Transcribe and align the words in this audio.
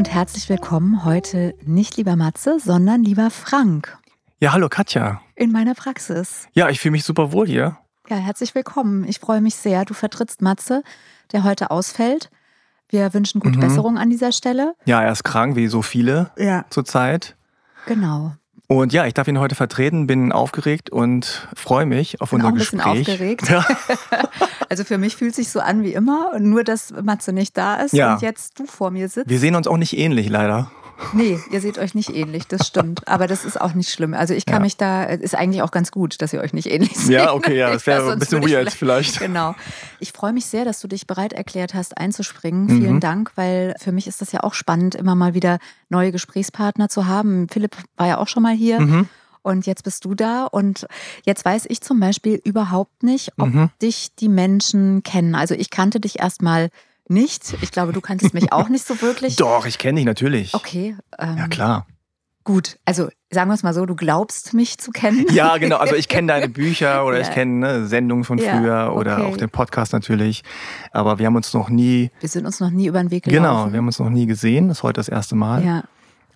und 0.00 0.10
herzlich 0.10 0.48
willkommen 0.48 1.04
heute 1.04 1.54
nicht 1.66 1.98
lieber 1.98 2.16
Matze, 2.16 2.58
sondern 2.58 3.02
lieber 3.02 3.28
Frank. 3.28 3.98
Ja, 4.38 4.54
hallo 4.54 4.70
Katja. 4.70 5.20
In 5.34 5.52
meiner 5.52 5.74
Praxis. 5.74 6.48
Ja, 6.54 6.70
ich 6.70 6.80
fühle 6.80 6.92
mich 6.92 7.04
super 7.04 7.32
wohl 7.32 7.46
hier. 7.46 7.76
Ja, 8.08 8.16
herzlich 8.16 8.54
willkommen. 8.54 9.04
Ich 9.04 9.18
freue 9.18 9.42
mich 9.42 9.56
sehr. 9.56 9.84
Du 9.84 9.92
vertrittst 9.92 10.40
Matze, 10.40 10.82
der 11.32 11.44
heute 11.44 11.70
ausfällt. 11.70 12.30
Wir 12.88 13.12
wünschen 13.12 13.42
gute 13.42 13.58
mhm. 13.58 13.60
Besserung 13.60 13.98
an 13.98 14.08
dieser 14.08 14.32
Stelle. 14.32 14.74
Ja, 14.86 15.02
er 15.02 15.12
ist 15.12 15.22
krank, 15.22 15.54
wie 15.54 15.66
so 15.66 15.82
viele 15.82 16.30
ja. 16.38 16.64
zurzeit. 16.70 17.36
Genau. 17.84 18.32
Und 18.70 18.92
ja, 18.92 19.04
ich 19.04 19.14
darf 19.14 19.26
ihn 19.26 19.40
heute 19.40 19.56
vertreten, 19.56 20.06
bin 20.06 20.30
aufgeregt 20.30 20.90
und 20.90 21.48
freue 21.56 21.86
mich 21.86 22.20
auf 22.20 22.30
bin 22.30 22.36
unser 22.36 22.46
auch 22.46 22.52
ein 22.52 22.58
Gespräch. 22.58 22.84
Bisschen 22.84 23.14
aufgeregt. 23.14 23.48
Ja. 23.50 23.66
also 24.68 24.84
für 24.84 24.96
mich 24.96 25.16
fühlt 25.16 25.30
es 25.30 25.36
sich 25.38 25.48
so 25.50 25.58
an 25.58 25.82
wie 25.82 25.92
immer, 25.92 26.38
nur 26.38 26.62
dass 26.62 26.92
Matze 27.02 27.32
nicht 27.32 27.56
da 27.56 27.74
ist 27.80 27.94
ja. 27.94 28.14
und 28.14 28.22
jetzt 28.22 28.60
du 28.60 28.66
vor 28.66 28.92
mir 28.92 29.08
sitzt. 29.08 29.28
Wir 29.28 29.40
sehen 29.40 29.56
uns 29.56 29.66
auch 29.66 29.76
nicht 29.76 29.98
ähnlich, 29.98 30.28
leider. 30.28 30.70
Nee, 31.12 31.38
ihr 31.50 31.60
seht 31.60 31.78
euch 31.78 31.94
nicht 31.94 32.14
ähnlich, 32.14 32.46
das 32.46 32.66
stimmt. 32.66 33.06
Aber 33.08 33.26
das 33.26 33.44
ist 33.44 33.60
auch 33.60 33.74
nicht 33.74 33.90
schlimm. 33.90 34.14
Also 34.14 34.34
ich 34.34 34.46
kann 34.46 34.56
ja. 34.56 34.60
mich 34.60 34.76
da, 34.76 35.04
ist 35.04 35.34
eigentlich 35.34 35.62
auch 35.62 35.70
ganz 35.70 35.90
gut, 35.90 36.20
dass 36.22 36.32
ihr 36.32 36.40
euch 36.40 36.52
nicht 36.52 36.70
ähnlich 36.70 36.96
seht. 36.96 37.10
Ja, 37.10 37.32
okay, 37.32 37.56
ja, 37.56 37.70
das 37.72 37.86
wäre 37.86 38.12
ein 38.12 38.18
bisschen 38.18 38.42
weird 38.42 38.70
vielleicht. 38.70 39.20
Genau. 39.20 39.54
Ich 39.98 40.12
freue 40.12 40.32
mich 40.32 40.46
sehr, 40.46 40.64
dass 40.64 40.80
du 40.80 40.88
dich 40.88 41.06
bereit 41.06 41.32
erklärt 41.32 41.74
hast, 41.74 41.98
einzuspringen. 41.98 42.64
Mhm. 42.64 42.80
Vielen 42.80 43.00
Dank, 43.00 43.32
weil 43.36 43.74
für 43.78 43.92
mich 43.92 44.06
ist 44.06 44.20
das 44.20 44.32
ja 44.32 44.42
auch 44.42 44.54
spannend, 44.54 44.94
immer 44.94 45.14
mal 45.14 45.34
wieder 45.34 45.58
neue 45.88 46.12
Gesprächspartner 46.12 46.88
zu 46.88 47.06
haben. 47.06 47.48
Philipp 47.48 47.76
war 47.96 48.06
ja 48.06 48.18
auch 48.18 48.28
schon 48.28 48.42
mal 48.42 48.54
hier. 48.54 48.80
Mhm. 48.80 49.08
Und 49.42 49.66
jetzt 49.66 49.84
bist 49.84 50.04
du 50.04 50.14
da 50.14 50.44
und 50.44 50.86
jetzt 51.24 51.44
weiß 51.44 51.64
ich 51.68 51.80
zum 51.80 51.98
Beispiel 51.98 52.40
überhaupt 52.44 53.02
nicht, 53.02 53.32
ob 53.38 53.48
mhm. 53.48 53.70
dich 53.80 54.14
die 54.16 54.28
Menschen 54.28 55.02
kennen. 55.02 55.34
Also 55.34 55.54
ich 55.54 55.70
kannte 55.70 55.98
dich 55.98 56.18
erstmal 56.18 56.68
nicht. 57.10 57.56
Ich 57.60 57.70
glaube, 57.70 57.92
du 57.92 58.00
kanntest 58.00 58.34
mich 58.34 58.52
auch 58.52 58.68
nicht 58.68 58.86
so 58.86 59.00
wirklich. 59.02 59.36
Doch, 59.36 59.66
ich 59.66 59.78
kenne 59.78 59.96
dich 59.96 60.06
natürlich. 60.06 60.54
Okay. 60.54 60.96
Ähm, 61.18 61.36
ja, 61.36 61.48
klar. 61.48 61.86
Gut, 62.42 62.78
also 62.86 63.08
sagen 63.30 63.50
wir 63.50 63.54
es 63.54 63.62
mal 63.62 63.74
so, 63.74 63.84
du 63.84 63.94
glaubst 63.94 64.54
mich 64.54 64.78
zu 64.78 64.92
kennen. 64.92 65.26
Ja, 65.30 65.58
genau. 65.58 65.76
Also 65.76 65.94
ich 65.94 66.08
kenne 66.08 66.28
deine 66.28 66.48
Bücher 66.48 67.04
oder 67.06 67.18
ja. 67.20 67.22
ich 67.22 67.30
kenne 67.30 67.58
ne, 67.58 67.86
Sendungen 67.86 68.24
von 68.24 68.38
früher 68.38 68.66
ja, 68.66 68.88
okay. 68.88 68.98
oder 68.98 69.26
auch 69.26 69.36
den 69.36 69.50
Podcast 69.50 69.92
natürlich. 69.92 70.42
Aber 70.90 71.18
wir 71.18 71.26
haben 71.26 71.36
uns 71.36 71.52
noch 71.52 71.68
nie. 71.68 72.10
Wir 72.20 72.28
sind 72.28 72.46
uns 72.46 72.58
noch 72.58 72.70
nie 72.70 72.86
über 72.86 72.98
den 72.98 73.10
Weg 73.10 73.24
gelaufen. 73.24 73.42
Genau, 73.42 73.72
wir 73.72 73.78
haben 73.78 73.86
uns 73.86 73.98
noch 73.98 74.08
nie 74.08 74.26
gesehen. 74.26 74.68
Das 74.68 74.78
ist 74.78 74.82
heute 74.82 75.00
das 75.00 75.08
erste 75.08 75.36
Mal. 75.36 75.64
Ja. 75.64 75.84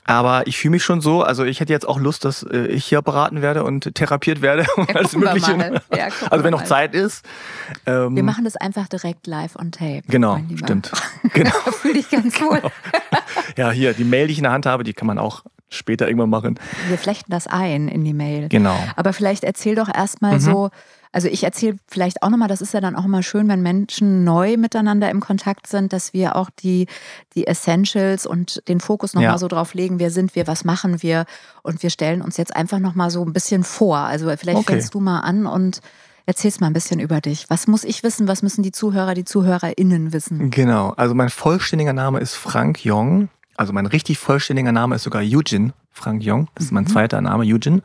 Aber 0.06 0.46
ich 0.46 0.58
fühle 0.58 0.72
mich 0.72 0.84
schon 0.84 1.00
so, 1.00 1.22
also 1.22 1.44
ich 1.44 1.60
hätte 1.60 1.72
jetzt 1.72 1.88
auch 1.88 1.98
Lust, 1.98 2.24
dass 2.24 2.42
äh, 2.42 2.66
ich 2.66 2.84
hier 2.84 3.00
beraten 3.02 3.42
werde 3.42 3.64
und 3.64 3.94
therapiert 3.94 4.42
werde. 4.42 4.66
Ja, 4.76 4.96
alles 4.96 5.16
Mögliche. 5.16 5.80
Ja, 5.96 6.08
also 6.30 6.44
wenn 6.44 6.50
noch 6.50 6.64
Zeit 6.64 6.94
ist. 6.94 7.24
Ähm, 7.86 8.16
wir 8.16 8.22
machen 8.22 8.44
das 8.44 8.56
einfach 8.56 8.86
direkt 8.88 9.26
live 9.26 9.56
on 9.56 9.72
tape. 9.72 10.02
Genau, 10.08 10.38
stimmt. 10.56 10.92
Genau. 11.32 11.50
Fühle 11.80 11.94
dich 11.94 12.10
ganz 12.10 12.40
wohl. 12.40 12.60
Genau. 12.60 12.70
Ja, 13.56 13.70
hier, 13.70 13.94
die 13.94 14.04
Mail, 14.04 14.26
die 14.26 14.32
ich 14.32 14.38
in 14.38 14.44
der 14.44 14.52
Hand 14.52 14.66
habe, 14.66 14.84
die 14.84 14.92
kann 14.92 15.06
man 15.06 15.18
auch 15.18 15.42
später 15.70 16.06
irgendwann 16.06 16.30
machen. 16.30 16.58
Wir 16.88 16.98
flechten 16.98 17.30
das 17.30 17.46
ein 17.46 17.88
in 17.88 18.04
die 18.04 18.12
Mail. 18.14 18.48
Genau. 18.48 18.76
Aber 18.96 19.12
vielleicht 19.12 19.44
erzähl 19.44 19.74
doch 19.74 19.88
erstmal 19.92 20.34
mhm. 20.34 20.40
so, 20.40 20.70
also 21.14 21.28
ich 21.28 21.44
erzähle 21.44 21.76
vielleicht 21.86 22.24
auch 22.24 22.28
nochmal, 22.28 22.48
das 22.48 22.60
ist 22.60 22.74
ja 22.74 22.80
dann 22.80 22.96
auch 22.96 23.04
immer 23.04 23.22
schön, 23.22 23.46
wenn 23.46 23.62
Menschen 23.62 24.24
neu 24.24 24.56
miteinander 24.56 25.10
im 25.10 25.20
Kontakt 25.20 25.68
sind, 25.68 25.92
dass 25.92 26.12
wir 26.12 26.34
auch 26.34 26.50
die, 26.50 26.88
die 27.36 27.46
Essentials 27.46 28.26
und 28.26 28.66
den 28.66 28.80
Fokus 28.80 29.14
nochmal 29.14 29.30
ja. 29.30 29.38
so 29.38 29.46
drauf 29.46 29.74
legen, 29.74 30.00
wer 30.00 30.10
sind 30.10 30.34
wir, 30.34 30.48
was 30.48 30.64
machen 30.64 31.04
wir 31.04 31.24
und 31.62 31.84
wir 31.84 31.90
stellen 31.90 32.20
uns 32.20 32.36
jetzt 32.36 32.56
einfach 32.56 32.80
nochmal 32.80 33.10
so 33.10 33.24
ein 33.24 33.32
bisschen 33.32 33.62
vor. 33.62 33.98
Also 33.98 34.26
vielleicht 34.36 34.58
okay. 34.58 34.72
fängst 34.72 34.92
du 34.92 34.98
mal 34.98 35.20
an 35.20 35.46
und 35.46 35.80
erzählst 36.26 36.60
mal 36.60 36.66
ein 36.66 36.72
bisschen 36.72 36.98
über 36.98 37.20
dich. 37.20 37.48
Was 37.48 37.68
muss 37.68 37.84
ich 37.84 38.02
wissen, 38.02 38.26
was 38.26 38.42
müssen 38.42 38.64
die 38.64 38.72
Zuhörer, 38.72 39.14
die 39.14 39.24
ZuhörerInnen 39.24 40.12
wissen? 40.12 40.50
Genau, 40.50 40.94
also 40.96 41.14
mein 41.14 41.30
vollständiger 41.30 41.92
Name 41.92 42.18
ist 42.18 42.34
Frank 42.34 42.84
Jong. 42.84 43.28
Also 43.56 43.72
mein 43.72 43.86
richtig 43.86 44.18
vollständiger 44.18 44.72
Name 44.72 44.96
ist 44.96 45.04
sogar 45.04 45.22
Eugene 45.22 45.74
Frank 45.92 46.24
Jong. 46.24 46.48
Das 46.56 46.64
ist 46.64 46.72
mein 46.72 46.84
mhm. 46.84 46.88
zweiter 46.88 47.20
Name, 47.20 47.44
Eugene. 47.44 47.82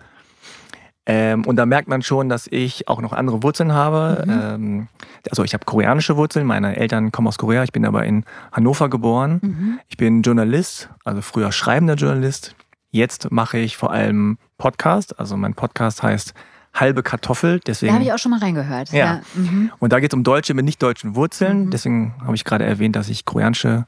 Ähm, 1.11 1.43
und 1.45 1.55
da 1.55 1.65
merkt 1.65 1.87
man 1.87 2.03
schon, 2.03 2.29
dass 2.29 2.45
ich 2.45 2.87
auch 2.87 3.01
noch 3.01 3.13
andere 3.13 3.41
Wurzeln 3.41 3.73
habe. 3.73 4.23
Mhm. 4.27 4.41
Ähm, 4.43 4.87
also 5.27 5.43
ich 5.43 5.55
habe 5.55 5.65
koreanische 5.65 6.17
Wurzeln, 6.17 6.45
meine 6.45 6.75
Eltern 6.75 7.11
kommen 7.11 7.27
aus 7.27 7.39
Korea, 7.39 7.63
ich 7.63 7.71
bin 7.71 7.83
aber 7.83 8.05
in 8.05 8.25
Hannover 8.51 8.91
geboren. 8.91 9.39
Mhm. 9.41 9.79
Ich 9.87 9.97
bin 9.97 10.21
Journalist, 10.21 10.87
also 11.03 11.23
früher 11.23 11.51
schreibender 11.51 11.95
Journalist. 11.95 12.53
Jetzt 12.91 13.31
mache 13.31 13.57
ich 13.57 13.75
vor 13.75 13.91
allem 13.91 14.37
Podcast. 14.59 15.19
Also 15.19 15.35
mein 15.35 15.55
Podcast 15.55 16.03
heißt 16.03 16.35
Halbe 16.75 17.01
Kartoffel. 17.01 17.59
Deswegen, 17.59 17.89
da 17.89 17.95
habe 17.95 18.05
ich 18.05 18.13
auch 18.13 18.19
schon 18.19 18.29
mal 18.29 18.39
reingehört. 18.39 18.91
Ja. 18.91 18.97
ja. 18.99 19.21
Mhm. 19.33 19.71
Und 19.79 19.91
da 19.91 19.99
geht 19.99 20.13
es 20.13 20.15
um 20.15 20.23
Deutsche 20.23 20.53
mit 20.53 20.63
nicht 20.63 20.83
deutschen 20.83 21.15
Wurzeln. 21.15 21.65
Mhm. 21.65 21.71
Deswegen 21.71 22.13
habe 22.21 22.35
ich 22.35 22.43
gerade 22.43 22.65
erwähnt, 22.65 22.95
dass 22.95 23.09
ich 23.09 23.25
koreanische 23.25 23.87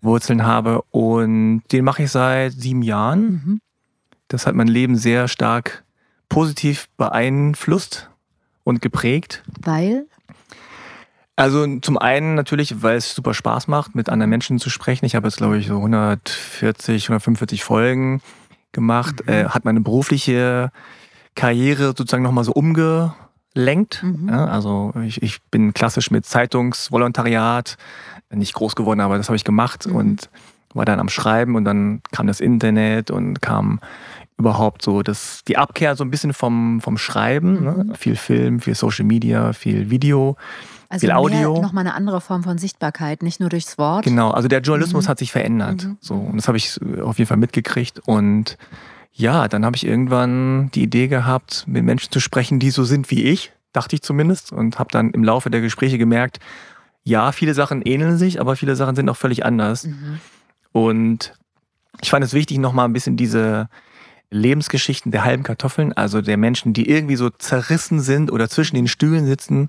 Wurzeln 0.00 0.44
habe. 0.44 0.82
Und 0.92 1.64
den 1.72 1.84
mache 1.84 2.04
ich 2.04 2.12
seit 2.12 2.52
sieben 2.52 2.82
Jahren. 2.82 3.20
Mhm. 3.20 3.60
Das 4.28 4.46
hat 4.46 4.54
mein 4.54 4.68
Leben 4.68 4.94
sehr 4.94 5.26
stark 5.26 5.82
positiv 6.32 6.88
beeinflusst 6.96 8.08
und 8.64 8.80
geprägt. 8.80 9.42
Weil? 9.60 10.06
Also 11.36 11.78
zum 11.80 11.98
einen 11.98 12.34
natürlich, 12.34 12.82
weil 12.82 12.96
es 12.96 13.14
super 13.14 13.34
Spaß 13.34 13.68
macht, 13.68 13.94
mit 13.94 14.08
anderen 14.08 14.30
Menschen 14.30 14.58
zu 14.58 14.70
sprechen. 14.70 15.04
Ich 15.04 15.14
habe 15.14 15.26
jetzt, 15.26 15.36
glaube 15.36 15.58
ich, 15.58 15.66
so 15.66 15.76
140, 15.76 17.04
145 17.04 17.62
Folgen 17.62 18.22
gemacht. 18.72 19.26
Mhm. 19.26 19.32
Äh, 19.32 19.44
hat 19.46 19.66
meine 19.66 19.80
berufliche 19.80 20.70
Karriere 21.34 21.88
sozusagen 21.88 22.22
nochmal 22.22 22.44
so 22.44 22.52
umgelenkt. 22.52 24.02
Mhm. 24.02 24.30
Ja, 24.30 24.46
also 24.46 24.94
ich, 25.04 25.22
ich 25.22 25.42
bin 25.50 25.74
klassisch 25.74 26.10
mit 26.10 26.24
Zeitungsvolontariat 26.24 27.76
nicht 28.30 28.54
groß 28.54 28.74
geworden, 28.74 29.00
aber 29.00 29.18
das 29.18 29.28
habe 29.28 29.36
ich 29.36 29.44
gemacht 29.44 29.86
mhm. 29.86 29.96
und 29.96 30.30
war 30.72 30.86
dann 30.86 30.98
am 31.00 31.10
Schreiben 31.10 31.56
und 31.56 31.66
dann 31.66 32.00
kam 32.12 32.26
das 32.26 32.40
Internet 32.40 33.10
und 33.10 33.42
kam 33.42 33.80
überhaupt 34.38 34.82
so 34.82 35.02
das, 35.02 35.42
die 35.46 35.56
Abkehr 35.56 35.96
so 35.96 36.04
ein 36.04 36.10
bisschen 36.10 36.32
vom, 36.32 36.80
vom 36.80 36.98
Schreiben. 36.98 37.64
Ne? 37.64 37.70
Mhm. 37.70 37.86
Ne? 37.88 37.94
Viel 37.94 38.16
Film, 38.16 38.60
viel 38.60 38.74
Social 38.74 39.04
Media, 39.04 39.52
viel 39.52 39.90
Video. 39.90 40.36
Also 40.88 41.06
viel 41.06 41.12
Audio. 41.12 41.60
Nochmal 41.60 41.86
eine 41.86 41.94
andere 41.94 42.20
Form 42.20 42.42
von 42.42 42.58
Sichtbarkeit, 42.58 43.22
nicht 43.22 43.40
nur 43.40 43.48
durchs 43.48 43.78
Wort. 43.78 44.04
Genau, 44.04 44.30
also 44.30 44.48
der 44.48 44.60
Journalismus 44.60 45.04
mhm. 45.04 45.08
hat 45.08 45.18
sich 45.18 45.32
verändert. 45.32 45.84
Mhm. 45.84 45.96
So, 46.00 46.14
und 46.14 46.36
das 46.36 46.48
habe 46.48 46.58
ich 46.58 46.78
auf 47.02 47.18
jeden 47.18 47.28
Fall 47.28 47.38
mitgekriegt. 47.38 48.00
Und 48.04 48.58
ja, 49.12 49.48
dann 49.48 49.64
habe 49.64 49.76
ich 49.76 49.86
irgendwann 49.86 50.70
die 50.72 50.82
Idee 50.82 51.08
gehabt, 51.08 51.64
mit 51.66 51.84
Menschen 51.84 52.12
zu 52.12 52.20
sprechen, 52.20 52.58
die 52.58 52.70
so 52.70 52.84
sind 52.84 53.10
wie 53.10 53.22
ich, 53.24 53.52
dachte 53.72 53.96
ich 53.96 54.02
zumindest. 54.02 54.52
Und 54.52 54.78
habe 54.78 54.90
dann 54.90 55.12
im 55.12 55.24
Laufe 55.24 55.50
der 55.50 55.60
Gespräche 55.60 55.98
gemerkt, 55.98 56.40
ja, 57.04 57.32
viele 57.32 57.54
Sachen 57.54 57.82
ähneln 57.82 58.16
sich, 58.18 58.40
aber 58.40 58.56
viele 58.56 58.76
Sachen 58.76 58.94
sind 58.94 59.08
auch 59.08 59.16
völlig 59.16 59.44
anders. 59.44 59.86
Mhm. 59.86 60.20
Und 60.72 61.34
ich 62.00 62.10
fand 62.10 62.24
es 62.24 62.32
wichtig, 62.32 62.58
nochmal 62.58 62.86
ein 62.86 62.92
bisschen 62.92 63.16
diese, 63.16 63.68
Lebensgeschichten 64.32 65.12
der 65.12 65.24
halben 65.24 65.42
Kartoffeln, 65.42 65.92
also 65.92 66.20
der 66.20 66.36
Menschen, 66.36 66.72
die 66.72 66.88
irgendwie 66.88 67.16
so 67.16 67.30
zerrissen 67.30 68.00
sind 68.00 68.32
oder 68.32 68.48
zwischen 68.48 68.76
den 68.76 68.88
Stühlen 68.88 69.26
sitzen, 69.26 69.68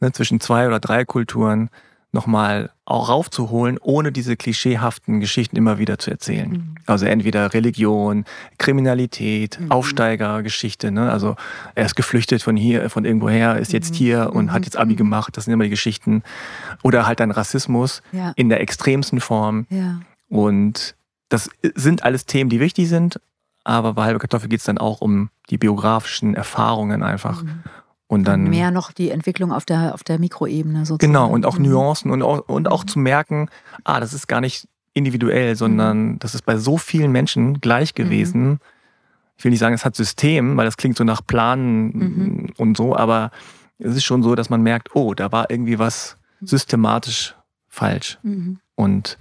ne, 0.00 0.12
zwischen 0.12 0.38
zwei 0.40 0.66
oder 0.66 0.80
drei 0.80 1.04
Kulturen, 1.04 1.70
nochmal 2.14 2.70
auch 2.84 3.08
raufzuholen, 3.08 3.78
ohne 3.80 4.12
diese 4.12 4.36
klischeehaften 4.36 5.20
Geschichten 5.20 5.56
immer 5.56 5.78
wieder 5.78 5.98
zu 5.98 6.10
erzählen. 6.10 6.50
Mhm. 6.50 6.74
Also 6.84 7.06
entweder 7.06 7.54
Religion, 7.54 8.26
Kriminalität, 8.58 9.58
mhm. 9.58 9.70
Aufsteigergeschichte, 9.70 10.90
ne? 10.90 11.10
also 11.10 11.36
er 11.74 11.86
ist 11.86 11.96
geflüchtet 11.96 12.42
von 12.42 12.54
hier, 12.54 12.90
von 12.90 13.06
irgendwoher, 13.06 13.56
ist 13.56 13.72
jetzt 13.72 13.92
mhm. 13.92 13.96
hier 13.96 14.30
und 14.34 14.46
mhm. 14.46 14.52
hat 14.52 14.66
jetzt 14.66 14.76
Abi 14.76 14.94
gemacht, 14.94 15.38
das 15.38 15.46
sind 15.46 15.54
immer 15.54 15.64
die 15.64 15.70
Geschichten. 15.70 16.22
Oder 16.82 17.06
halt 17.06 17.20
dann 17.20 17.30
Rassismus 17.30 18.02
ja. 18.12 18.32
in 18.36 18.50
der 18.50 18.60
extremsten 18.60 19.20
Form. 19.20 19.66
Ja. 19.70 20.00
Und 20.28 20.94
das 21.30 21.48
sind 21.74 22.02
alles 22.02 22.26
Themen, 22.26 22.50
die 22.50 22.60
wichtig 22.60 22.90
sind, 22.90 23.18
aber 23.64 23.94
bei 23.94 24.04
halbe 24.04 24.18
Kartoffel 24.18 24.48
geht 24.48 24.60
es 24.60 24.66
dann 24.66 24.78
auch 24.78 25.00
um 25.00 25.30
die 25.50 25.58
biografischen 25.58 26.34
Erfahrungen 26.34 27.02
einfach. 27.02 27.42
Mhm. 27.42 27.62
Und 28.06 28.24
dann 28.24 28.50
mehr 28.50 28.70
noch 28.70 28.92
die 28.92 29.10
Entwicklung 29.10 29.52
auf 29.52 29.64
der, 29.64 29.94
auf 29.94 30.04
der 30.04 30.18
Mikroebene 30.18 30.84
sozusagen. 30.84 31.12
Genau, 31.12 31.30
und 31.30 31.46
auch 31.46 31.56
mhm. 31.56 31.70
Nuancen 31.70 32.10
und 32.10 32.22
auch, 32.22 32.46
und 32.48 32.70
auch 32.70 32.84
mhm. 32.84 32.88
zu 32.88 32.98
merken, 32.98 33.48
ah, 33.84 34.00
das 34.00 34.12
ist 34.12 34.28
gar 34.28 34.40
nicht 34.40 34.68
individuell, 34.92 35.56
sondern 35.56 36.02
mhm. 36.02 36.18
das 36.18 36.34
ist 36.34 36.42
bei 36.42 36.58
so 36.58 36.76
vielen 36.76 37.10
Menschen 37.10 37.60
gleich 37.60 37.94
gewesen. 37.94 38.58
ich 39.38 39.44
will 39.44 39.50
nicht 39.50 39.60
sagen, 39.60 39.74
es 39.74 39.86
hat 39.86 39.96
System, 39.96 40.56
weil 40.56 40.66
das 40.66 40.76
klingt 40.76 40.96
so 40.96 41.04
nach 41.04 41.26
Planen 41.26 41.96
mhm. 41.96 42.50
und 42.58 42.76
so, 42.76 42.94
aber 42.94 43.30
es 43.78 43.96
ist 43.96 44.04
schon 44.04 44.22
so, 44.22 44.34
dass 44.34 44.50
man 44.50 44.62
merkt, 44.62 44.94
oh, 44.94 45.14
da 45.14 45.32
war 45.32 45.50
irgendwie 45.50 45.78
was 45.78 46.18
systematisch 46.42 47.34
falsch. 47.68 48.18
Mhm. 48.22 48.58
Und 48.74 49.18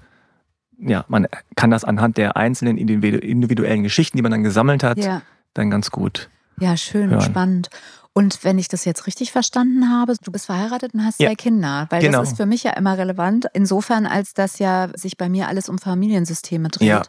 ja, 0.82 1.06
man 1.08 1.28
kann 1.56 1.72
das 1.72 1.84
anhand 1.84 2.18
der 2.18 2.38
einzelnen 2.38 2.78
individuellen 2.78 3.84
Geschichten, 3.84 4.18
die 4.18 4.24
man 4.24 4.32
dann 4.32 4.44
gesammelt 4.44 4.84
hat, 4.84 4.98
ja. 4.98 5.22
dann 5.54 5.70
ganz 5.70 5.92
gut. 5.92 6.30
Ja, 6.60 6.76
schön, 6.78 7.10
hören. 7.10 7.22
spannend. 7.22 7.70
Und 8.14 8.44
wenn 8.44 8.60
ich 8.60 8.68
das 8.68 8.84
jetzt 8.84 9.08
richtig 9.08 9.32
verstanden 9.32 9.90
habe, 9.90 10.16
du 10.22 10.32
bist 10.32 10.46
verheiratet 10.46 10.94
und 10.94 11.06
hast 11.06 11.20
ja. 11.20 11.30
zwei 11.30 11.36
Kinder, 11.36 11.88
weil 11.90 12.02
genau. 12.02 12.20
das 12.20 12.32
ist 12.32 12.38
für 12.38 12.46
mich 12.46 12.64
ja 12.64 12.72
immer 12.72 12.98
relevant, 12.98 13.48
insofern 13.54 14.06
als 14.06 14.34
das 14.34 14.60
ja 14.60 14.90
sich 14.96 15.18
bei 15.18 15.30
mir 15.30 15.48
alles 15.48 15.70
um 15.70 15.78
Familiensysteme 15.78 16.68
dreht. 16.68 16.88
Ja. 16.88 17.02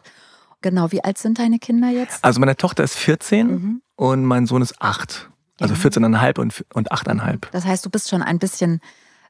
Genau, 0.61 0.93
wie 0.93 1.03
alt 1.03 1.17
sind 1.17 1.39
deine 1.39 1.59
Kinder 1.59 1.89
jetzt? 1.89 2.23
Also 2.23 2.39
meine 2.39 2.55
Tochter 2.55 2.85
ist 2.85 2.95
14 2.95 3.47
mhm. 3.47 3.81
und 3.97 4.23
mein 4.23 4.45
Sohn 4.45 4.61
ist 4.61 4.81
8. 4.81 5.29
Also 5.59 5.73
ja. 5.73 5.79
14,5 5.79 6.39
und, 6.39 6.65
und 6.73 6.91
8,5. 6.91 7.47
Das 7.51 7.65
heißt, 7.65 7.85
du 7.85 7.89
bist 7.89 8.09
schon 8.09 8.23
ein 8.23 8.39
bisschen 8.39 8.79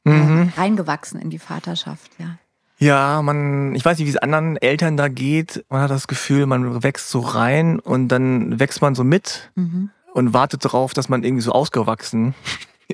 äh, 0.06 0.10
mhm. 0.10 0.52
äh, 0.56 0.60
reingewachsen 0.60 1.20
in 1.20 1.30
die 1.30 1.40
Vaterschaft, 1.40 2.12
ja. 2.18 2.38
Ja, 2.84 3.22
man, 3.22 3.74
ich 3.74 3.82
weiß 3.82 3.96
nicht, 3.96 4.06
wie 4.06 4.10
es 4.10 4.18
anderen 4.18 4.58
Eltern 4.58 4.98
da 4.98 5.08
geht. 5.08 5.64
Man 5.70 5.80
hat 5.80 5.90
das 5.90 6.06
Gefühl, 6.06 6.44
man 6.44 6.82
wächst 6.82 7.08
so 7.08 7.20
rein 7.20 7.78
und 7.80 8.08
dann 8.08 8.60
wächst 8.60 8.82
man 8.82 8.94
so 8.94 9.04
mit 9.04 9.50
mhm. 9.54 9.88
und 10.12 10.34
wartet 10.34 10.66
darauf, 10.66 10.92
dass 10.92 11.08
man 11.08 11.24
irgendwie 11.24 11.40
so 11.40 11.52
ausgewachsen 11.52 12.34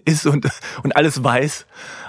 ist 0.05 0.27
und, 0.27 0.47
und 0.83 0.97
alles 0.97 1.23
weiß. 1.23 1.67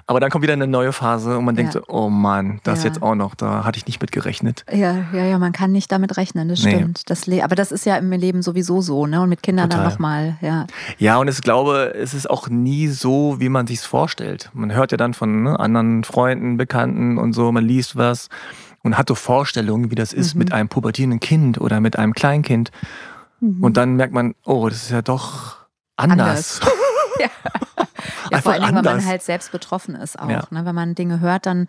Aber 0.07 0.19
dann 0.19 0.29
kommt 0.29 0.43
wieder 0.43 0.53
eine 0.53 0.67
neue 0.67 0.93
Phase 0.93 1.37
und 1.37 1.45
man 1.45 1.55
denkt 1.55 1.73
so, 1.73 1.81
oh 1.87 2.09
Mann, 2.09 2.59
das 2.63 2.83
ja. 2.83 2.89
jetzt 2.89 3.01
auch 3.01 3.15
noch, 3.15 3.35
da 3.35 3.63
hatte 3.63 3.77
ich 3.77 3.85
nicht 3.85 4.01
mit 4.01 4.11
gerechnet. 4.11 4.65
Ja, 4.71 5.05
ja, 5.13 5.25
ja, 5.25 5.37
man 5.37 5.51
kann 5.51 5.71
nicht 5.71 5.91
damit 5.91 6.17
rechnen, 6.17 6.49
das 6.49 6.59
stimmt. 6.59 6.97
Nee. 6.97 7.03
Das 7.05 7.27
aber 7.43 7.55
das 7.55 7.71
ist 7.71 7.85
ja 7.85 7.97
im 7.97 8.11
Leben 8.11 8.41
sowieso 8.41 8.81
so, 8.81 9.05
ne? 9.05 9.21
Und 9.21 9.29
mit 9.29 9.43
Kindern 9.43 9.69
Total. 9.69 9.85
dann 9.85 9.93
nochmal, 9.93 10.37
ja. 10.41 10.67
Ja, 10.97 11.17
und 11.17 11.27
ich 11.27 11.41
glaube, 11.41 11.93
es 11.95 12.13
ist 12.13 12.29
auch 12.29 12.49
nie 12.49 12.87
so, 12.87 13.39
wie 13.39 13.49
man 13.49 13.67
sich 13.67 13.79
es 13.79 13.85
vorstellt. 13.85 14.49
Man 14.53 14.73
hört 14.73 14.91
ja 14.91 14.97
dann 14.97 15.13
von 15.13 15.43
ne, 15.43 15.59
anderen 15.59 16.03
Freunden, 16.03 16.57
Bekannten 16.57 17.17
und 17.17 17.33
so, 17.33 17.51
man 17.51 17.63
liest 17.63 17.95
was 17.95 18.29
und 18.83 18.97
hat 18.97 19.07
so 19.07 19.15
Vorstellungen, 19.15 19.91
wie 19.91 19.95
das 19.95 20.13
ist 20.13 20.35
mhm. 20.35 20.39
mit 20.39 20.51
einem 20.51 20.69
pubertierenden 20.69 21.19
Kind 21.19 21.61
oder 21.61 21.79
mit 21.79 21.97
einem 21.97 22.13
Kleinkind. 22.13 22.71
Mhm. 23.39 23.63
Und 23.63 23.77
dann 23.77 23.95
merkt 23.95 24.13
man, 24.13 24.35
oh, 24.45 24.67
das 24.67 24.83
ist 24.83 24.91
ja 24.91 25.01
doch 25.01 25.57
anders. 25.95 26.61
anders. 26.61 26.61
ja. 27.19 27.29
ja 28.31 28.41
vor 28.41 28.53
allem, 28.53 28.75
wenn 28.75 28.83
man 28.83 29.05
halt 29.05 29.21
selbst 29.21 29.51
betroffen 29.51 29.95
ist 29.95 30.19
auch. 30.19 30.29
Ja. 30.29 30.43
Ne? 30.49 30.65
Wenn 30.65 30.75
man 30.75 30.95
Dinge 30.95 31.19
hört, 31.19 31.45
dann 31.45 31.67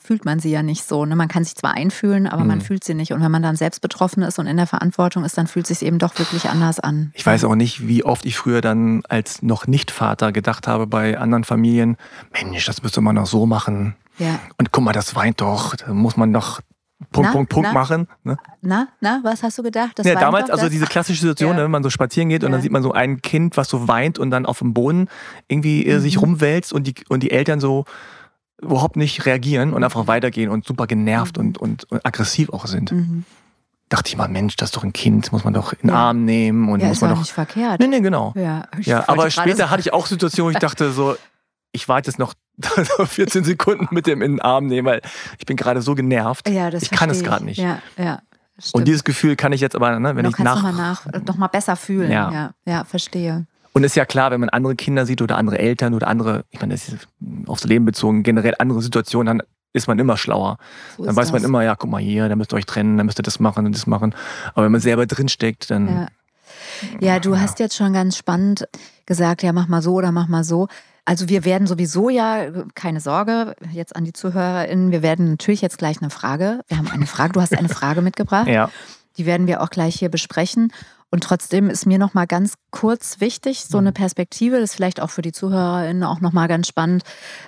fühlt 0.00 0.24
man 0.24 0.38
sie 0.38 0.50
ja 0.50 0.62
nicht 0.62 0.84
so. 0.84 1.04
Ne? 1.04 1.16
Man 1.16 1.28
kann 1.28 1.44
sich 1.44 1.56
zwar 1.56 1.74
einfühlen, 1.74 2.26
aber 2.26 2.42
mhm. 2.42 2.48
man 2.48 2.60
fühlt 2.60 2.84
sie 2.84 2.94
nicht. 2.94 3.12
Und 3.12 3.22
wenn 3.22 3.30
man 3.30 3.42
dann 3.42 3.56
selbst 3.56 3.80
betroffen 3.80 4.22
ist 4.22 4.38
und 4.38 4.46
in 4.46 4.56
der 4.56 4.66
Verantwortung 4.66 5.24
ist, 5.24 5.36
dann 5.36 5.46
fühlt 5.46 5.68
es 5.68 5.80
sich 5.80 5.86
eben 5.86 5.98
doch 5.98 6.18
wirklich 6.18 6.48
anders 6.48 6.80
an. 6.80 7.12
Ich 7.14 7.26
weiß 7.26 7.44
auch 7.44 7.54
nicht, 7.54 7.86
wie 7.86 8.04
oft 8.04 8.24
ich 8.24 8.36
früher 8.36 8.60
dann 8.60 9.02
als 9.08 9.42
noch 9.42 9.66
Nicht-Vater 9.66 10.32
gedacht 10.32 10.66
habe 10.66 10.86
bei 10.86 11.18
anderen 11.18 11.44
Familien, 11.44 11.96
Mensch, 12.32 12.64
das 12.64 12.82
müsste 12.82 13.00
man 13.00 13.16
noch 13.16 13.26
so 13.26 13.46
machen. 13.46 13.96
Ja. 14.18 14.38
Und 14.56 14.72
guck 14.72 14.84
mal, 14.84 14.92
das 14.92 15.14
weint 15.14 15.40
doch. 15.40 15.76
Da 15.76 15.92
muss 15.92 16.16
man 16.16 16.32
doch 16.32 16.60
Punkt, 17.10 17.28
na, 17.28 17.32
Punkt, 17.32 17.50
Punkt 17.50 17.68
na, 17.68 17.72
machen. 17.72 18.06
Ne? 18.22 18.36
Na, 18.60 18.88
na, 19.00 19.20
was 19.22 19.42
hast 19.42 19.56
du 19.58 19.62
gedacht? 19.62 19.98
Das 19.98 20.06
ja, 20.06 20.14
damals, 20.14 20.50
also 20.50 20.68
diese 20.68 20.86
klassische 20.86 21.20
Situation, 21.20 21.56
ja. 21.56 21.64
wenn 21.64 21.70
man 21.70 21.82
so 21.82 21.90
spazieren 21.90 22.28
geht 22.28 22.42
ja. 22.42 22.46
und 22.46 22.52
dann 22.52 22.60
sieht 22.60 22.72
man 22.72 22.82
so 22.82 22.92
ein 22.92 23.22
Kind, 23.22 23.56
was 23.56 23.68
so 23.68 23.88
weint 23.88 24.18
und 24.18 24.30
dann 24.30 24.44
auf 24.44 24.58
dem 24.58 24.74
Boden 24.74 25.08
irgendwie 25.48 25.86
äh, 25.86 25.96
mhm. 25.96 26.00
sich 26.00 26.20
rumwälzt 26.20 26.72
und 26.72 26.86
die, 26.86 26.94
und 27.08 27.22
die 27.22 27.30
Eltern 27.30 27.60
so 27.60 27.86
überhaupt 28.60 28.96
nicht 28.96 29.24
reagieren 29.24 29.72
und 29.72 29.84
einfach 29.84 30.06
weitergehen 30.06 30.50
und 30.50 30.66
super 30.66 30.86
genervt 30.86 31.38
mhm. 31.38 31.46
und, 31.46 31.58
und, 31.58 31.84
und, 31.84 32.04
aggressiv 32.04 32.50
auch 32.50 32.66
sind. 32.66 32.92
Mhm. 32.92 33.24
Dachte 33.88 34.08
ich 34.08 34.18
mal, 34.18 34.28
Mensch, 34.28 34.56
das 34.56 34.68
ist 34.68 34.76
doch 34.76 34.84
ein 34.84 34.92
Kind, 34.92 35.32
muss 35.32 35.44
man 35.44 35.54
doch 35.54 35.72
in 35.72 35.88
den 35.88 35.90
Arm 35.90 36.26
nehmen 36.26 36.68
und 36.68 36.80
ja, 36.80 36.88
muss 36.88 36.98
ist 36.98 37.00
man 37.00 37.10
doch. 37.10 37.18
nicht 37.20 37.32
verkehrt. 37.32 37.80
Nee, 37.80 37.86
nee, 37.86 38.00
genau. 38.00 38.34
Ja, 38.36 38.66
ja 38.80 39.08
aber 39.08 39.30
später 39.30 39.70
hatte 39.70 39.80
ich 39.80 39.94
auch 39.94 40.06
Situationen, 40.06 40.48
wo 40.48 40.50
ich 40.50 40.58
dachte 40.60 40.92
so, 40.92 41.16
ich 41.72 41.88
warte 41.88 42.10
jetzt 42.10 42.18
noch 42.18 42.34
14 43.06 43.44
Sekunden 43.44 43.88
mit 43.90 44.06
dem 44.06 44.22
in 44.22 44.32
den 44.32 44.40
Arm 44.40 44.66
nehmen, 44.66 44.86
weil 44.86 45.00
ich 45.38 45.46
bin 45.46 45.56
gerade 45.56 45.82
so 45.82 45.94
genervt. 45.94 46.48
Ja, 46.48 46.70
das 46.70 46.82
ich 46.82 46.90
kann 46.90 47.10
es 47.10 47.22
gerade 47.22 47.44
nicht. 47.44 47.58
Ja, 47.58 47.80
ja. 47.96 48.20
Stimmt. 48.58 48.74
Und 48.74 48.88
dieses 48.88 49.04
Gefühl 49.04 49.36
kann 49.36 49.52
ich 49.52 49.60
jetzt 49.60 49.76
aber, 49.76 49.98
ne, 50.00 50.16
wenn 50.16 50.24
du 50.24 50.30
ich 50.30 50.38
nach, 50.38 50.56
noch 50.56 50.62
mal 50.62 50.72
nach, 50.72 51.06
noch 51.26 51.36
mal 51.36 51.46
besser 51.46 51.76
fühlen. 51.76 52.10
Ja. 52.10 52.32
ja, 52.32 52.50
ja, 52.66 52.84
verstehe. 52.84 53.46
Und 53.72 53.84
ist 53.84 53.94
ja 53.94 54.04
klar, 54.04 54.32
wenn 54.32 54.40
man 54.40 54.48
andere 54.48 54.74
Kinder 54.74 55.06
sieht 55.06 55.22
oder 55.22 55.36
andere 55.36 55.58
Eltern 55.58 55.94
oder 55.94 56.08
andere, 56.08 56.44
ich 56.50 56.60
meine, 56.60 56.74
das 56.74 56.88
ist 56.88 57.08
aufs 57.46 57.62
Leben 57.62 57.84
bezogen, 57.84 58.24
generell 58.24 58.54
andere 58.58 58.82
Situationen, 58.82 59.38
dann 59.38 59.46
ist 59.72 59.86
man 59.86 60.00
immer 60.00 60.16
schlauer. 60.16 60.58
So 60.96 61.04
dann 61.04 61.14
weiß 61.14 61.28
das. 61.28 61.32
man 61.32 61.44
immer, 61.44 61.62
ja, 61.62 61.76
guck 61.76 61.88
mal 61.88 62.00
hier, 62.00 62.28
da 62.28 62.34
müsst 62.34 62.52
ihr 62.52 62.56
euch 62.56 62.66
trennen, 62.66 62.96
dann 62.96 63.06
müsst 63.06 63.20
ihr 63.20 63.22
das 63.22 63.38
machen 63.38 63.66
und 63.66 63.76
das 63.76 63.86
machen. 63.86 64.14
Aber 64.54 64.64
wenn 64.64 64.72
man 64.72 64.80
selber 64.80 65.06
drinsteckt, 65.06 65.70
dann. 65.70 65.88
Ja. 65.88 66.06
Ja, 67.00 67.20
du 67.20 67.38
hast 67.38 67.58
jetzt 67.60 67.76
schon 67.76 67.92
ganz 67.92 68.16
spannend 68.16 68.66
gesagt, 69.06 69.42
ja, 69.42 69.52
mach 69.52 69.68
mal 69.68 69.82
so 69.82 69.94
oder 69.94 70.12
mach 70.12 70.28
mal 70.28 70.44
so. 70.44 70.68
Also 71.08 71.30
wir 71.30 71.46
werden 71.46 71.66
sowieso 71.66 72.10
ja, 72.10 72.50
keine 72.74 73.00
Sorge, 73.00 73.56
jetzt 73.72 73.96
an 73.96 74.04
die 74.04 74.12
ZuhörerInnen, 74.12 74.92
wir 74.92 75.00
werden 75.00 75.30
natürlich 75.30 75.62
jetzt 75.62 75.78
gleich 75.78 76.02
eine 76.02 76.10
Frage, 76.10 76.60
wir 76.68 76.76
haben 76.76 76.90
eine 76.90 77.06
Frage, 77.06 77.32
du 77.32 77.40
hast 77.40 77.56
eine 77.56 77.70
Frage 77.70 78.02
mitgebracht. 78.02 78.46
Ja. 78.46 78.70
Die 79.16 79.24
werden 79.24 79.46
wir 79.46 79.62
auch 79.62 79.70
gleich 79.70 79.94
hier 79.94 80.10
besprechen. 80.10 80.70
Und 81.10 81.24
trotzdem 81.24 81.70
ist 81.70 81.86
mir 81.86 81.98
noch 81.98 82.12
mal 82.12 82.26
ganz 82.26 82.54
kurz 82.70 83.20
wichtig, 83.20 83.64
so 83.64 83.78
eine 83.78 83.90
mhm. 83.90 83.94
Perspektive, 83.94 84.56
das 84.60 84.70
ist 84.70 84.76
vielleicht 84.76 85.00
auch 85.00 85.08
für 85.08 85.22
die 85.22 85.32
ZuhörerInnen 85.32 86.02
auch 86.04 86.20
noch 86.20 86.32
mal 86.32 86.48
ganz 86.48 86.68
spannend, 86.68 87.02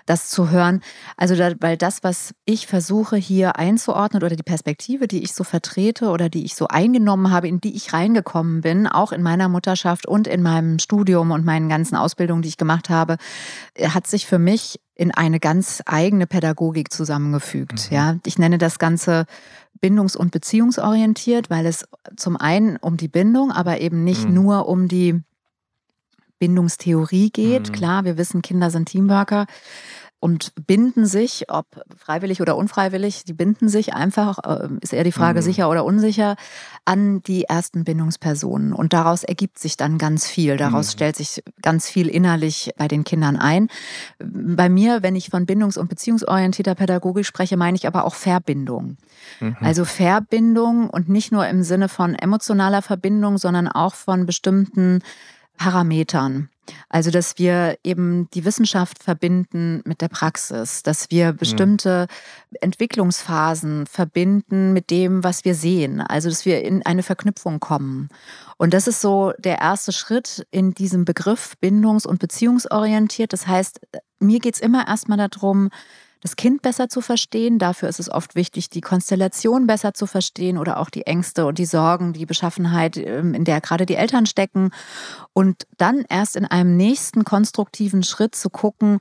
das 0.06 0.30
zu 0.30 0.50
hören. 0.50 0.80
Also, 1.18 1.36
da, 1.36 1.52
weil 1.60 1.76
das, 1.76 2.02
was 2.02 2.34
ich 2.46 2.66
versuche 2.66 3.16
hier 3.16 3.56
einzuordnen 3.56 4.22
oder 4.22 4.34
die 4.34 4.42
Perspektive, 4.42 5.08
die 5.08 5.22
ich 5.22 5.34
so 5.34 5.44
vertrete 5.44 6.08
oder 6.08 6.30
die 6.30 6.44
ich 6.44 6.54
so 6.54 6.68
eingenommen 6.68 7.30
habe, 7.30 7.48
in 7.48 7.60
die 7.60 7.76
ich 7.76 7.92
reingekommen 7.92 8.62
bin, 8.62 8.86
auch 8.86 9.12
in 9.12 9.22
meiner 9.22 9.50
Mutterschaft 9.50 10.06
und 10.06 10.26
in 10.26 10.42
meinem 10.42 10.78
Studium 10.78 11.30
und 11.30 11.44
meinen 11.44 11.68
ganzen 11.68 11.96
Ausbildungen, 11.96 12.40
die 12.40 12.48
ich 12.48 12.56
gemacht 12.56 12.88
habe, 12.88 13.18
hat 13.78 14.06
sich 14.06 14.26
für 14.26 14.38
mich 14.38 14.80
in 15.00 15.12
eine 15.12 15.41
ganz 15.41 15.82
eigene 15.87 16.26
Pädagogik 16.26 16.93
zusammengefügt. 16.93 17.88
Mhm. 17.91 17.97
Ja, 17.97 18.17
ich 18.26 18.38
nenne 18.38 18.58
das 18.58 18.79
Ganze 18.79 19.25
bindungs- 19.81 20.14
und 20.14 20.31
beziehungsorientiert, 20.31 21.49
weil 21.49 21.64
es 21.64 21.88
zum 22.17 22.37
einen 22.37 22.76
um 22.76 22.99
die 22.99 23.08
Bindung, 23.08 23.50
aber 23.50 23.81
eben 23.81 24.05
nicht 24.05 24.29
mhm. 24.29 24.35
nur 24.35 24.69
um 24.69 24.88
die 24.88 25.23
Bindungstheorie 26.38 27.31
geht. 27.31 27.69
Mhm. 27.69 27.73
Klar, 27.73 28.05
wir 28.05 28.19
wissen, 28.19 28.43
Kinder 28.43 28.70
sind 28.70 28.91
Teamworker, 28.91 29.47
und 30.20 30.52
binden 30.67 31.06
sich, 31.06 31.46
ob 31.49 31.67
freiwillig 31.96 32.43
oder 32.43 32.56
unfreiwillig, 32.56 33.25
die 33.25 33.32
binden 33.32 33.70
sich 33.70 33.94
einfach, 33.94 34.38
äh, 34.44 34.69
ist 34.82 34.93
eher 34.93 35.02
die 35.02 35.12
Frage 35.12 35.40
mhm. 35.40 35.44
sicher 35.44 35.70
oder 35.70 35.84
unsicher, 35.84 36.36
an 36.84 37.22
die 37.22 37.44
ersten 37.44 37.84
Bindungspersonen. 37.84 38.74
Und 38.74 38.93
daraus 38.93 39.24
ergibt 39.24 39.58
sich 39.58 39.79
dann 39.79 39.96
ganz 39.96 40.27
viel. 40.27 40.58
Daraus 40.58 40.89
mhm. 40.89 40.93
stellt 40.93 41.17
sich 41.17 41.43
ganz 41.62 41.89
viel 41.89 42.06
innerlich 42.06 42.70
bei 42.77 42.86
den 42.86 43.03
Kindern 43.05 43.36
ein. 43.36 43.69
Bei 44.19 44.69
mir, 44.69 45.03
wenn 45.03 45.17
ich 45.17 45.31
von 45.31 45.46
bindungs- 45.46 45.79
und 45.79 45.89
beziehungsorientierter 45.89 46.74
Pädagogik 46.74 47.24
spreche, 47.24 47.56
meine 47.56 47.77
ich 47.77 47.86
aber 47.86 48.05
auch 48.05 48.15
Verbindung. 48.15 48.98
Mhm. 49.41 49.56
Also 49.60 49.86
Verbindung 49.86 50.91
und 50.91 51.08
nicht 51.08 51.32
nur 51.32 51.46
im 51.48 51.62
Sinne 51.62 51.89
von 51.89 52.15
emotionaler 52.15 52.82
Verbindung, 52.82 53.39
sondern 53.39 53.69
auch 53.69 53.94
von 53.94 54.27
bestimmten 54.27 55.03
Parametern. 55.56 56.50
Also, 56.89 57.10
dass 57.10 57.39
wir 57.39 57.79
eben 57.84 58.29
die 58.31 58.44
Wissenschaft 58.44 59.03
verbinden 59.03 59.82
mit 59.84 60.00
der 60.00 60.08
Praxis, 60.08 60.82
dass 60.82 61.10
wir 61.10 61.32
mhm. 61.32 61.36
bestimmte 61.36 62.06
mhm. 62.50 62.56
Entwicklungsphasen 62.60 63.86
verbinden 63.86 64.72
mit 64.72 64.91
dem, 64.91 65.24
was 65.24 65.44
wir 65.44 65.55
sehen. 65.55 66.00
Also, 66.00 66.29
dass 66.29 66.44
wir 66.44 66.62
in 66.62 66.84
eine 66.84 67.03
Verknüpfung 67.03 67.60
kommen. 67.60 68.08
Und 68.56 68.74
das 68.74 68.86
ist 68.86 69.00
so 69.00 69.32
der 69.39 69.58
erste 69.58 69.93
Schritt 69.93 70.46
in 70.50 70.72
diesem 70.74 71.05
Begriff 71.05 71.55
bindungs- 71.60 72.06
und 72.06 72.19
beziehungsorientiert. 72.19 73.32
Das 73.32 73.46
heißt, 73.46 73.81
mir 74.19 74.39
geht 74.39 74.55
es 74.55 74.60
immer 74.60 74.86
erstmal 74.86 75.17
darum, 75.17 75.70
das 76.20 76.36
Kind 76.36 76.62
besser 76.62 76.89
zu 76.89 77.00
verstehen. 77.00 77.58
Dafür 77.58 77.89
ist 77.89 78.00
es 78.00 78.10
oft 78.10 78.34
wichtig, 78.34 78.70
die 78.70 78.81
Konstellation 78.81 79.67
besser 79.67 79.94
zu 79.94 80.06
verstehen 80.06 80.58
oder 80.58 80.79
auch 80.79 80.91
die 80.91 81.06
Ängste 81.06 81.46
und 81.46 81.58
die 81.58 81.65
Sorgen, 81.65 82.12
die 82.12 82.27
Beschaffenheit, 82.27 82.96
ähm, 82.96 83.34
in 83.34 83.44
der 83.44 83.60
gerade 83.60 83.86
die 83.86 83.96
Eltern 83.96 84.27
stecken. 84.27 84.70
Und 85.32 85.67
dann 85.79 86.05
erst 86.08 86.36
in 86.36 86.44
einem 86.44 86.77
nächsten 86.77 87.24
konstruktiven 87.24 88.03
Schritt 88.03 88.34
zu 88.34 88.50
gucken, 88.50 88.98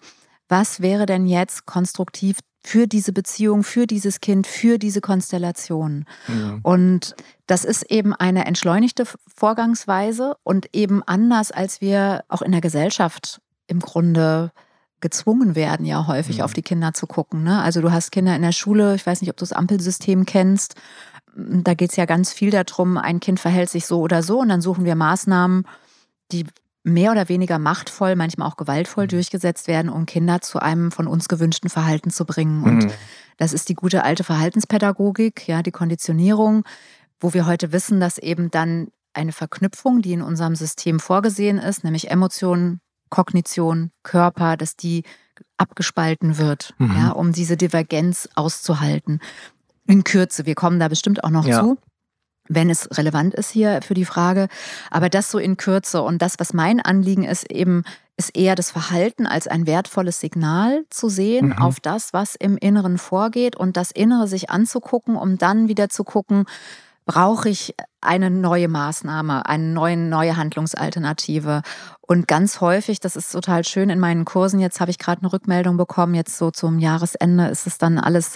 was 0.47 0.81
wäre 0.81 1.05
denn 1.05 1.27
jetzt 1.27 1.65
konstruktiv 1.65 2.39
für 2.61 2.87
diese 2.87 3.13
Beziehung, 3.13 3.63
für 3.63 3.87
dieses 3.87 4.19
Kind, 4.19 4.45
für 4.45 4.77
diese 4.77 5.01
Konstellation. 5.01 6.05
Ja. 6.27 6.59
Und 6.63 7.15
das 7.47 7.63
ist 7.63 7.89
eben 7.89 8.13
eine 8.13 8.45
entschleunigte 8.45 9.05
Vorgangsweise 9.35 10.35
und 10.43 10.67
eben 10.73 11.01
anders, 11.03 11.51
als 11.51 11.81
wir 11.81 12.23
auch 12.27 12.41
in 12.41 12.51
der 12.51 12.61
Gesellschaft 12.61 13.41
im 13.67 13.79
Grunde 13.79 14.51
gezwungen 15.01 15.55
werden, 15.55 15.85
ja 15.85 16.07
häufig 16.07 16.37
mhm. 16.37 16.43
auf 16.43 16.53
die 16.53 16.61
Kinder 16.61 16.93
zu 16.93 17.07
gucken. 17.07 17.43
Ne? 17.43 17.61
Also 17.61 17.81
du 17.81 17.91
hast 17.91 18.11
Kinder 18.11 18.35
in 18.35 18.41
der 18.41 18.51
Schule, 18.51 18.95
ich 18.95 19.05
weiß 19.05 19.21
nicht, 19.21 19.29
ob 19.29 19.37
du 19.37 19.43
das 19.43 19.53
Ampelsystem 19.53 20.25
kennst. 20.25 20.75
Da 21.35 21.73
geht 21.73 21.91
es 21.91 21.95
ja 21.95 22.05
ganz 22.05 22.33
viel 22.33 22.51
darum, 22.51 22.97
ein 22.97 23.19
Kind 23.19 23.39
verhält 23.39 23.69
sich 23.69 23.85
so 23.85 24.01
oder 24.01 24.23
so 24.23 24.39
und 24.39 24.49
dann 24.49 24.61
suchen 24.61 24.85
wir 24.85 24.95
Maßnahmen, 24.95 25.65
die 26.31 26.45
mehr 26.83 27.11
oder 27.11 27.29
weniger 27.29 27.59
machtvoll, 27.59 28.15
manchmal 28.15 28.47
auch 28.47 28.57
gewaltvoll 28.57 29.05
mhm. 29.05 29.09
durchgesetzt 29.09 29.67
werden, 29.67 29.89
um 29.89 30.05
Kinder 30.05 30.41
zu 30.41 30.59
einem 30.59 30.91
von 30.91 31.07
uns 31.07 31.27
gewünschten 31.27 31.69
Verhalten 31.69 32.09
zu 32.09 32.25
bringen. 32.25 32.63
Und 32.63 32.85
mhm. 32.85 32.91
das 33.37 33.53
ist 33.53 33.69
die 33.69 33.75
gute 33.75 34.03
alte 34.03 34.23
Verhaltenspädagogik, 34.23 35.47
ja, 35.47 35.61
die 35.61 35.71
Konditionierung, 35.71 36.63
wo 37.19 37.33
wir 37.33 37.45
heute 37.45 37.71
wissen, 37.71 37.99
dass 37.99 38.17
eben 38.17 38.49
dann 38.51 38.87
eine 39.13 39.31
Verknüpfung, 39.31 40.01
die 40.01 40.13
in 40.13 40.21
unserem 40.21 40.55
System 40.55 40.99
vorgesehen 40.99 41.57
ist, 41.57 41.83
nämlich 41.83 42.11
Emotionen, 42.11 42.79
Kognition, 43.09 43.91
Körper, 44.03 44.57
dass 44.57 44.75
die 44.75 45.03
abgespalten 45.57 46.37
wird, 46.37 46.73
mhm. 46.77 46.95
ja, 46.97 47.11
um 47.11 47.31
diese 47.31 47.57
Divergenz 47.57 48.29
auszuhalten. 48.35 49.19
In 49.87 50.03
Kürze, 50.03 50.45
wir 50.45 50.55
kommen 50.55 50.79
da 50.79 50.87
bestimmt 50.87 51.23
auch 51.23 51.29
noch 51.29 51.45
ja. 51.45 51.61
zu 51.61 51.77
wenn 52.49 52.69
es 52.69 52.89
relevant 52.97 53.35
ist 53.35 53.51
hier 53.51 53.79
für 53.81 53.93
die 53.93 54.05
Frage. 54.05 54.47
Aber 54.89 55.07
das 55.07 55.31
so 55.31 55.37
in 55.37 55.55
Kürze 55.55 56.01
und 56.01 56.21
das, 56.21 56.39
was 56.39 56.51
mein 56.51 56.81
Anliegen 56.81 57.23
ist, 57.23 57.49
eben 57.49 57.83
ist 58.17 58.35
eher 58.35 58.55
das 58.55 58.71
Verhalten 58.71 59.25
als 59.25 59.47
ein 59.47 59.65
wertvolles 59.65 60.19
Signal 60.19 60.83
zu 60.89 61.07
sehen 61.07 61.49
mhm. 61.49 61.59
auf 61.59 61.79
das, 61.79 62.11
was 62.11 62.35
im 62.35 62.57
Inneren 62.57 62.97
vorgeht 62.97 63.55
und 63.55 63.77
das 63.77 63.91
Innere 63.91 64.27
sich 64.27 64.49
anzugucken, 64.49 65.15
um 65.15 65.37
dann 65.37 65.69
wieder 65.69 65.87
zu 65.87 66.03
gucken, 66.03 66.45
brauche 67.09 67.49
ich 67.49 67.73
eine 68.01 68.29
neue 68.29 68.67
Maßnahme, 68.67 69.47
eine 69.47 69.63
neue, 69.63 69.97
neue 69.97 70.37
Handlungsalternative. 70.37 71.63
Und 72.01 72.27
ganz 72.27 72.61
häufig, 72.61 72.99
das 72.99 73.15
ist 73.15 73.31
total 73.31 73.63
schön 73.65 73.89
in 73.89 73.99
meinen 73.99 74.25
Kursen, 74.25 74.59
jetzt 74.59 74.79
habe 74.79 74.91
ich 74.91 74.99
gerade 74.99 75.23
eine 75.23 75.33
Rückmeldung 75.33 75.75
bekommen, 75.75 76.13
jetzt 76.13 76.37
so 76.37 76.51
zum 76.51 76.77
Jahresende 76.77 77.47
ist 77.47 77.65
es 77.65 77.79
dann 77.79 77.97
alles 77.97 78.35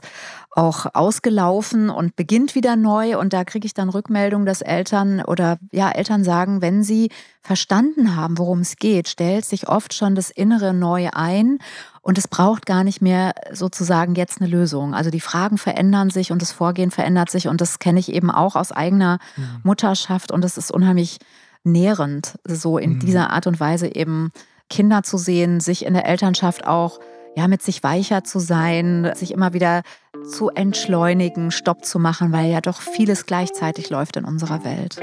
auch 0.49 0.87
ausgelaufen 0.95 1.91
und 1.91 2.15
beginnt 2.15 2.55
wieder 2.55 2.75
neu. 2.75 3.19
Und 3.19 3.33
da 3.33 3.43
kriege 3.43 3.67
ich 3.67 3.75
dann 3.75 3.89
Rückmeldung, 3.89 4.47
dass 4.47 4.61
Eltern 4.61 5.21
oder 5.21 5.59
ja, 5.71 5.91
Eltern 5.91 6.23
sagen, 6.23 6.63
wenn 6.63 6.81
sie 6.81 7.11
verstanden 7.41 8.15
haben, 8.15 8.39
worum 8.39 8.61
es 8.61 8.77
geht, 8.77 9.07
stellt 9.07 9.45
sich 9.45 9.69
oft 9.69 9.93
schon 9.93 10.15
das 10.15 10.31
Innere 10.31 10.73
neu 10.73 11.09
ein 11.13 11.59
und 12.03 12.17
es 12.17 12.27
braucht 12.27 12.65
gar 12.65 12.83
nicht 12.83 13.01
mehr 13.01 13.33
sozusagen 13.53 14.13
jetzt 14.15 14.41
eine 14.41 14.49
Lösung. 14.49 14.93
Also 14.93 15.09
die 15.09 15.21
Fragen 15.21 15.57
verändern 15.57 16.09
sich 16.09 16.33
und 16.33 16.41
das 16.41 16.51
Vorgehen 16.51 16.91
verändert 16.91 17.29
sich. 17.29 17.47
Und 17.47 17.61
das 17.61 17.79
kenne 17.79 17.97
ich 17.97 18.11
eben 18.11 18.29
auch 18.29 18.57
aus 18.57 18.73
eigener 18.73 19.19
mhm. 19.37 19.61
Mutterschaft. 19.63 20.29
Und 20.29 20.43
es 20.43 20.57
ist 20.57 20.69
unheimlich 20.69 21.19
nährend, 21.63 22.37
so 22.43 22.77
in 22.77 22.95
mhm. 22.95 22.99
dieser 22.99 23.29
Art 23.29 23.47
und 23.47 23.57
Weise 23.61 23.95
eben 23.95 24.31
Kinder 24.69 25.03
zu 25.03 25.17
sehen, 25.17 25.61
sich 25.61 25.85
in 25.85 25.93
der 25.93 26.05
Elternschaft 26.05 26.67
auch 26.67 26.99
ja, 27.37 27.47
mit 27.47 27.61
sich 27.61 27.83
weicher 27.83 28.25
zu 28.25 28.39
sein, 28.39 29.09
sich 29.15 29.31
immer 29.31 29.53
wieder 29.53 29.81
zu 30.29 30.49
entschleunigen, 30.49 31.51
Stopp 31.51 31.85
zu 31.85 31.99
machen, 31.99 32.33
weil 32.33 32.51
ja 32.51 32.59
doch 32.59 32.81
vieles 32.81 33.25
gleichzeitig 33.25 33.89
läuft 33.89 34.17
in 34.17 34.25
unserer 34.25 34.65
Welt. 34.65 34.97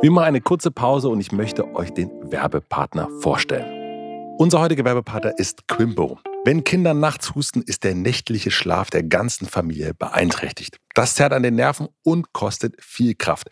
Wir 0.00 0.10
machen 0.10 0.24
eine 0.24 0.40
kurze 0.40 0.70
Pause 0.70 1.10
und 1.10 1.20
ich 1.20 1.30
möchte 1.30 1.74
euch 1.74 1.92
den 1.92 2.10
Werbepartner 2.22 3.08
vorstellen. 3.20 3.75
Unser 4.38 4.60
heutiger 4.60 4.84
Werbepartner 4.84 5.38
ist 5.38 5.66
Quimbo. 5.66 6.18
Wenn 6.44 6.62
Kinder 6.62 6.92
nachts 6.92 7.34
husten, 7.34 7.62
ist 7.62 7.84
der 7.84 7.94
nächtliche 7.94 8.50
Schlaf 8.50 8.90
der 8.90 9.02
ganzen 9.02 9.48
Familie 9.48 9.94
beeinträchtigt. 9.94 10.76
Das 10.94 11.14
zerrt 11.14 11.32
an 11.32 11.42
den 11.42 11.54
Nerven 11.54 11.88
und 12.02 12.34
kostet 12.34 12.74
viel 12.78 13.14
Kraft. 13.14 13.48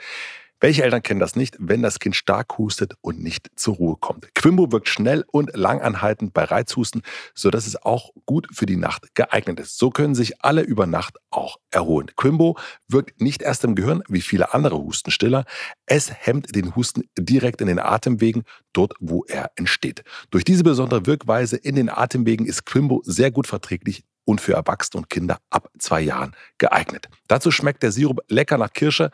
Welche 0.64 0.83
Eltern 0.83 1.02
kennen 1.02 1.21
das 1.21 1.37
nicht, 1.37 1.59
wenn 1.61 1.83
das 1.83 1.99
Kind 1.99 2.16
stark 2.16 2.56
hustet 2.56 2.94
und 3.02 3.23
nicht 3.23 3.50
zur 3.54 3.75
Ruhe 3.75 3.97
kommt? 4.00 4.35
Quimbo 4.35 4.73
wirkt 4.73 4.88
schnell 4.88 5.23
und 5.30 5.54
langanhaltend 5.54 6.33
bei 6.33 6.44
Reizhusten, 6.44 7.02
sodass 7.35 7.66
es 7.66 7.76
auch 7.83 8.12
gut 8.25 8.49
für 8.50 8.64
die 8.64 8.78
Nacht 8.78 9.14
geeignet 9.14 9.61
ist. 9.61 9.76
So 9.76 9.90
können 9.90 10.14
sich 10.14 10.42
alle 10.42 10.62
über 10.62 10.87
Nacht 10.87 11.18
auch 11.28 11.59
erholen. 11.71 12.06
Quimbo 12.16 12.56
wirkt 12.88 13.21
nicht 13.21 13.42
erst 13.42 13.62
im 13.64 13.75
Gehirn 13.75 14.02
wie 14.09 14.23
viele 14.23 14.54
andere 14.54 14.78
Hustenstiller. 14.78 15.44
Es 15.85 16.11
hemmt 16.11 16.56
den 16.56 16.75
Husten 16.75 17.02
direkt 17.18 17.61
in 17.61 17.66
den 17.66 17.78
Atemwegen, 17.78 18.44
dort 18.73 18.94
wo 19.00 19.26
er 19.28 19.50
entsteht. 19.56 20.02
Durch 20.30 20.44
diese 20.44 20.64
besondere 20.64 21.04
Wirkweise 21.04 21.59
in 21.59 21.75
den 21.75 21.90
Atemwegen 21.90 22.47
ist 22.47 22.64
Quimbo 22.64 23.02
sehr 23.04 23.30
gut 23.30 23.47
verträglich 23.47 24.02
und 24.24 24.40
für 24.40 24.54
Erwachsene 24.54 25.02
und 25.02 25.10
Kinder 25.10 25.38
ab 25.50 25.70
zwei 25.78 26.00
Jahren 26.00 26.34
geeignet. 26.58 27.08
Dazu 27.28 27.50
schmeckt 27.50 27.82
der 27.82 27.92
Sirup 27.92 28.20
lecker 28.28 28.58
nach 28.58 28.72
Kirsche 28.72 29.10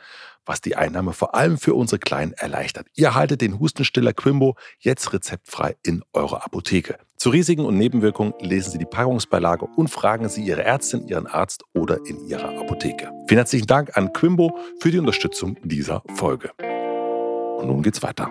was 0.50 0.60
die 0.60 0.76
Einnahme 0.76 1.12
vor 1.12 1.34
allem 1.34 1.58
für 1.58 1.74
unsere 1.74 1.98
Kleinen 1.98 2.32
erleichtert. 2.32 2.88
Ihr 2.94 3.14
haltet 3.14 3.40
den 3.40 3.60
Hustenstiller 3.60 4.12
Quimbo 4.12 4.56
jetzt 4.78 5.12
rezeptfrei 5.12 5.76
in 5.84 6.02
eurer 6.12 6.44
Apotheke. 6.44 6.98
Zu 7.16 7.30
Risiken 7.30 7.64
und 7.64 7.76
Nebenwirkungen 7.76 8.34
lesen 8.40 8.72
Sie 8.72 8.78
die 8.78 8.84
Packungsbeilage 8.84 9.66
und 9.76 9.88
fragen 9.88 10.28
Sie 10.28 10.42
Ihre 10.42 10.64
Ärztin, 10.64 11.06
Ihren 11.06 11.28
Arzt 11.28 11.62
oder 11.74 11.98
in 12.06 12.26
Ihrer 12.26 12.58
Apotheke. 12.58 13.12
Vielen 13.28 13.38
herzlichen 13.38 13.66
Dank 13.66 13.96
an 13.96 14.12
Quimbo 14.12 14.58
für 14.80 14.90
die 14.90 14.98
Unterstützung 14.98 15.56
dieser 15.62 16.02
Folge. 16.14 16.50
Und 16.58 17.68
nun 17.68 17.82
geht's 17.82 18.02
weiter. 18.02 18.28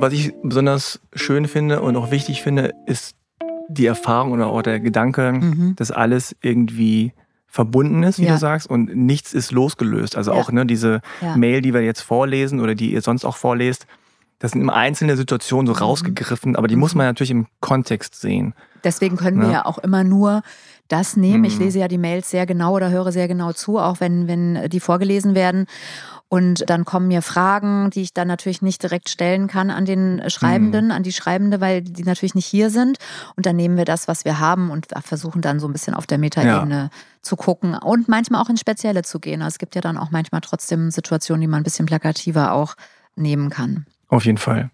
Was 0.00 0.12
ich 0.12 0.34
besonders 0.42 1.00
schön 1.14 1.46
finde 1.46 1.80
und 1.80 1.96
auch 1.96 2.10
wichtig 2.10 2.42
finde, 2.42 2.74
ist 2.86 3.16
die 3.68 3.86
Erfahrung 3.86 4.32
oder 4.32 4.48
auch 4.48 4.62
der 4.62 4.80
Gedanke, 4.80 5.32
mhm. 5.32 5.76
dass 5.76 5.90
alles 5.90 6.36
irgendwie 6.40 7.12
verbunden 7.46 8.02
ist, 8.02 8.18
wie 8.18 8.24
ja. 8.24 8.32
du 8.32 8.38
sagst, 8.38 8.68
und 8.68 8.96
nichts 8.96 9.32
ist 9.32 9.52
losgelöst. 9.52 10.16
Also 10.16 10.32
ja. 10.32 10.40
auch 10.40 10.50
ne, 10.50 10.66
diese 10.66 11.00
ja. 11.20 11.36
Mail, 11.36 11.62
die 11.62 11.72
wir 11.72 11.82
jetzt 11.82 12.00
vorlesen 12.00 12.60
oder 12.60 12.74
die 12.74 12.92
ihr 12.92 13.00
sonst 13.00 13.24
auch 13.24 13.36
vorlest, 13.36 13.86
das 14.40 14.50
sind 14.50 14.60
immer 14.60 14.74
einzelne 14.74 15.16
Situationen 15.16 15.66
so 15.66 15.72
mhm. 15.72 15.78
rausgegriffen, 15.78 16.56
aber 16.56 16.66
die 16.66 16.74
mhm. 16.74 16.80
muss 16.80 16.94
man 16.94 17.06
natürlich 17.06 17.30
im 17.30 17.46
Kontext 17.60 18.20
sehen. 18.20 18.54
Deswegen 18.82 19.16
können 19.16 19.40
wir 19.40 19.50
ja 19.50 19.64
auch 19.66 19.78
immer 19.78 20.04
nur 20.04 20.42
das 20.88 21.16
nehmen. 21.16 21.38
Mhm. 21.40 21.44
Ich 21.44 21.58
lese 21.58 21.78
ja 21.78 21.88
die 21.88 21.96
Mails 21.96 22.30
sehr 22.30 22.44
genau 22.44 22.74
oder 22.74 22.90
höre 22.90 23.12
sehr 23.12 23.28
genau 23.28 23.52
zu, 23.52 23.78
auch 23.78 24.00
wenn, 24.00 24.28
wenn 24.28 24.68
die 24.68 24.80
vorgelesen 24.80 25.34
werden. 25.34 25.66
Und 26.28 26.68
dann 26.68 26.84
kommen 26.84 27.08
mir 27.08 27.22
Fragen, 27.22 27.90
die 27.90 28.02
ich 28.02 28.12
dann 28.12 28.26
natürlich 28.26 28.62
nicht 28.62 28.82
direkt 28.82 29.08
stellen 29.08 29.46
kann 29.46 29.70
an 29.70 29.84
den 29.84 30.22
Schreibenden, 30.28 30.86
mhm. 30.86 30.90
an 30.90 31.02
die 31.02 31.12
Schreibende, 31.12 31.60
weil 31.60 31.82
die 31.82 32.02
natürlich 32.02 32.34
nicht 32.34 32.46
hier 32.46 32.70
sind. 32.70 32.98
Und 33.36 33.46
dann 33.46 33.56
nehmen 33.56 33.76
wir 33.76 33.84
das, 33.84 34.08
was 34.08 34.24
wir 34.24 34.40
haben 34.40 34.70
und 34.70 34.88
versuchen 35.04 35.42
dann 35.42 35.60
so 35.60 35.68
ein 35.68 35.72
bisschen 35.72 35.94
auf 35.94 36.06
der 36.06 36.18
Metaebene 36.18 36.74
ja. 36.74 36.90
zu 37.22 37.36
gucken 37.36 37.76
und 37.76 38.08
manchmal 38.08 38.42
auch 38.42 38.48
in 38.48 38.56
Spezielle 38.56 39.02
zu 39.02 39.20
gehen. 39.20 39.42
Also 39.42 39.54
es 39.54 39.58
gibt 39.58 39.74
ja 39.74 39.80
dann 39.80 39.96
auch 39.96 40.10
manchmal 40.10 40.40
trotzdem 40.40 40.90
Situationen, 40.90 41.40
die 41.40 41.46
man 41.46 41.60
ein 41.60 41.64
bisschen 41.64 41.86
plakativer 41.86 42.52
auch 42.52 42.74
nehmen 43.16 43.50
kann. 43.50 43.86
Auf 44.08 44.24
jeden 44.24 44.38
Fall. 44.38 44.70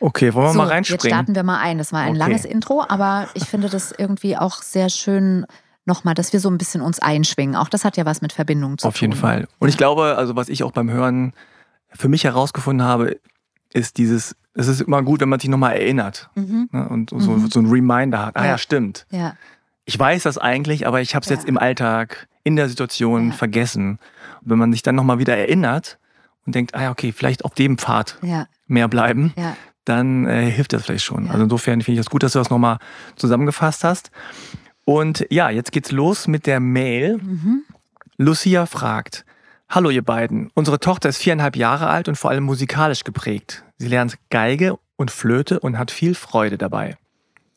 Okay, 0.00 0.34
wollen 0.34 0.46
wir 0.46 0.52
so, 0.52 0.58
mal 0.58 0.68
reinspringen? 0.68 1.00
Jetzt 1.02 1.10
starten 1.10 1.34
wir 1.34 1.42
mal 1.42 1.60
ein. 1.60 1.78
Das 1.78 1.92
war 1.92 2.00
ein 2.00 2.10
okay. 2.10 2.18
langes 2.18 2.44
Intro, 2.44 2.84
aber 2.88 3.28
ich 3.34 3.44
finde 3.44 3.68
das 3.68 3.92
irgendwie 3.96 4.36
auch 4.36 4.62
sehr 4.62 4.88
schön 4.88 5.46
nochmal, 5.88 6.14
dass 6.14 6.32
wir 6.32 6.38
so 6.38 6.48
ein 6.48 6.58
bisschen 6.58 6.80
uns 6.80 7.00
einschwingen. 7.00 7.56
Auch 7.56 7.68
das 7.68 7.84
hat 7.84 7.96
ja 7.96 8.06
was 8.06 8.20
mit 8.22 8.32
Verbindung 8.32 8.78
zu 8.78 8.86
Auf 8.86 8.94
tun. 8.94 8.96
Auf 8.96 9.00
jeden 9.00 9.20
Fall. 9.20 9.48
Und 9.58 9.68
ich 9.68 9.76
glaube, 9.76 10.16
also 10.16 10.36
was 10.36 10.48
ich 10.48 10.62
auch 10.62 10.70
beim 10.70 10.88
Hören 10.88 11.32
für 11.90 12.08
mich 12.08 12.22
herausgefunden 12.22 12.86
habe, 12.86 13.18
ist 13.72 13.98
dieses, 13.98 14.36
es 14.54 14.68
ist 14.68 14.80
immer 14.80 15.02
gut, 15.02 15.20
wenn 15.20 15.28
man 15.28 15.40
sich 15.40 15.50
nochmal 15.50 15.74
erinnert 15.74 16.30
mhm. 16.36 16.68
ne, 16.70 16.88
und 16.88 17.10
so, 17.10 17.16
mhm. 17.32 17.50
so 17.50 17.58
ein 17.58 17.66
Reminder 17.66 18.26
hat. 18.26 18.36
Ah 18.36 18.44
ja, 18.44 18.50
ja 18.50 18.58
stimmt. 18.58 19.06
Ja. 19.10 19.34
Ich 19.84 19.98
weiß 19.98 20.22
das 20.22 20.38
eigentlich, 20.38 20.86
aber 20.86 21.00
ich 21.00 21.14
habe 21.14 21.24
es 21.24 21.30
ja. 21.30 21.36
jetzt 21.36 21.48
im 21.48 21.58
Alltag, 21.58 22.28
in 22.44 22.56
der 22.56 22.68
Situation 22.68 23.32
vergessen. 23.32 23.98
Und 24.42 24.50
wenn 24.50 24.58
man 24.58 24.72
sich 24.72 24.82
dann 24.82 24.94
nochmal 24.94 25.18
wieder 25.18 25.36
erinnert 25.36 25.98
und 26.46 26.54
denkt, 26.54 26.74
ah 26.74 26.82
ja, 26.82 26.90
okay, 26.90 27.12
vielleicht 27.12 27.44
auf 27.44 27.54
dem 27.54 27.78
Pfad 27.78 28.18
mehr 28.66 28.88
bleiben, 28.88 29.32
dann 29.84 30.26
äh, 30.26 30.50
hilft 30.50 30.72
das 30.72 30.84
vielleicht 30.84 31.04
schon. 31.04 31.30
Also 31.30 31.44
insofern 31.44 31.80
finde 31.80 31.92
ich 31.92 32.00
es 32.00 32.06
das 32.06 32.10
gut, 32.10 32.22
dass 32.22 32.32
du 32.32 32.38
das 32.38 32.50
nochmal 32.50 32.78
zusammengefasst 33.16 33.84
hast. 33.84 34.10
Und 34.88 35.26
ja, 35.28 35.50
jetzt 35.50 35.72
geht's 35.72 35.92
los 35.92 36.28
mit 36.28 36.46
der 36.46 36.60
Mail. 36.60 37.18
Mhm. 37.18 37.64
Lucia 38.16 38.64
fragt, 38.64 39.26
Hallo 39.68 39.90
ihr 39.90 40.00
beiden, 40.00 40.50
unsere 40.54 40.80
Tochter 40.80 41.10
ist 41.10 41.18
viereinhalb 41.18 41.56
Jahre 41.56 41.88
alt 41.90 42.08
und 42.08 42.16
vor 42.16 42.30
allem 42.30 42.44
musikalisch 42.44 43.04
geprägt. 43.04 43.64
Sie 43.76 43.88
lernt 43.88 44.16
Geige 44.30 44.78
und 44.96 45.10
Flöte 45.10 45.60
und 45.60 45.76
hat 45.76 45.90
viel 45.90 46.14
Freude 46.14 46.56
dabei. 46.56 46.96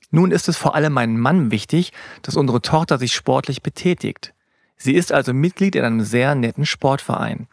Nun 0.10 0.32
ist 0.32 0.50
es 0.50 0.58
vor 0.58 0.76
allem 0.76 0.92
meinem 0.92 1.18
Mann 1.18 1.52
wichtig, 1.52 1.94
dass 2.22 2.36
unsere 2.36 2.62
Tochter 2.62 2.98
sich 2.98 3.14
sportlich 3.14 3.64
betätigt. 3.64 4.34
Sie 4.76 4.94
ist 4.94 5.14
also 5.14 5.34
Mitglied 5.34 5.78
in 5.78 5.86
einem 5.86 6.02
sehr 6.02 6.36
netten 6.36 6.66
Sportverein. 6.66 7.48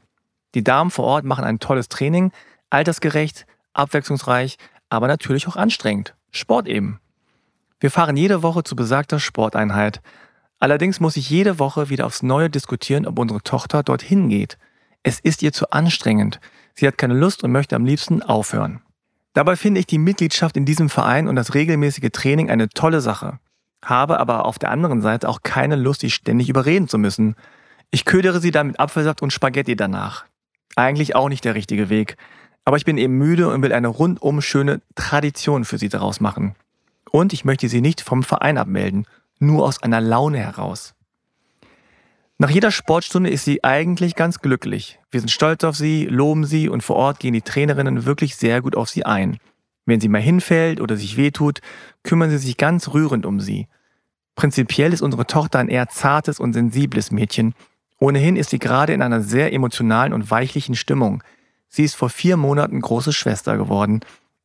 Die 0.56 0.64
Damen 0.64 0.90
vor 0.90 1.04
Ort 1.04 1.24
machen 1.24 1.44
ein 1.44 1.60
tolles 1.60 1.88
Training, 1.88 2.32
altersgerecht, 2.68 3.46
abwechslungsreich, 3.74 4.58
aber 4.88 5.06
natürlich 5.06 5.46
auch 5.46 5.54
anstrengend. 5.54 6.16
Sport 6.32 6.66
eben. 6.66 6.98
Wir 7.80 7.90
fahren 7.90 8.16
jede 8.16 8.42
Woche 8.42 8.64
zu 8.64 8.74
besagter 8.74 9.20
Sporteinheit. 9.20 10.00
Allerdings 10.58 10.98
muss 10.98 11.16
ich 11.16 11.30
jede 11.30 11.58
Woche 11.58 11.88
wieder 11.90 12.06
aufs 12.06 12.22
Neue 12.22 12.50
diskutieren, 12.50 13.06
ob 13.06 13.18
unsere 13.18 13.42
Tochter 13.42 13.82
dorthin 13.84 14.28
geht. 14.28 14.58
Es 15.04 15.20
ist 15.20 15.42
ihr 15.42 15.52
zu 15.52 15.70
anstrengend. 15.70 16.40
Sie 16.74 16.86
hat 16.86 16.98
keine 16.98 17.14
Lust 17.14 17.44
und 17.44 17.52
möchte 17.52 17.76
am 17.76 17.84
liebsten 17.84 18.22
aufhören. 18.22 18.80
Dabei 19.32 19.54
finde 19.54 19.78
ich 19.78 19.86
die 19.86 19.98
Mitgliedschaft 19.98 20.56
in 20.56 20.64
diesem 20.64 20.88
Verein 20.88 21.28
und 21.28 21.36
das 21.36 21.54
regelmäßige 21.54 22.10
Training 22.12 22.50
eine 22.50 22.68
tolle 22.68 23.00
Sache. 23.00 23.38
Habe 23.84 24.18
aber 24.18 24.44
auf 24.46 24.58
der 24.58 24.72
anderen 24.72 25.00
Seite 25.00 25.28
auch 25.28 25.42
keine 25.44 25.76
Lust, 25.76 26.00
sie 26.00 26.10
ständig 26.10 26.48
überreden 26.48 26.88
zu 26.88 26.98
müssen. 26.98 27.36
Ich 27.92 28.04
ködere 28.04 28.40
sie 28.40 28.50
dann 28.50 28.68
mit 28.68 28.80
Apfelsaft 28.80 29.22
und 29.22 29.32
Spaghetti 29.32 29.76
danach. 29.76 30.24
Eigentlich 30.74 31.14
auch 31.14 31.28
nicht 31.28 31.44
der 31.44 31.54
richtige 31.54 31.88
Weg. 31.88 32.16
Aber 32.64 32.76
ich 32.76 32.84
bin 32.84 32.98
eben 32.98 33.16
müde 33.16 33.48
und 33.48 33.62
will 33.62 33.72
eine 33.72 33.88
rundum 33.88 34.40
schöne 34.40 34.80
Tradition 34.96 35.64
für 35.64 35.78
sie 35.78 35.88
daraus 35.88 36.20
machen. 36.20 36.56
Und 37.10 37.32
ich 37.32 37.44
möchte 37.44 37.68
sie 37.68 37.80
nicht 37.80 38.00
vom 38.00 38.22
Verein 38.22 38.58
abmelden, 38.58 39.06
nur 39.38 39.64
aus 39.66 39.82
einer 39.82 40.00
Laune 40.00 40.38
heraus. 40.38 40.94
Nach 42.40 42.50
jeder 42.50 42.70
Sportstunde 42.70 43.30
ist 43.30 43.44
sie 43.44 43.64
eigentlich 43.64 44.14
ganz 44.14 44.38
glücklich. 44.38 45.00
Wir 45.10 45.18
sind 45.18 45.30
stolz 45.30 45.64
auf 45.64 45.76
sie, 45.76 46.06
loben 46.06 46.44
sie 46.44 46.68
und 46.68 46.82
vor 46.82 46.94
Ort 46.96 47.18
gehen 47.18 47.34
die 47.34 47.42
Trainerinnen 47.42 48.04
wirklich 48.04 48.36
sehr 48.36 48.62
gut 48.62 48.76
auf 48.76 48.88
sie 48.88 49.04
ein. 49.04 49.38
Wenn 49.86 50.00
sie 50.00 50.08
mal 50.08 50.20
hinfällt 50.20 50.80
oder 50.80 50.96
sich 50.96 51.16
wehtut, 51.16 51.60
kümmern 52.04 52.30
sie 52.30 52.38
sich 52.38 52.56
ganz 52.56 52.92
rührend 52.94 53.26
um 53.26 53.40
sie. 53.40 53.66
Prinzipiell 54.36 54.92
ist 54.92 55.02
unsere 55.02 55.26
Tochter 55.26 55.58
ein 55.58 55.68
eher 55.68 55.88
zartes 55.88 56.38
und 56.38 56.52
sensibles 56.52 57.10
Mädchen. 57.10 57.54
Ohnehin 57.98 58.36
ist 58.36 58.50
sie 58.50 58.60
gerade 58.60 58.92
in 58.92 59.02
einer 59.02 59.20
sehr 59.20 59.52
emotionalen 59.52 60.12
und 60.12 60.30
weichlichen 60.30 60.76
Stimmung. 60.76 61.24
Sie 61.68 61.82
ist 61.82 61.96
vor 61.96 62.08
vier 62.08 62.36
Monaten 62.36 62.80
große 62.80 63.12
Schwester 63.12 63.56
geworden, 63.56 64.00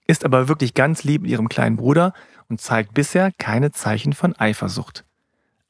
ist 0.08 0.25
aber 0.25 0.48
wirklich 0.48 0.74
ganz 0.74 1.03
lieb 1.03 1.22
mit 1.22 1.32
ihrem 1.32 1.48
kleinen 1.48 1.75
Bruder 1.75 2.13
und 2.53 2.62
zeigt 2.62 2.93
bisher 2.93 3.31
keine 3.39 3.72
Zeichen 3.72 4.13
von 4.13 4.36
Eifersucht. 4.36 5.03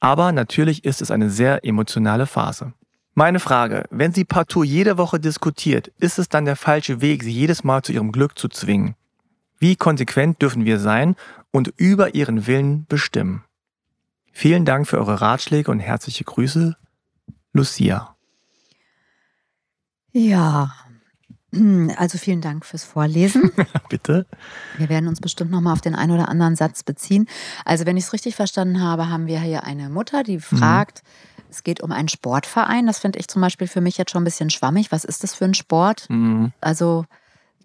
Aber 0.00 0.32
natürlich 0.32 0.84
ist 0.84 1.00
es 1.00 1.10
eine 1.10 1.30
sehr 1.30 1.64
emotionale 1.64 2.26
Phase. 2.26 2.74
Meine 3.14 3.40
Frage, 3.40 3.84
wenn 3.88 4.12
sie 4.12 4.26
partout 4.26 4.64
jede 4.64 4.98
Woche 4.98 5.18
diskutiert, 5.18 5.90
ist 5.98 6.18
es 6.18 6.28
dann 6.28 6.44
der 6.44 6.56
falsche 6.56 7.00
Weg, 7.00 7.22
sie 7.22 7.30
jedes 7.30 7.64
Mal 7.64 7.80
zu 7.80 7.92
ihrem 7.92 8.12
Glück 8.12 8.38
zu 8.38 8.48
zwingen? 8.48 8.96
Wie 9.58 9.76
konsequent 9.76 10.42
dürfen 10.42 10.66
wir 10.66 10.78
sein 10.78 11.16
und 11.52 11.72
über 11.78 12.14
ihren 12.14 12.46
Willen 12.46 12.84
bestimmen? 12.84 13.44
Vielen 14.30 14.66
Dank 14.66 14.86
für 14.86 14.98
eure 14.98 15.22
Ratschläge 15.22 15.70
und 15.70 15.80
herzliche 15.80 16.24
Grüße, 16.24 16.76
Lucia. 17.54 18.14
Ja, 20.12 20.74
also 21.96 22.18
vielen 22.18 22.40
Dank 22.40 22.64
fürs 22.64 22.84
Vorlesen. 22.84 23.50
Bitte. 23.88 24.26
Wir 24.76 24.88
werden 24.88 25.08
uns 25.08 25.20
bestimmt 25.20 25.50
nochmal 25.50 25.72
auf 25.72 25.80
den 25.80 25.94
einen 25.94 26.12
oder 26.12 26.28
anderen 26.28 26.56
Satz 26.56 26.82
beziehen. 26.82 27.26
Also 27.64 27.86
wenn 27.86 27.96
ich 27.96 28.04
es 28.04 28.12
richtig 28.12 28.36
verstanden 28.36 28.82
habe, 28.82 29.08
haben 29.08 29.26
wir 29.26 29.40
hier 29.40 29.64
eine 29.64 29.88
Mutter, 29.88 30.22
die 30.22 30.36
mhm. 30.36 30.40
fragt, 30.40 31.02
mhm. 31.04 31.44
es 31.50 31.62
geht 31.62 31.82
um 31.82 31.92
einen 31.92 32.08
Sportverein. 32.08 32.86
Das 32.86 32.98
finde 32.98 33.18
ich 33.18 33.28
zum 33.28 33.42
Beispiel 33.42 33.68
für 33.68 33.80
mich 33.80 33.96
jetzt 33.98 34.10
schon 34.10 34.22
ein 34.22 34.24
bisschen 34.24 34.50
schwammig. 34.50 34.92
Was 34.92 35.04
ist 35.04 35.22
das 35.22 35.34
für 35.34 35.44
ein 35.44 35.54
Sport? 35.54 36.06
Mhm. 36.08 36.52
Also 36.60 37.04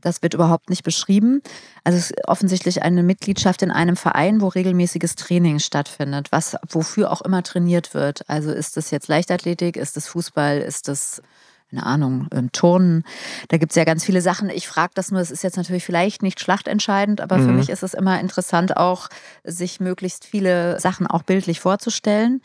das 0.01 0.21
wird 0.21 0.33
überhaupt 0.33 0.69
nicht 0.69 0.83
beschrieben. 0.83 1.41
Also 1.83 1.97
es 1.97 2.11
ist 2.11 2.27
offensichtlich 2.27 2.83
eine 2.83 3.03
Mitgliedschaft 3.03 3.61
in 3.61 3.71
einem 3.71 3.95
Verein, 3.95 4.41
wo 4.41 4.47
regelmäßiges 4.47 5.15
Training 5.15 5.59
stattfindet, 5.59 6.31
was 6.31 6.55
wofür 6.69 7.11
auch 7.11 7.21
immer 7.21 7.43
trainiert 7.43 7.93
wird. 7.93 8.29
Also 8.29 8.51
ist 8.51 8.77
das 8.77 8.91
jetzt 8.91 9.07
Leichtathletik, 9.07 9.77
ist 9.77 9.97
das 9.97 10.07
Fußball, 10.07 10.59
ist 10.59 10.87
das 10.87 11.21
keine 11.69 11.85
Ahnung, 11.85 12.27
Turnen. 12.51 13.03
Da 13.49 13.57
gibt 13.57 13.71
es 13.71 13.75
ja 13.75 13.83
ganz 13.83 14.03
viele 14.03 14.21
Sachen. 14.21 14.49
Ich 14.49 14.67
frage 14.67 14.91
das 14.95 15.11
nur, 15.11 15.21
es 15.21 15.29
ist 15.29 15.43
jetzt 15.43 15.57
natürlich 15.57 15.85
vielleicht 15.85 16.23
nicht 16.23 16.39
schlachtentscheidend, 16.39 17.21
aber 17.21 17.37
mhm. 17.37 17.45
für 17.45 17.51
mich 17.51 17.69
ist 17.69 17.83
es 17.83 17.93
immer 17.93 18.19
interessant, 18.19 18.77
auch 18.77 19.09
sich 19.43 19.79
möglichst 19.79 20.25
viele 20.25 20.79
Sachen 20.79 21.05
auch 21.05 21.23
bildlich 21.23 21.59
vorzustellen. 21.59 22.41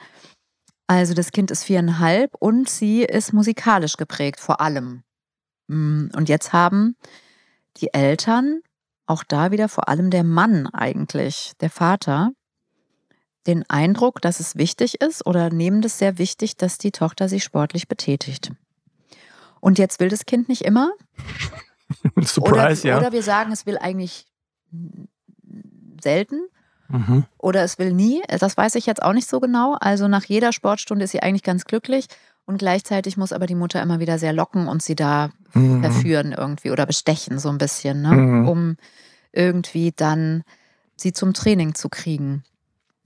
Also 0.86 1.14
das 1.14 1.32
Kind 1.32 1.50
ist 1.50 1.64
viereinhalb 1.64 2.34
und 2.38 2.68
sie 2.68 3.02
ist 3.02 3.32
musikalisch 3.32 3.96
geprägt, 3.96 4.40
vor 4.40 4.60
allem. 4.60 5.02
Mm, 5.68 6.08
und 6.14 6.28
jetzt 6.28 6.52
haben 6.52 6.96
die 7.78 7.94
Eltern, 7.94 8.60
auch 9.06 9.24
da 9.24 9.50
wieder 9.50 9.68
vor 9.70 9.88
allem 9.88 10.10
der 10.10 10.24
Mann 10.24 10.66
eigentlich, 10.66 11.52
der 11.60 11.70
Vater, 11.70 12.32
den 13.46 13.68
Eindruck, 13.68 14.20
dass 14.20 14.40
es 14.40 14.56
wichtig 14.56 15.00
ist 15.00 15.26
oder 15.26 15.50
nehmen 15.50 15.80
das 15.80 15.98
sehr 15.98 16.18
wichtig, 16.18 16.56
dass 16.56 16.78
die 16.78 16.92
Tochter 16.92 17.28
sich 17.28 17.44
sportlich 17.44 17.88
betätigt. 17.88 18.52
Und 19.64 19.78
jetzt 19.78 19.98
will 19.98 20.10
das 20.10 20.26
Kind 20.26 20.50
nicht 20.50 20.60
immer. 20.60 20.92
Surprise, 22.22 22.82
oder, 22.82 22.90
ja. 22.90 22.98
Oder 22.98 23.12
wir 23.12 23.22
sagen, 23.22 23.50
es 23.50 23.64
will 23.64 23.78
eigentlich 23.78 24.26
selten. 26.02 26.42
Mhm. 26.88 27.24
Oder 27.38 27.64
es 27.64 27.78
will 27.78 27.94
nie. 27.94 28.22
Das 28.28 28.58
weiß 28.58 28.74
ich 28.74 28.84
jetzt 28.84 29.02
auch 29.02 29.14
nicht 29.14 29.26
so 29.26 29.40
genau. 29.40 29.74
Also 29.80 30.06
nach 30.06 30.24
jeder 30.26 30.52
Sportstunde 30.52 31.04
ist 31.06 31.12
sie 31.12 31.22
eigentlich 31.22 31.44
ganz 31.44 31.64
glücklich. 31.64 32.08
Und 32.44 32.58
gleichzeitig 32.58 33.16
muss 33.16 33.32
aber 33.32 33.46
die 33.46 33.54
Mutter 33.54 33.80
immer 33.80 34.00
wieder 34.00 34.18
sehr 34.18 34.34
locken 34.34 34.68
und 34.68 34.82
sie 34.82 34.96
da 34.96 35.30
mhm. 35.54 35.80
verführen 35.80 36.34
irgendwie 36.36 36.70
oder 36.70 36.84
bestechen 36.84 37.38
so 37.38 37.48
ein 37.48 37.56
bisschen, 37.56 38.02
ne? 38.02 38.12
mhm. 38.12 38.46
um 38.46 38.76
irgendwie 39.32 39.94
dann 39.96 40.44
sie 40.94 41.14
zum 41.14 41.32
Training 41.32 41.74
zu 41.74 41.88
kriegen. 41.88 42.44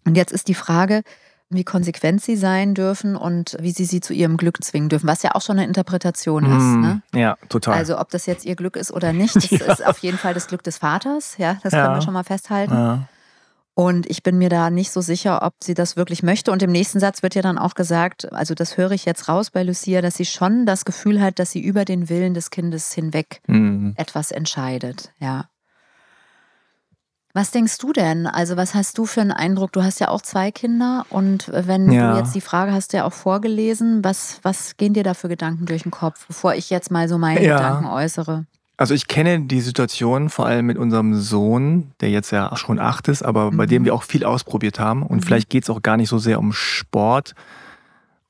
Und 0.04 0.16
jetzt 0.16 0.32
ist 0.32 0.48
die 0.48 0.54
Frage, 0.54 1.04
wie 1.50 1.64
konsequent 1.64 2.22
sie 2.22 2.36
sein 2.36 2.74
dürfen 2.74 3.16
und 3.16 3.56
wie 3.60 3.70
sie 3.70 3.86
sie 3.86 4.00
zu 4.00 4.12
ihrem 4.12 4.36
Glück 4.36 4.62
zwingen 4.62 4.88
dürfen, 4.88 5.06
was 5.06 5.22
ja 5.22 5.34
auch 5.34 5.40
schon 5.40 5.58
eine 5.58 5.66
Interpretation 5.66 6.44
ist. 6.44 6.62
Mm, 6.62 6.80
ne? 6.80 7.02
Ja, 7.14 7.36
total. 7.48 7.74
Also 7.74 7.98
ob 7.98 8.10
das 8.10 8.26
jetzt 8.26 8.44
ihr 8.44 8.54
Glück 8.54 8.76
ist 8.76 8.92
oder 8.92 9.12
nicht, 9.14 9.34
das 9.36 9.50
ja. 9.50 9.72
ist 9.72 9.86
auf 9.86 9.98
jeden 9.98 10.18
Fall 10.18 10.34
das 10.34 10.46
Glück 10.46 10.62
des 10.62 10.78
Vaters, 10.78 11.36
ja, 11.38 11.58
das 11.62 11.72
ja. 11.72 11.84
können 11.84 11.96
wir 11.96 12.02
schon 12.02 12.14
mal 12.14 12.24
festhalten. 12.24 12.74
Ja. 12.74 13.08
Und 13.74 14.10
ich 14.10 14.24
bin 14.24 14.38
mir 14.38 14.48
da 14.48 14.70
nicht 14.70 14.90
so 14.90 15.00
sicher, 15.00 15.42
ob 15.42 15.54
sie 15.62 15.74
das 15.74 15.96
wirklich 15.96 16.24
möchte. 16.24 16.50
Und 16.50 16.64
im 16.64 16.72
nächsten 16.72 16.98
Satz 16.98 17.22
wird 17.22 17.36
ja 17.36 17.42
dann 17.42 17.58
auch 17.58 17.74
gesagt, 17.74 18.32
also 18.32 18.52
das 18.54 18.76
höre 18.76 18.90
ich 18.90 19.04
jetzt 19.04 19.28
raus 19.28 19.50
bei 19.52 19.62
Lucia, 19.62 20.02
dass 20.02 20.16
sie 20.16 20.24
schon 20.24 20.66
das 20.66 20.84
Gefühl 20.84 21.22
hat, 21.22 21.38
dass 21.38 21.52
sie 21.52 21.60
über 21.60 21.84
den 21.84 22.08
Willen 22.08 22.34
des 22.34 22.50
Kindes 22.50 22.92
hinweg 22.92 23.40
mhm. 23.46 23.94
etwas 23.96 24.32
entscheidet. 24.32 25.12
Ja. 25.20 25.48
Was 27.38 27.52
denkst 27.52 27.78
du 27.78 27.92
denn? 27.92 28.26
Also, 28.26 28.56
was 28.56 28.74
hast 28.74 28.98
du 28.98 29.06
für 29.06 29.20
einen 29.20 29.30
Eindruck? 29.30 29.70
Du 29.70 29.84
hast 29.84 30.00
ja 30.00 30.08
auch 30.08 30.22
zwei 30.22 30.50
Kinder 30.50 31.06
und 31.08 31.48
wenn 31.54 31.92
ja. 31.92 32.10
du 32.10 32.18
jetzt 32.18 32.34
die 32.34 32.40
Frage 32.40 32.72
hast, 32.72 32.92
ja 32.94 33.04
auch 33.04 33.12
vorgelesen, 33.12 34.02
was, 34.02 34.40
was 34.42 34.76
gehen 34.76 34.92
dir 34.92 35.04
da 35.04 35.14
für 35.14 35.28
Gedanken 35.28 35.64
durch 35.64 35.84
den 35.84 35.92
Kopf, 35.92 36.26
bevor 36.26 36.56
ich 36.56 36.68
jetzt 36.68 36.90
mal 36.90 37.08
so 37.08 37.16
meine 37.16 37.40
ja. 37.40 37.58
Gedanken 37.58 37.86
äußere? 37.86 38.44
Also 38.76 38.92
ich 38.92 39.06
kenne 39.06 39.42
die 39.42 39.60
Situation 39.60 40.30
vor 40.30 40.46
allem 40.46 40.66
mit 40.66 40.78
unserem 40.78 41.14
Sohn, 41.14 41.92
der 42.00 42.10
jetzt 42.10 42.32
ja 42.32 42.56
schon 42.56 42.80
acht 42.80 43.06
ist, 43.06 43.22
aber 43.22 43.52
mhm. 43.52 43.56
bei 43.56 43.66
dem 43.66 43.84
wir 43.84 43.94
auch 43.94 44.02
viel 44.02 44.24
ausprobiert 44.24 44.80
haben. 44.80 45.04
Und 45.04 45.18
mhm. 45.18 45.22
vielleicht 45.22 45.48
geht 45.48 45.62
es 45.62 45.70
auch 45.70 45.80
gar 45.80 45.96
nicht 45.96 46.08
so 46.08 46.18
sehr 46.18 46.40
um 46.40 46.52
Sport 46.52 47.36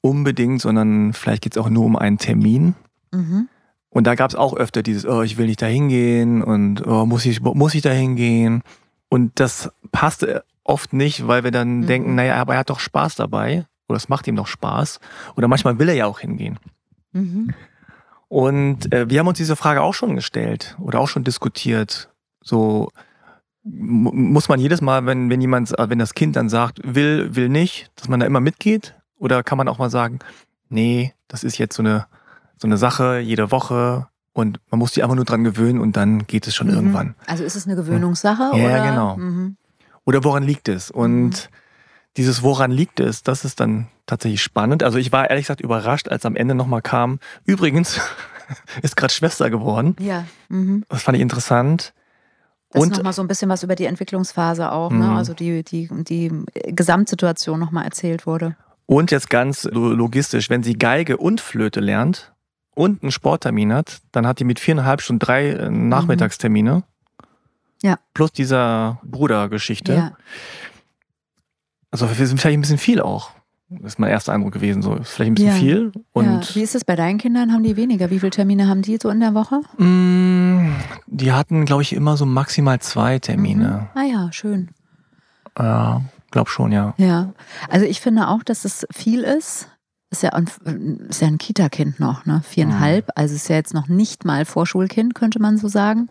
unbedingt, 0.03 0.61
sondern 0.61 1.15
vielleicht 1.15 1.45
geht 1.45 1.57
es 1.57 1.59
auch 1.63 1.71
nur 1.71 1.87
um 1.87 1.97
einen 1.97 2.19
Termin. 2.19 2.75
Mhm. 3.13 3.49
Und 3.89 4.07
da 4.07 4.15
gab 4.17 4.29
es 4.29 4.37
auch 4.37 4.55
öfter 4.55 4.83
dieses, 4.83 5.07
oh, 5.07 5.23
ich 5.23 5.39
will 5.39 5.47
nicht 5.47 5.63
da 5.63 5.67
hingehen 5.67 6.43
und 6.43 6.87
oh, 6.87 7.07
muss 7.07 7.25
ich, 7.25 7.41
muss 7.41 7.75
ich 7.75 7.81
da 7.81 7.91
hingehen? 7.91 8.63
Und 9.09 9.41
das 9.41 9.71
passt 9.93 10.27
oft 10.65 10.93
nicht, 10.93 11.27
weil 11.27 11.45
wir 11.45 11.51
dann 11.51 11.81
mhm. 11.81 11.87
denken, 11.87 12.15
naja, 12.15 12.37
aber 12.37 12.55
er 12.55 12.61
hat 12.61 12.71
doch 12.71 12.81
Spaß 12.81 13.17
dabei 13.17 13.67
oder 13.89 13.97
es 13.97 14.09
macht 14.09 14.27
ihm 14.27 14.37
doch 14.37 14.47
Spaß. 14.47 15.01
Oder 15.37 15.49
manchmal 15.49 15.79
will 15.79 15.89
er 15.89 15.95
ja 15.95 16.07
auch 16.07 16.21
hingehen. 16.21 16.59
Mhm. 17.13 17.55
Und 18.29 18.93
äh, 18.93 19.09
wir 19.09 19.21
haben 19.21 19.29
uns 19.29 19.39
diese 19.39 19.57
Frage 19.57 19.81
auch 19.81 19.95
schon 19.95 20.15
gestellt 20.15 20.77
oder 20.79 21.01
auch 21.01 21.09
schon 21.09 21.25
diskutiert. 21.25 22.11
So 22.43 22.91
muss 23.65 24.49
man 24.49 24.61
jedes 24.61 24.81
Mal, 24.81 25.07
wenn, 25.07 25.31
wenn 25.31 25.41
jemand, 25.41 25.75
wenn 25.77 25.99
das 25.99 26.15
Kind 26.15 26.37
dann 26.37 26.49
sagt, 26.49 26.81
will, 26.85 27.35
will 27.35 27.49
nicht, 27.49 27.91
dass 27.97 28.09
man 28.09 28.21
da 28.21 28.27
immer 28.27 28.41
mitgeht? 28.41 28.95
Oder 29.17 29.43
kann 29.43 29.59
man 29.59 29.69
auch 29.69 29.79
mal 29.79 29.91
sagen, 29.91 30.21
nee, 30.69 31.13
das 31.27 31.45
ist 31.45 31.59
jetzt 31.59 31.75
so 31.75 31.83
eine, 31.83 32.07
so 32.57 32.69
eine 32.69 32.77
Sache 32.77 33.19
jede 33.19 33.51
Woche, 33.51 34.09
und 34.39 34.61
man 34.71 34.79
muss 34.79 34.95
sich 34.95 35.03
einfach 35.03 35.17
nur 35.17 35.25
dran 35.25 35.43
gewöhnen 35.43 35.81
und 35.81 35.97
dann 35.97 36.27
geht 36.27 36.47
es 36.47 36.55
schon 36.55 36.69
mhm. 36.69 36.75
irgendwann. 36.75 37.15
Also 37.27 37.43
ist 37.43 37.57
es 37.57 37.67
eine 37.67 37.75
Gewöhnungssache? 37.75 38.57
Ja, 38.57 38.65
oder? 38.65 38.91
genau. 38.91 39.17
Mhm. 39.17 39.57
Oder 40.05 40.23
woran 40.23 40.45
liegt 40.45 40.69
es? 40.69 40.93
Und 40.93 41.31
mhm. 41.31 41.57
dieses 42.17 42.43
Woran 42.45 42.71
liegt 42.71 43.01
es, 43.01 43.25
das 43.25 43.45
ist 43.45 43.59
dann 43.59 43.89
tatsächlich 44.07 44.41
spannend. 44.41 44.85
Also 44.85 44.99
ich 44.99 45.11
war 45.11 45.29
ehrlich 45.29 45.47
gesagt 45.47 45.61
überrascht, 45.61 46.09
als 46.09 46.25
am 46.25 46.37
Ende 46.37 46.55
nochmal 46.55 46.83
kam, 46.83 47.19
übrigens 47.45 48.01
ist 48.83 48.97
gerade 48.97 49.13
Schwester 49.13 49.51
geworden. 49.51 49.97
Ja. 49.99 50.25
Mhm. 50.49 50.85
Das 50.89 51.03
fand 51.03 51.17
ich 51.17 51.23
interessant. 51.23 51.93
Das 52.71 52.83
und 52.83 52.93
nochmal 52.97 53.13
so 53.15 53.23
ein 53.23 53.29
bisschen 53.29 53.49
was 53.51 53.65
über 53.65 53.75
die 53.75 53.87
Entwicklungsphase 53.87 54.71
auch, 54.71 54.91
ne? 54.91 55.07
Mhm. 55.07 55.17
also 55.17 55.35
die, 55.35 55.65
die, 55.65 55.89
die 56.05 56.31
Gesamtsituation 56.67 57.59
nochmal 57.59 57.85
erzählt 57.85 58.25
wurde. 58.25 58.57
Und 58.87 59.11
jetzt 59.11 59.31
ganz 59.31 59.65
logistisch, 59.65 60.49
wenn 60.49 60.63
sie 60.63 60.75
Geige 60.75 61.17
und 61.17 61.41
Flöte 61.41 61.81
lernt, 61.81 62.33
und 62.79 63.03
einen 63.03 63.11
Sporttermin 63.11 63.73
hat, 63.73 64.03
dann 64.13 64.25
hat 64.25 64.39
die 64.39 64.45
mit 64.45 64.61
viereinhalb 64.61 65.01
Stunden 65.01 65.19
drei 65.19 65.49
äh, 65.49 65.69
Nachmittagstermine. 65.69 66.85
Ja. 67.83 67.99
Plus 68.15 68.33
dieser 68.33 69.01
Brudergeschichte. 69.03 69.95
Ja. 69.95 70.13
Also 71.91 72.09
wir 72.09 72.27
sind 72.27 72.41
vielleicht 72.41 72.57
ein 72.57 72.61
bisschen 72.61 72.79
viel 72.79 73.01
auch. 73.01 73.33
Das 73.69 73.95
ist 73.95 73.99
mein 73.99 74.11
erster 74.11 74.33
Eindruck 74.33 74.53
gewesen. 74.53 74.83
So 74.83 74.95
ist 74.95 75.11
vielleicht 75.11 75.33
ein 75.33 75.35
bisschen 75.35 75.51
ja. 75.51 75.55
viel. 75.55 75.93
Und 76.13 76.25
ja. 76.25 76.55
Wie 76.55 76.63
ist 76.63 76.77
es 76.77 76.85
bei 76.85 76.95
deinen 76.95 77.19
Kindern? 77.19 77.53
Haben 77.53 77.65
die 77.65 77.77
weniger? 77.77 78.11
Wie 78.11 78.21
viele 78.21 78.31
Termine 78.31 78.69
haben 78.69 78.83
die 78.83 78.97
so 79.03 79.11
in 79.11 79.19
der 79.19 79.35
Woche? 79.35 79.61
Mm, 79.77 80.73
die 81.07 81.33
hatten, 81.33 81.65
glaube 81.65 81.83
ich, 81.83 81.93
immer 81.93 82.17
so 82.17 82.27
maximal 82.27 82.79
zwei 82.79 83.19
Termine. 83.19 83.89
Mhm. 83.93 84.01
Ah 84.01 84.05
ja, 84.05 84.33
schön. 84.33 84.71
Ja, 85.59 86.03
glaub 86.31 86.49
schon, 86.49 86.71
ja. 86.71 86.95
Ja, 86.97 87.33
also 87.69 87.85
ich 87.85 88.01
finde 88.01 88.29
auch, 88.29 88.45
dass 88.45 88.65
es 88.65 88.87
viel 88.93 89.25
ist. 89.25 89.69
Ist 90.11 90.23
ja 90.23 90.31
ein, 90.31 90.47
ist 91.09 91.21
ja 91.21 91.29
ein 91.29 91.39
Kita-Kind 91.39 92.01
noch, 92.01 92.25
ne? 92.25 92.43
Viereinhalb. 92.49 93.09
Mhm. 93.09 93.13
Also 93.15 93.35
ist 93.35 93.49
ja 93.49 93.57
jetzt 93.57 93.75
noch 93.75 93.89
nicht 93.89 94.25
mal 94.25 94.45
Vorschulkind, 94.45 95.15
könnte 95.15 95.41
man 95.41 95.59
so 95.59 95.69
sagen. 95.69 96.09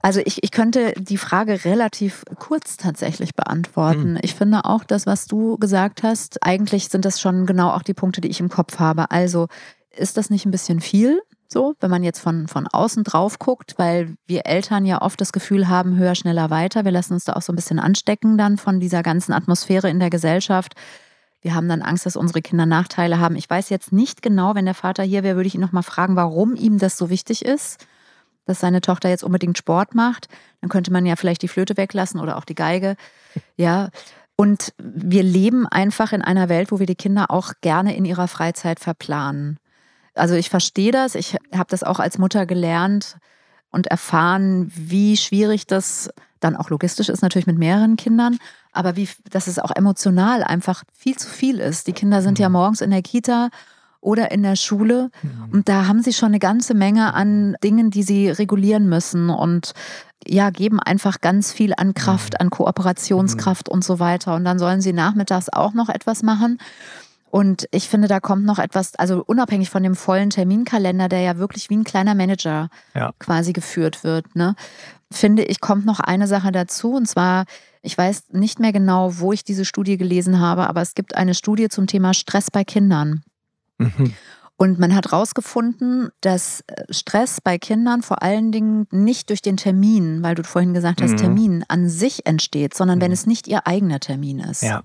Also 0.00 0.20
ich, 0.22 0.44
ich 0.44 0.50
könnte 0.50 0.92
die 0.98 1.16
Frage 1.16 1.64
relativ 1.64 2.24
kurz 2.38 2.76
tatsächlich 2.76 3.34
beantworten. 3.34 4.12
Mhm. 4.12 4.18
Ich 4.20 4.34
finde 4.34 4.66
auch 4.66 4.84
das, 4.84 5.06
was 5.06 5.26
du 5.26 5.56
gesagt 5.56 6.02
hast, 6.02 6.44
eigentlich 6.44 6.88
sind 6.88 7.04
das 7.04 7.20
schon 7.20 7.46
genau 7.46 7.70
auch 7.70 7.82
die 7.82 7.94
Punkte, 7.94 8.20
die 8.20 8.28
ich 8.28 8.38
im 8.38 8.50
Kopf 8.50 8.78
habe. 8.78 9.10
Also 9.10 9.48
ist 9.96 10.16
das 10.16 10.28
nicht 10.30 10.44
ein 10.44 10.50
bisschen 10.50 10.80
viel? 10.80 11.20
So, 11.48 11.74
wenn 11.80 11.90
man 11.90 12.02
jetzt 12.02 12.20
von, 12.20 12.48
von 12.48 12.66
außen 12.66 13.02
drauf 13.02 13.38
guckt, 13.38 13.74
weil 13.76 14.16
wir 14.26 14.44
Eltern 14.44 14.84
ja 14.84 15.00
oft 15.02 15.20
das 15.20 15.32
Gefühl 15.32 15.68
haben, 15.68 15.96
höher, 15.96 16.14
schneller, 16.14 16.50
weiter. 16.50 16.84
Wir 16.84 16.92
lassen 16.92 17.14
uns 17.14 17.24
da 17.24 17.32
auch 17.32 17.42
so 17.42 17.52
ein 17.52 17.56
bisschen 17.56 17.78
anstecken 17.78 18.36
dann 18.36 18.56
von 18.56 18.80
dieser 18.80 19.02
ganzen 19.02 19.32
Atmosphäre 19.32 19.88
in 19.88 20.00
der 20.00 20.10
Gesellschaft 20.10 20.74
wir 21.44 21.54
haben 21.54 21.68
dann 21.68 21.82
Angst, 21.82 22.06
dass 22.06 22.16
unsere 22.16 22.40
Kinder 22.40 22.64
Nachteile 22.64 23.20
haben. 23.20 23.36
Ich 23.36 23.50
weiß 23.50 23.68
jetzt 23.68 23.92
nicht 23.92 24.22
genau, 24.22 24.54
wenn 24.54 24.64
der 24.64 24.72
Vater 24.72 25.02
hier 25.02 25.22
wäre, 25.22 25.36
würde 25.36 25.46
ich 25.46 25.54
ihn 25.54 25.60
noch 25.60 25.72
mal 25.72 25.82
fragen, 25.82 26.16
warum 26.16 26.56
ihm 26.56 26.78
das 26.78 26.96
so 26.96 27.10
wichtig 27.10 27.44
ist, 27.44 27.86
dass 28.46 28.60
seine 28.60 28.80
Tochter 28.80 29.10
jetzt 29.10 29.22
unbedingt 29.22 29.58
Sport 29.58 29.94
macht. 29.94 30.28
Dann 30.62 30.70
könnte 30.70 30.90
man 30.90 31.04
ja 31.04 31.16
vielleicht 31.16 31.42
die 31.42 31.48
Flöte 31.48 31.76
weglassen 31.76 32.18
oder 32.18 32.38
auch 32.38 32.46
die 32.46 32.54
Geige. 32.54 32.96
Ja. 33.58 33.90
Und 34.36 34.72
wir 34.78 35.22
leben 35.22 35.66
einfach 35.66 36.12
in 36.14 36.22
einer 36.22 36.48
Welt, 36.48 36.72
wo 36.72 36.78
wir 36.78 36.86
die 36.86 36.94
Kinder 36.94 37.30
auch 37.30 37.52
gerne 37.60 37.94
in 37.94 38.06
ihrer 38.06 38.26
Freizeit 38.26 38.80
verplanen. 38.80 39.58
Also 40.14 40.34
ich 40.36 40.48
verstehe 40.48 40.92
das. 40.92 41.14
Ich 41.14 41.36
habe 41.54 41.68
das 41.68 41.82
auch 41.82 42.00
als 42.00 42.16
Mutter 42.16 42.46
gelernt 42.46 43.18
und 43.70 43.88
erfahren, 43.88 44.72
wie 44.74 45.18
schwierig 45.18 45.66
das 45.66 46.08
dann 46.40 46.56
auch 46.56 46.70
logistisch 46.70 47.10
ist, 47.10 47.20
natürlich 47.20 47.46
mit 47.46 47.58
mehreren 47.58 47.96
Kindern, 47.96 48.38
aber 48.74 48.96
wie, 48.96 49.08
dass 49.30 49.46
es 49.46 49.58
auch 49.58 49.70
emotional 49.74 50.42
einfach 50.44 50.84
viel 50.92 51.16
zu 51.16 51.28
viel 51.28 51.60
ist. 51.60 51.86
Die 51.86 51.92
Kinder 51.92 52.22
sind 52.22 52.38
ja 52.38 52.48
mhm. 52.48 52.54
morgens 52.54 52.80
in 52.80 52.90
der 52.90 53.02
Kita 53.02 53.50
oder 54.00 54.30
in 54.30 54.42
der 54.42 54.56
Schule. 54.56 55.10
Mhm. 55.22 55.52
Und 55.52 55.68
da 55.68 55.86
haben 55.86 56.02
sie 56.02 56.12
schon 56.12 56.28
eine 56.28 56.38
ganze 56.38 56.74
Menge 56.74 57.14
an 57.14 57.56
Dingen, 57.64 57.90
die 57.90 58.02
sie 58.02 58.28
regulieren 58.28 58.88
müssen 58.88 59.30
und 59.30 59.72
ja, 60.26 60.50
geben 60.50 60.80
einfach 60.80 61.20
ganz 61.20 61.52
viel 61.52 61.72
an 61.76 61.94
Kraft, 61.94 62.34
mhm. 62.34 62.40
an 62.40 62.50
Kooperationskraft 62.50 63.68
und 63.68 63.84
so 63.84 63.98
weiter. 63.98 64.34
Und 64.34 64.44
dann 64.44 64.58
sollen 64.58 64.80
sie 64.80 64.92
nachmittags 64.92 65.48
auch 65.48 65.72
noch 65.72 65.88
etwas 65.88 66.22
machen. 66.22 66.58
Und 67.34 67.66
ich 67.72 67.88
finde, 67.88 68.06
da 68.06 68.20
kommt 68.20 68.44
noch 68.44 68.60
etwas, 68.60 68.94
also 68.94 69.24
unabhängig 69.26 69.68
von 69.68 69.82
dem 69.82 69.96
vollen 69.96 70.30
Terminkalender, 70.30 71.08
der 71.08 71.20
ja 71.22 71.36
wirklich 71.36 71.68
wie 71.68 71.74
ein 71.76 71.82
kleiner 71.82 72.14
Manager 72.14 72.68
ja. 72.94 73.10
quasi 73.18 73.52
geführt 73.52 74.04
wird, 74.04 74.36
ne, 74.36 74.54
finde 75.10 75.42
ich, 75.42 75.60
kommt 75.60 75.84
noch 75.84 75.98
eine 75.98 76.28
Sache 76.28 76.52
dazu. 76.52 76.92
Und 76.92 77.08
zwar, 77.08 77.46
ich 77.82 77.98
weiß 77.98 78.26
nicht 78.34 78.60
mehr 78.60 78.72
genau, 78.72 79.18
wo 79.18 79.32
ich 79.32 79.42
diese 79.42 79.64
Studie 79.64 79.96
gelesen 79.96 80.38
habe, 80.38 80.68
aber 80.68 80.80
es 80.80 80.94
gibt 80.94 81.16
eine 81.16 81.34
Studie 81.34 81.68
zum 81.68 81.88
Thema 81.88 82.14
Stress 82.14 82.52
bei 82.52 82.62
Kindern. 82.62 83.24
Mhm. 83.78 84.14
Und 84.54 84.78
man 84.78 84.94
hat 84.94 85.10
herausgefunden, 85.10 86.10
dass 86.20 86.62
Stress 86.88 87.40
bei 87.40 87.58
Kindern 87.58 88.02
vor 88.02 88.22
allen 88.22 88.52
Dingen 88.52 88.86
nicht 88.92 89.30
durch 89.30 89.42
den 89.42 89.56
Termin, 89.56 90.22
weil 90.22 90.36
du 90.36 90.44
vorhin 90.44 90.72
gesagt 90.72 91.02
hast, 91.02 91.10
mhm. 91.10 91.16
Termin 91.16 91.64
an 91.66 91.88
sich 91.88 92.26
entsteht, 92.26 92.74
sondern 92.74 92.98
mhm. 92.98 93.02
wenn 93.02 93.12
es 93.12 93.26
nicht 93.26 93.48
ihr 93.48 93.66
eigener 93.66 93.98
Termin 93.98 94.38
ist. 94.38 94.62
Ja. 94.62 94.84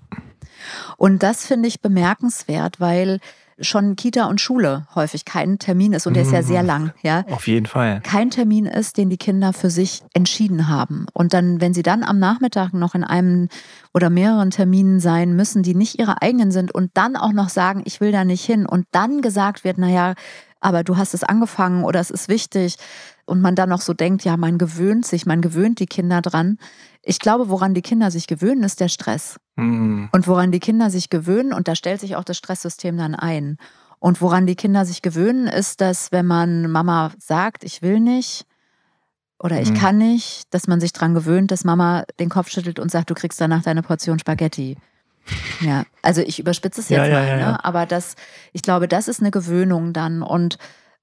Und 0.96 1.22
das 1.22 1.46
finde 1.46 1.68
ich 1.68 1.80
bemerkenswert, 1.80 2.80
weil 2.80 3.20
schon 3.60 3.96
Kita 3.96 4.26
und 4.26 4.40
Schule 4.40 4.86
häufig 4.94 5.24
kein 5.24 5.58
Termin 5.58 5.92
ist 5.92 6.06
und 6.06 6.14
der 6.14 6.22
ist 6.22 6.32
ja 6.32 6.42
sehr 6.42 6.62
mhm. 6.62 6.66
lang, 6.66 6.92
ja. 7.02 7.24
Auf 7.30 7.46
jeden 7.46 7.66
Fall. 7.66 8.00
Kein 8.02 8.30
Termin 8.30 8.66
ist, 8.66 8.96
den 8.96 9.10
die 9.10 9.18
Kinder 9.18 9.52
für 9.52 9.70
sich 9.70 10.02
entschieden 10.14 10.68
haben. 10.68 11.06
Und 11.12 11.34
dann, 11.34 11.60
wenn 11.60 11.74
sie 11.74 11.82
dann 11.82 12.02
am 12.02 12.18
Nachmittag 12.18 12.72
noch 12.72 12.94
in 12.94 13.04
einem 13.04 13.48
oder 13.92 14.10
mehreren 14.10 14.50
Terminen 14.50 15.00
sein 15.00 15.34
müssen, 15.36 15.62
die 15.62 15.74
nicht 15.74 15.98
ihre 15.98 16.22
eigenen 16.22 16.50
sind 16.50 16.72
und 16.72 16.90
dann 16.94 17.16
auch 17.16 17.32
noch 17.32 17.48
sagen, 17.48 17.82
ich 17.84 18.00
will 18.00 18.12
da 18.12 18.24
nicht 18.24 18.44
hin 18.44 18.66
und 18.66 18.86
dann 18.92 19.20
gesagt 19.20 19.64
wird, 19.64 19.78
naja, 19.78 20.14
aber 20.60 20.84
du 20.84 20.96
hast 20.96 21.14
es 21.14 21.24
angefangen 21.24 21.84
oder 21.84 22.00
es 22.00 22.10
ist 22.10 22.28
wichtig 22.28 22.76
und 23.30 23.40
man 23.40 23.54
dann 23.54 23.68
noch 23.68 23.80
so 23.80 23.94
denkt, 23.94 24.24
ja, 24.24 24.36
man 24.36 24.58
gewöhnt 24.58 25.06
sich, 25.06 25.24
man 25.24 25.40
gewöhnt 25.40 25.78
die 25.78 25.86
Kinder 25.86 26.20
dran. 26.20 26.58
Ich 27.02 27.20
glaube, 27.20 27.48
woran 27.48 27.74
die 27.74 27.80
Kinder 27.80 28.10
sich 28.10 28.26
gewöhnen, 28.26 28.64
ist 28.64 28.80
der 28.80 28.88
Stress. 28.88 29.38
Mhm. 29.54 30.08
Und 30.10 30.26
woran 30.26 30.50
die 30.50 30.58
Kinder 30.58 30.90
sich 30.90 31.10
gewöhnen, 31.10 31.52
und 31.52 31.68
da 31.68 31.76
stellt 31.76 32.00
sich 32.00 32.16
auch 32.16 32.24
das 32.24 32.36
Stresssystem 32.36 32.96
dann 32.96 33.14
ein. 33.14 33.56
Und 34.00 34.20
woran 34.20 34.46
die 34.46 34.56
Kinder 34.56 34.84
sich 34.84 35.00
gewöhnen, 35.00 35.46
ist, 35.46 35.80
dass 35.80 36.10
wenn 36.10 36.26
man 36.26 36.70
Mama 36.70 37.12
sagt, 37.18 37.62
ich 37.62 37.82
will 37.82 38.00
nicht 38.00 38.46
oder 39.38 39.60
ich 39.60 39.70
mhm. 39.70 39.76
kann 39.76 39.98
nicht, 39.98 40.52
dass 40.52 40.66
man 40.66 40.80
sich 40.80 40.92
daran 40.92 41.14
gewöhnt, 41.14 41.50
dass 41.50 41.64
Mama 41.64 42.04
den 42.18 42.30
Kopf 42.30 42.50
schüttelt 42.50 42.80
und 42.80 42.90
sagt, 42.90 43.10
du 43.10 43.14
kriegst 43.14 43.40
danach 43.40 43.62
deine 43.62 43.82
Portion 43.82 44.18
Spaghetti. 44.18 44.76
Ja, 45.60 45.84
also 46.02 46.20
ich 46.20 46.40
überspitze 46.40 46.80
es 46.80 46.88
jetzt 46.88 46.98
ja, 46.98 47.14
mal, 47.14 47.26
ja, 47.26 47.38
ja, 47.38 47.50
ne? 47.52 47.64
aber 47.64 47.86
das, 47.86 48.16
ich 48.52 48.62
glaube, 48.62 48.88
das 48.88 49.06
ist 49.06 49.20
eine 49.20 49.30
Gewöhnung 49.30 49.92
dann 49.92 50.22
und 50.22 50.58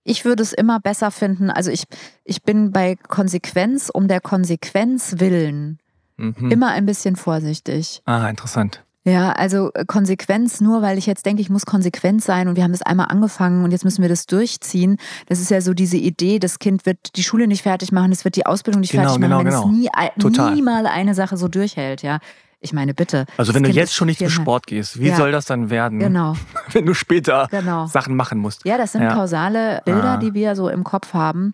ich 0.08 0.26
würde 0.26 0.42
es 0.42 0.54
immer 0.54 0.80
besser 0.80 1.12
finden. 1.12 1.50
Also 1.50 1.70
ich, 1.70 1.84
ich 2.24 2.42
bin 2.44 2.72
bei 2.72 2.96
Konsequenz 2.96 3.90
um 3.94 4.08
der 4.08 4.22
Konsequenz 4.22 5.16
willen 5.18 5.80
mhm. 6.16 6.50
immer 6.50 6.70
ein 6.70 6.86
bisschen 6.86 7.16
vorsichtig. 7.16 8.02
Ah, 8.06 8.30
interessant. 8.30 8.84
Ja, 9.04 9.32
also 9.32 9.72
äh, 9.74 9.86
Konsequenz, 9.86 10.60
nur 10.60 10.82
weil 10.82 10.98
ich 10.98 11.06
jetzt 11.06 11.26
denke, 11.26 11.42
ich 11.42 11.50
muss 11.50 11.66
konsequent 11.66 12.24
sein 12.24 12.48
und 12.48 12.56
wir 12.56 12.64
haben 12.64 12.74
das 12.74 12.82
einmal 12.82 13.08
angefangen 13.08 13.64
und 13.64 13.72
jetzt 13.72 13.86
müssen 13.86 14.02
wir 14.02 14.10
das 14.10 14.26
durchziehen. 14.26 14.98
Das 15.28 15.40
ist 15.40 15.52
ja 15.52 15.62
so 15.62 15.74
diese 15.74 15.98
Idee, 15.98 16.40
das 16.40 16.60
Kind 16.60 16.86
wird 16.86 17.16
die 17.16 17.24
Schule 17.24 17.48
nicht 17.48 17.64
fertig 17.64 17.92
machen, 17.92 18.12
es 18.12 18.26
wird 18.26 18.36
die 18.36 18.46
Ausbildung 18.46 18.82
nicht 18.82 18.92
genau, 18.92 19.04
fertig 19.04 19.20
machen, 19.20 19.30
genau, 19.30 19.40
wenn 19.40 19.46
genau. 19.46 20.36
es 20.36 20.50
nie, 20.50 20.56
nie 20.56 20.62
mal 20.62 20.86
eine 20.88 21.16
Sache 21.16 21.38
so 21.38 21.48
durchhält, 21.48 22.02
ja. 22.02 22.20
Ich 22.68 22.74
meine, 22.74 22.94
bitte. 22.94 23.26
Also 23.38 23.54
wenn 23.54 23.64
du 23.64 23.70
jetzt 23.70 23.94
schon 23.94 24.08
nicht 24.08 24.20
zum 24.20 24.28
Sport 24.28 24.68
gehst, 24.68 25.00
wie 25.00 25.08
ja. 25.08 25.16
soll 25.16 25.32
das 25.32 25.46
dann 25.46 25.70
werden? 25.70 26.00
Genau. 26.00 26.36
wenn 26.74 26.86
du 26.86 26.94
später 26.94 27.48
genau. 27.50 27.88
Sachen 27.88 28.18
machen 28.18 28.40
musst. 28.40 28.66
Ja, 28.66 28.78
das 28.78 28.92
sind 28.92 29.04
ja. 29.04 29.14
kausale 29.14 29.82
Bilder, 29.86 30.16
ah. 30.16 30.18
die 30.18 30.34
wir 30.34 30.58
so 30.58 30.68
im 30.68 30.84
Kopf 30.84 31.14
haben. 31.14 31.54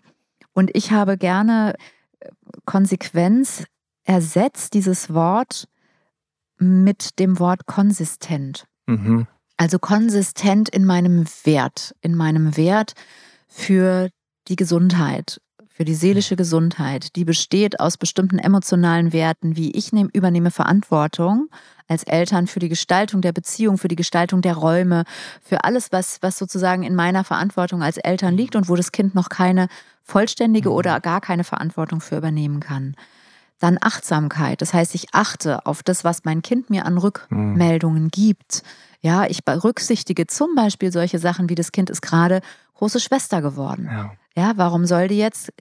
Und 0.54 0.72
ich 0.74 0.90
habe 0.90 1.16
gerne 1.16 1.76
äh, 2.18 2.30
Konsequenz 2.64 3.64
ersetzt 4.02 4.74
dieses 4.74 5.14
Wort 5.14 5.68
mit 6.58 7.20
dem 7.20 7.38
Wort 7.38 7.66
konsistent. 7.66 8.66
Mhm. 8.86 9.28
Also 9.56 9.78
konsistent 9.78 10.68
in 10.68 10.84
meinem 10.84 11.26
Wert, 11.44 11.94
in 12.00 12.16
meinem 12.16 12.56
Wert 12.56 12.94
für 13.46 14.10
die 14.48 14.56
Gesundheit, 14.56 15.40
für 15.76 15.84
die 15.84 15.96
seelische 15.96 16.36
Gesundheit, 16.36 17.16
die 17.16 17.24
besteht 17.24 17.80
aus 17.80 17.96
bestimmten 17.96 18.38
emotionalen 18.38 19.12
Werten, 19.12 19.56
wie 19.56 19.72
ich 19.72 19.92
nehm, 19.92 20.08
übernehme 20.12 20.52
Verantwortung 20.52 21.48
als 21.88 22.04
Eltern 22.04 22.46
für 22.46 22.60
die 22.60 22.68
Gestaltung 22.68 23.22
der 23.22 23.32
Beziehung, 23.32 23.76
für 23.76 23.88
die 23.88 23.96
Gestaltung 23.96 24.40
der 24.40 24.54
Räume, 24.54 25.02
für 25.42 25.64
alles, 25.64 25.90
was, 25.90 26.18
was 26.22 26.38
sozusagen 26.38 26.84
in 26.84 26.94
meiner 26.94 27.24
Verantwortung 27.24 27.82
als 27.82 27.96
Eltern 27.96 28.36
liegt 28.36 28.54
und 28.54 28.68
wo 28.68 28.76
das 28.76 28.92
Kind 28.92 29.16
noch 29.16 29.28
keine 29.28 29.66
vollständige 30.04 30.68
mhm. 30.68 30.76
oder 30.76 31.00
gar 31.00 31.20
keine 31.20 31.42
Verantwortung 31.42 32.00
für 32.00 32.18
übernehmen 32.18 32.60
kann. 32.60 32.94
Dann 33.58 33.76
Achtsamkeit. 33.80 34.62
Das 34.62 34.74
heißt, 34.74 34.94
ich 34.94 35.08
achte 35.12 35.66
auf 35.66 35.82
das, 35.82 36.04
was 36.04 36.24
mein 36.24 36.42
Kind 36.42 36.70
mir 36.70 36.86
an 36.86 36.98
Rückmeldungen 36.98 38.10
gibt. 38.10 38.62
Ja, 39.00 39.24
ich 39.26 39.44
berücksichtige 39.44 40.28
zum 40.28 40.54
Beispiel 40.54 40.92
solche 40.92 41.18
Sachen 41.18 41.48
wie 41.48 41.56
das 41.56 41.72
Kind 41.72 41.90
ist 41.90 42.00
gerade 42.00 42.42
große 42.74 43.00
Schwester 43.00 43.42
geworden. 43.42 43.88
Ja. 43.90 44.12
ja, 44.36 44.52
warum 44.56 44.86
soll 44.86 45.08
die 45.08 45.18
jetzt 45.18 45.52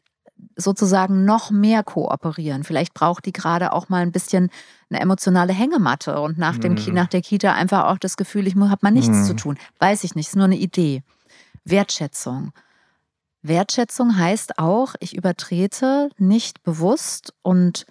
sozusagen 0.55 1.25
noch 1.25 1.51
mehr 1.51 1.83
kooperieren? 1.83 2.63
Vielleicht 2.63 2.93
braucht 2.93 3.25
die 3.25 3.33
gerade 3.33 3.73
auch 3.73 3.89
mal 3.89 4.01
ein 4.01 4.11
bisschen 4.11 4.49
eine 4.89 4.99
emotionale 4.99 5.53
Hängematte 5.53 6.19
und 6.19 6.37
nach, 6.37 6.57
dem, 6.57 6.73
mm. 6.73 6.93
nach 6.93 7.07
der 7.07 7.21
Kita 7.21 7.53
einfach 7.53 7.85
auch 7.85 7.97
das 7.97 8.17
Gefühl, 8.17 8.47
ich 8.47 8.55
habe 8.55 8.77
mal 8.81 8.91
nichts 8.91 9.17
mm. 9.17 9.23
zu 9.23 9.35
tun. 9.35 9.57
Weiß 9.79 10.03
ich 10.03 10.15
nicht, 10.15 10.27
ist 10.27 10.35
nur 10.35 10.45
eine 10.45 10.57
Idee. 10.57 11.03
Wertschätzung. 11.65 12.51
Wertschätzung 13.41 14.17
heißt 14.17 14.57
auch, 14.57 14.95
ich 14.99 15.15
übertrete 15.15 16.09
nicht 16.17 16.63
bewusst 16.63 17.33
und 17.41 17.85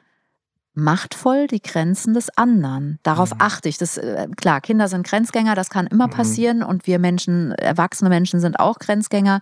machtvoll 0.75 1.47
die 1.47 1.61
Grenzen 1.61 2.15
des 2.15 2.31
anderen. 2.37 2.99
Darauf 3.03 3.35
mhm. 3.35 3.41
achte 3.41 3.69
ich. 3.69 3.79
Das, 3.79 3.99
äh, 3.99 4.29
klar, 4.37 4.61
Kinder 4.61 4.89
sind 4.89 5.07
Grenzgänger, 5.07 5.55
das 5.55 5.69
kann 5.69 5.87
immer 5.87 6.07
mhm. 6.07 6.13
passieren 6.13 6.63
und 6.63 6.87
wir 6.87 6.99
Menschen, 6.99 7.53
erwachsene 7.53 8.09
Menschen 8.09 8.41
sind 8.41 8.59
auch 8.59 8.79
Grenzgänger. 8.79 9.41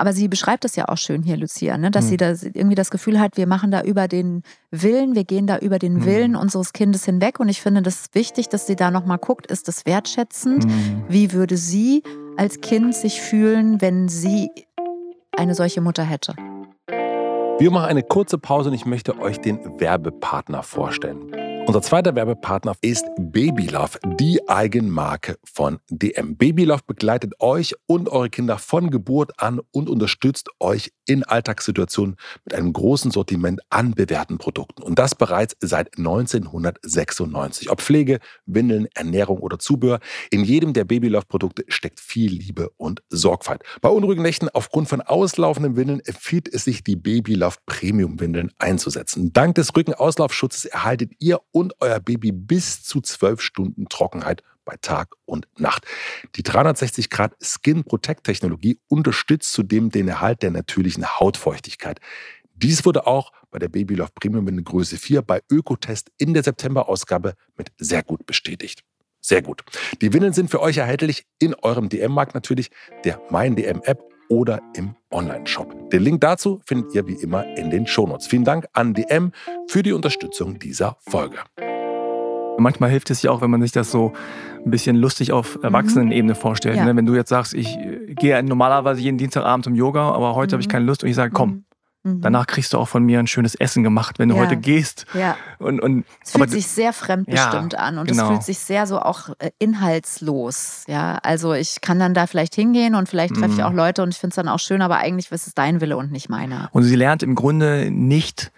Aber 0.00 0.14
sie 0.14 0.28
beschreibt 0.28 0.64
es 0.64 0.76
ja 0.76 0.88
auch 0.88 0.96
schön 0.96 1.22
hier, 1.22 1.36
Lucia, 1.36 1.76
ne? 1.76 1.90
dass 1.90 2.06
mhm. 2.06 2.08
sie 2.08 2.16
da 2.16 2.28
irgendwie 2.30 2.74
das 2.74 2.90
Gefühl 2.90 3.20
hat, 3.20 3.36
wir 3.36 3.46
machen 3.46 3.70
da 3.70 3.82
über 3.82 4.08
den 4.08 4.42
Willen, 4.70 5.14
wir 5.14 5.24
gehen 5.24 5.46
da 5.46 5.58
über 5.58 5.78
den 5.78 5.96
mhm. 5.96 6.04
Willen 6.06 6.36
unseres 6.36 6.72
Kindes 6.72 7.04
hinweg. 7.04 7.38
Und 7.38 7.50
ich 7.50 7.60
finde 7.60 7.82
das 7.82 8.06
wichtig, 8.14 8.48
dass 8.48 8.66
sie 8.66 8.76
da 8.76 8.90
nochmal 8.90 9.18
guckt, 9.18 9.46
ist 9.46 9.68
das 9.68 9.84
wertschätzend? 9.84 10.64
Mhm. 10.64 11.04
Wie 11.08 11.32
würde 11.34 11.58
sie 11.58 12.02
als 12.38 12.62
Kind 12.62 12.94
sich 12.94 13.20
fühlen, 13.20 13.82
wenn 13.82 14.08
sie 14.08 14.50
eine 15.36 15.54
solche 15.54 15.82
Mutter 15.82 16.02
hätte. 16.02 16.34
Wir 17.58 17.70
machen 17.70 17.86
eine 17.86 18.02
kurze 18.02 18.38
Pause 18.38 18.70
und 18.70 18.74
ich 18.74 18.86
möchte 18.86 19.18
euch 19.20 19.38
den 19.38 19.78
Werbepartner 19.78 20.62
vorstellen. 20.62 21.30
Unser 21.66 21.82
zweiter 21.82 22.16
Werbepartner 22.16 22.74
ist 22.80 23.04
Babylove, 23.16 23.98
die 24.18 24.40
Eigenmarke 24.48 25.38
von 25.44 25.78
DM. 25.88 26.36
Babylove 26.36 26.82
begleitet 26.84 27.34
euch 27.38 27.74
und 27.86 28.08
eure 28.08 28.28
Kinder 28.28 28.58
von 28.58 28.90
Geburt 28.90 29.38
an 29.40 29.60
und 29.70 29.88
unterstützt 29.88 30.48
euch 30.58 30.92
in 31.06 31.22
Alltagssituationen 31.22 32.16
mit 32.44 32.54
einem 32.54 32.72
großen 32.72 33.10
Sortiment 33.10 33.60
an 33.68 33.94
bewährten 33.94 34.38
Produkten. 34.38 34.82
Und 34.82 34.98
das 34.98 35.14
bereits 35.14 35.56
seit 35.60 35.96
1996. 35.98 37.70
Ob 37.70 37.80
Pflege, 37.80 38.18
Windeln, 38.46 38.88
Ernährung 38.94 39.38
oder 39.38 39.58
Zubehör, 39.58 40.00
in 40.30 40.44
jedem 40.44 40.72
der 40.72 40.84
Babylove-Produkte 40.84 41.64
steckt 41.68 42.00
viel 42.00 42.32
Liebe 42.32 42.70
und 42.78 43.02
Sorgfalt. 43.10 43.62
Bei 43.80 43.90
unruhigen 43.90 44.22
Nächten 44.22 44.48
aufgrund 44.48 44.88
von 44.88 45.02
auslaufenden 45.02 45.76
Windeln 45.76 46.00
empfiehlt 46.00 46.52
es 46.52 46.64
sich, 46.64 46.82
die 46.82 46.96
Babylove 46.96 47.58
Premium-Windeln 47.66 48.50
einzusetzen. 48.58 49.32
Dank 49.32 49.54
des 49.56 49.76
Rückenauslaufschutzes 49.76 50.64
erhaltet 50.64 51.12
ihr 51.18 51.40
und 51.52 51.74
euer 51.80 52.00
Baby 52.00 52.32
bis 52.32 52.82
zu 52.82 53.00
zwölf 53.00 53.40
Stunden 53.40 53.88
Trockenheit 53.88 54.42
bei 54.64 54.76
Tag 54.80 55.14
und 55.24 55.48
Nacht. 55.58 55.86
Die 56.36 56.42
360 56.42 57.10
Grad 57.10 57.34
Skin 57.42 57.84
Protect 57.84 58.24
Technologie 58.24 58.78
unterstützt 58.88 59.52
zudem 59.52 59.90
den 59.90 60.08
Erhalt 60.08 60.42
der 60.42 60.50
natürlichen 60.50 61.18
Hautfeuchtigkeit. 61.18 62.00
Dies 62.54 62.84
wurde 62.84 63.06
auch 63.06 63.32
bei 63.50 63.58
der 63.58 63.68
Babylove 63.68 64.12
Premium 64.14 64.46
in 64.48 64.62
Größe 64.62 64.96
4 64.96 65.22
bei 65.22 65.40
Ökotest 65.50 66.10
in 66.18 66.34
der 66.34 66.42
September-Ausgabe 66.42 67.34
mit 67.56 67.72
sehr 67.78 68.02
gut 68.02 68.26
bestätigt. 68.26 68.82
Sehr 69.20 69.42
gut. 69.42 69.64
Die 70.00 70.12
Windeln 70.12 70.32
sind 70.32 70.50
für 70.50 70.60
euch 70.60 70.78
erhältlich 70.78 71.24
in 71.38 71.54
eurem 71.54 71.88
DM-Markt 71.88 72.34
natürlich, 72.34 72.70
der 73.04 73.20
Mein 73.30 73.56
DM-App 73.56 74.02
oder 74.30 74.62
im 74.74 74.94
Online-Shop. 75.10 75.90
Den 75.90 76.02
Link 76.02 76.22
dazu 76.22 76.60
findet 76.64 76.94
ihr 76.94 77.06
wie 77.06 77.14
immer 77.14 77.44
in 77.56 77.68
den 77.68 77.86
Shownotes. 77.86 78.26
Vielen 78.26 78.44
Dank 78.44 78.66
an 78.72 78.94
DM 78.94 79.32
für 79.68 79.82
die 79.82 79.92
Unterstützung 79.92 80.58
dieser 80.58 80.96
Folge. 81.00 81.36
Manchmal 82.58 82.90
hilft 82.90 83.10
es 83.10 83.22
ja 83.22 83.30
auch, 83.30 83.40
wenn 83.40 83.50
man 83.50 83.62
sich 83.62 83.72
das 83.72 83.90
so 83.90 84.12
ein 84.64 84.70
bisschen 84.70 84.96
lustig 84.96 85.32
auf 85.32 85.56
mhm. 85.56 85.64
Erwachsenenebene 85.64 86.34
vorstellt. 86.34 86.76
Ja. 86.76 86.84
Ne? 86.84 86.96
Wenn 86.96 87.06
du 87.06 87.14
jetzt 87.14 87.30
sagst, 87.30 87.54
ich 87.54 87.76
gehe 88.08 88.42
normalerweise 88.42 89.00
jeden 89.00 89.18
Dienstagabend 89.18 89.64
zum 89.64 89.74
Yoga, 89.74 90.10
aber 90.10 90.34
heute 90.34 90.52
mhm. 90.52 90.56
habe 90.56 90.62
ich 90.62 90.68
keine 90.68 90.84
Lust 90.84 91.02
und 91.02 91.08
ich 91.08 91.16
sage, 91.16 91.32
komm, 91.32 91.64
mhm. 92.02 92.20
Danach 92.20 92.46
kriegst 92.46 92.72
du 92.72 92.78
auch 92.78 92.88
von 92.88 93.04
mir 93.04 93.18
ein 93.18 93.26
schönes 93.26 93.54
Essen 93.54 93.82
gemacht, 93.82 94.18
wenn 94.18 94.28
du 94.28 94.36
ja. 94.36 94.42
heute 94.42 94.56
gehst. 94.56 95.06
Ja. 95.14 95.36
Und, 95.58 95.80
und, 95.80 96.04
es 96.24 96.32
fühlt 96.32 96.50
sich 96.50 96.66
sehr 96.66 96.92
fremdbestimmt 96.92 97.74
ja, 97.74 97.78
an 97.78 97.98
und 97.98 98.08
genau. 98.08 98.24
es 98.24 98.28
fühlt 98.28 98.42
sich 98.42 98.58
sehr 98.58 98.86
so 98.86 99.00
auch 99.00 99.30
äh, 99.38 99.50
inhaltslos. 99.58 100.84
Ja, 100.88 101.18
also 101.22 101.52
ich 101.54 101.80
kann 101.80 101.98
dann 101.98 102.14
da 102.14 102.26
vielleicht 102.26 102.54
hingehen 102.54 102.94
und 102.94 103.08
vielleicht 103.08 103.34
treffe 103.34 103.52
mhm. 103.52 103.58
ich 103.58 103.64
auch 103.64 103.72
Leute 103.72 104.02
und 104.02 104.10
ich 104.10 104.18
finde 104.18 104.32
es 104.32 104.36
dann 104.36 104.48
auch 104.48 104.60
schön, 104.60 104.82
aber 104.82 104.98
eigentlich 104.98 105.30
ist 105.30 105.46
es 105.46 105.54
dein 105.54 105.80
Wille 105.80 105.96
und 105.96 106.12
nicht 106.12 106.28
meiner. 106.28 106.68
Und 106.72 106.82
sie 106.82 106.96
lernt 106.96 107.22
im 107.22 107.34
Grunde 107.34 107.90
nicht 107.90 108.52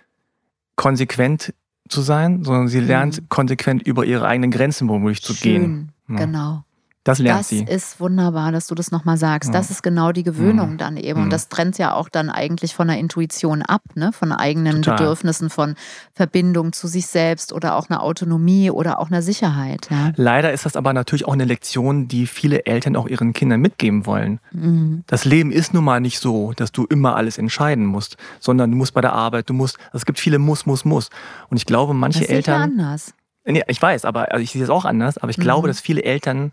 konsequent 0.76 1.54
zu 1.88 2.00
sein, 2.00 2.44
sondern 2.44 2.68
sie 2.68 2.80
lernt 2.80 3.22
mhm. 3.22 3.28
konsequent 3.28 3.82
über 3.82 4.04
ihre 4.04 4.26
eigenen 4.26 4.50
Grenzen 4.50 4.88
womöglich 4.88 5.22
zu 5.22 5.34
schön. 5.34 5.52
gehen. 5.52 5.92
Ja. 6.08 6.16
Genau. 6.16 6.64
Das 7.04 7.18
lernt 7.18 7.40
das 7.40 7.48
sie. 7.48 7.64
Das 7.64 7.74
ist 7.74 8.00
wunderbar, 8.00 8.52
dass 8.52 8.68
du 8.68 8.76
das 8.76 8.92
nochmal 8.92 9.16
sagst. 9.16 9.48
Ja. 9.48 9.58
Das 9.58 9.70
ist 9.70 9.82
genau 9.82 10.12
die 10.12 10.22
Gewöhnung 10.22 10.72
mhm. 10.72 10.78
dann 10.78 10.96
eben. 10.96 11.20
Und 11.20 11.26
mhm. 11.26 11.30
das 11.30 11.48
trennt 11.48 11.76
ja 11.78 11.94
auch 11.94 12.08
dann 12.08 12.30
eigentlich 12.30 12.74
von 12.74 12.86
der 12.86 12.98
Intuition 12.98 13.62
ab, 13.62 13.82
ne? 13.94 14.12
von 14.12 14.30
eigenen 14.30 14.82
Total. 14.82 14.98
Bedürfnissen, 14.98 15.50
von 15.50 15.74
Verbindung 16.14 16.72
zu 16.72 16.86
sich 16.86 17.08
selbst 17.08 17.52
oder 17.52 17.76
auch 17.76 17.90
einer 17.90 18.02
Autonomie 18.02 18.70
oder 18.70 19.00
auch 19.00 19.08
einer 19.08 19.22
Sicherheit. 19.22 19.88
Ja? 19.90 20.12
Leider 20.14 20.52
ist 20.52 20.64
das 20.64 20.76
aber 20.76 20.92
natürlich 20.92 21.26
auch 21.26 21.32
eine 21.32 21.44
Lektion, 21.44 22.06
die 22.06 22.28
viele 22.28 22.66
Eltern 22.66 22.94
auch 22.94 23.08
ihren 23.08 23.32
Kindern 23.32 23.60
mitgeben 23.60 24.06
wollen. 24.06 24.38
Mhm. 24.52 25.02
Das 25.08 25.24
Leben 25.24 25.50
ist 25.50 25.74
nun 25.74 25.82
mal 25.82 26.00
nicht 26.00 26.20
so, 26.20 26.52
dass 26.52 26.70
du 26.70 26.84
immer 26.84 27.16
alles 27.16 27.36
entscheiden 27.36 27.84
musst, 27.84 28.16
sondern 28.38 28.70
du 28.70 28.76
musst 28.76 28.94
bei 28.94 29.00
der 29.00 29.12
Arbeit, 29.12 29.48
du 29.48 29.54
musst, 29.54 29.78
es 29.92 30.06
gibt 30.06 30.20
viele 30.20 30.38
Muss, 30.38 30.66
Muss, 30.66 30.84
Muss. 30.84 31.10
Und 31.50 31.56
ich 31.56 31.66
glaube, 31.66 31.94
manche 31.94 32.20
das 32.20 32.28
Eltern. 32.28 32.58
Ja 32.58 32.64
anders. 32.64 33.14
Nee, 33.44 33.62
ich 33.66 33.82
weiß, 33.82 34.04
aber 34.04 34.30
also 34.30 34.42
ich 34.42 34.52
sehe 34.52 34.62
es 34.62 34.70
auch 34.70 34.84
anders, 34.84 35.18
aber 35.18 35.30
ich 35.30 35.38
mhm. 35.38 35.42
glaube, 35.42 35.66
dass 35.66 35.80
viele 35.80 36.04
Eltern 36.04 36.52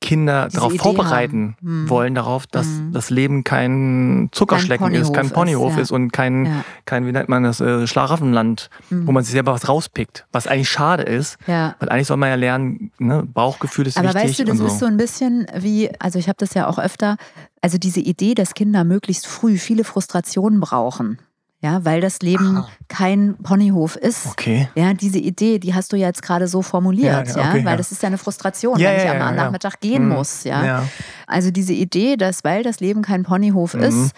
Kinder 0.00 0.46
Diese 0.46 0.56
darauf 0.56 0.72
Idee 0.72 0.82
vorbereiten 0.82 1.56
hm. 1.60 1.88
wollen, 1.90 2.14
darauf, 2.14 2.46
dass 2.46 2.66
hm. 2.66 2.92
das 2.92 3.10
Leben 3.10 3.44
kein 3.44 4.30
Zuckerschlecken 4.32 4.88
kein 4.88 5.00
ist, 5.00 5.12
kein 5.12 5.30
Ponyhof 5.30 5.72
ist, 5.72 5.76
ja. 5.76 5.82
ist 5.82 5.90
und 5.90 6.10
kein, 6.12 6.46
ja. 6.46 6.64
kein, 6.86 7.06
wie 7.06 7.12
nennt 7.12 7.28
man 7.28 7.42
das, 7.42 7.60
äh, 7.60 7.86
Schlaraffenland, 7.86 8.70
hm. 8.88 9.06
wo 9.06 9.12
man 9.12 9.24
sich 9.24 9.32
selber 9.32 9.52
was 9.52 9.68
rauspickt. 9.68 10.26
Was 10.32 10.46
eigentlich 10.46 10.70
schade 10.70 11.02
ist, 11.02 11.36
ja. 11.46 11.76
weil 11.78 11.90
eigentlich 11.90 12.06
soll 12.06 12.16
man 12.16 12.30
ja 12.30 12.34
lernen, 12.36 12.92
ne, 12.98 13.24
Bauchgefühl 13.24 13.86
ist 13.86 13.98
Aber 13.98 14.08
wichtig. 14.08 14.20
Aber 14.20 14.28
weißt 14.28 14.38
du, 14.38 14.44
das 14.44 14.58
so. 14.58 14.66
ist 14.66 14.78
so 14.78 14.86
ein 14.86 14.96
bisschen 14.96 15.46
wie, 15.54 15.90
also 16.00 16.18
ich 16.18 16.28
habe 16.28 16.36
das 16.38 16.54
ja 16.54 16.66
auch 16.66 16.78
öfter, 16.78 17.16
also 17.60 17.76
diese 17.76 18.00
Idee, 18.00 18.34
dass 18.34 18.54
Kinder 18.54 18.84
möglichst 18.84 19.26
früh 19.26 19.58
viele 19.58 19.84
Frustrationen 19.84 20.60
brauchen 20.60 21.18
ja, 21.62 21.84
weil 21.84 22.00
das 22.00 22.20
Leben 22.20 22.56
Aha. 22.56 22.68
kein 22.88 23.36
Ponyhof 23.42 23.96
ist. 23.96 24.26
Okay. 24.26 24.68
Ja, 24.74 24.94
diese 24.94 25.18
Idee, 25.18 25.58
die 25.58 25.74
hast 25.74 25.92
du 25.92 25.96
ja 25.96 26.06
jetzt 26.06 26.22
gerade 26.22 26.48
so 26.48 26.62
formuliert, 26.62 27.28
ja, 27.28 27.36
ja, 27.36 27.50
okay, 27.50 27.64
weil 27.64 27.72
ja. 27.72 27.76
das 27.76 27.92
ist 27.92 28.02
ja 28.02 28.06
eine 28.06 28.18
Frustration, 28.18 28.78
ja, 28.78 28.90
wenn 28.90 28.98
ich 28.98 29.08
am 29.10 29.36
Nachmittag 29.36 29.80
gehen 29.80 30.04
mhm. 30.04 30.14
muss, 30.14 30.44
ja. 30.44 30.86
Also 31.26 31.50
diese 31.50 31.72
Idee, 31.72 32.16
dass 32.16 32.44
weil 32.44 32.62
das 32.62 32.80
Leben 32.80 33.02
kein 33.02 33.24
Ponyhof 33.24 33.74
mhm. 33.74 33.82
ist, 33.82 34.14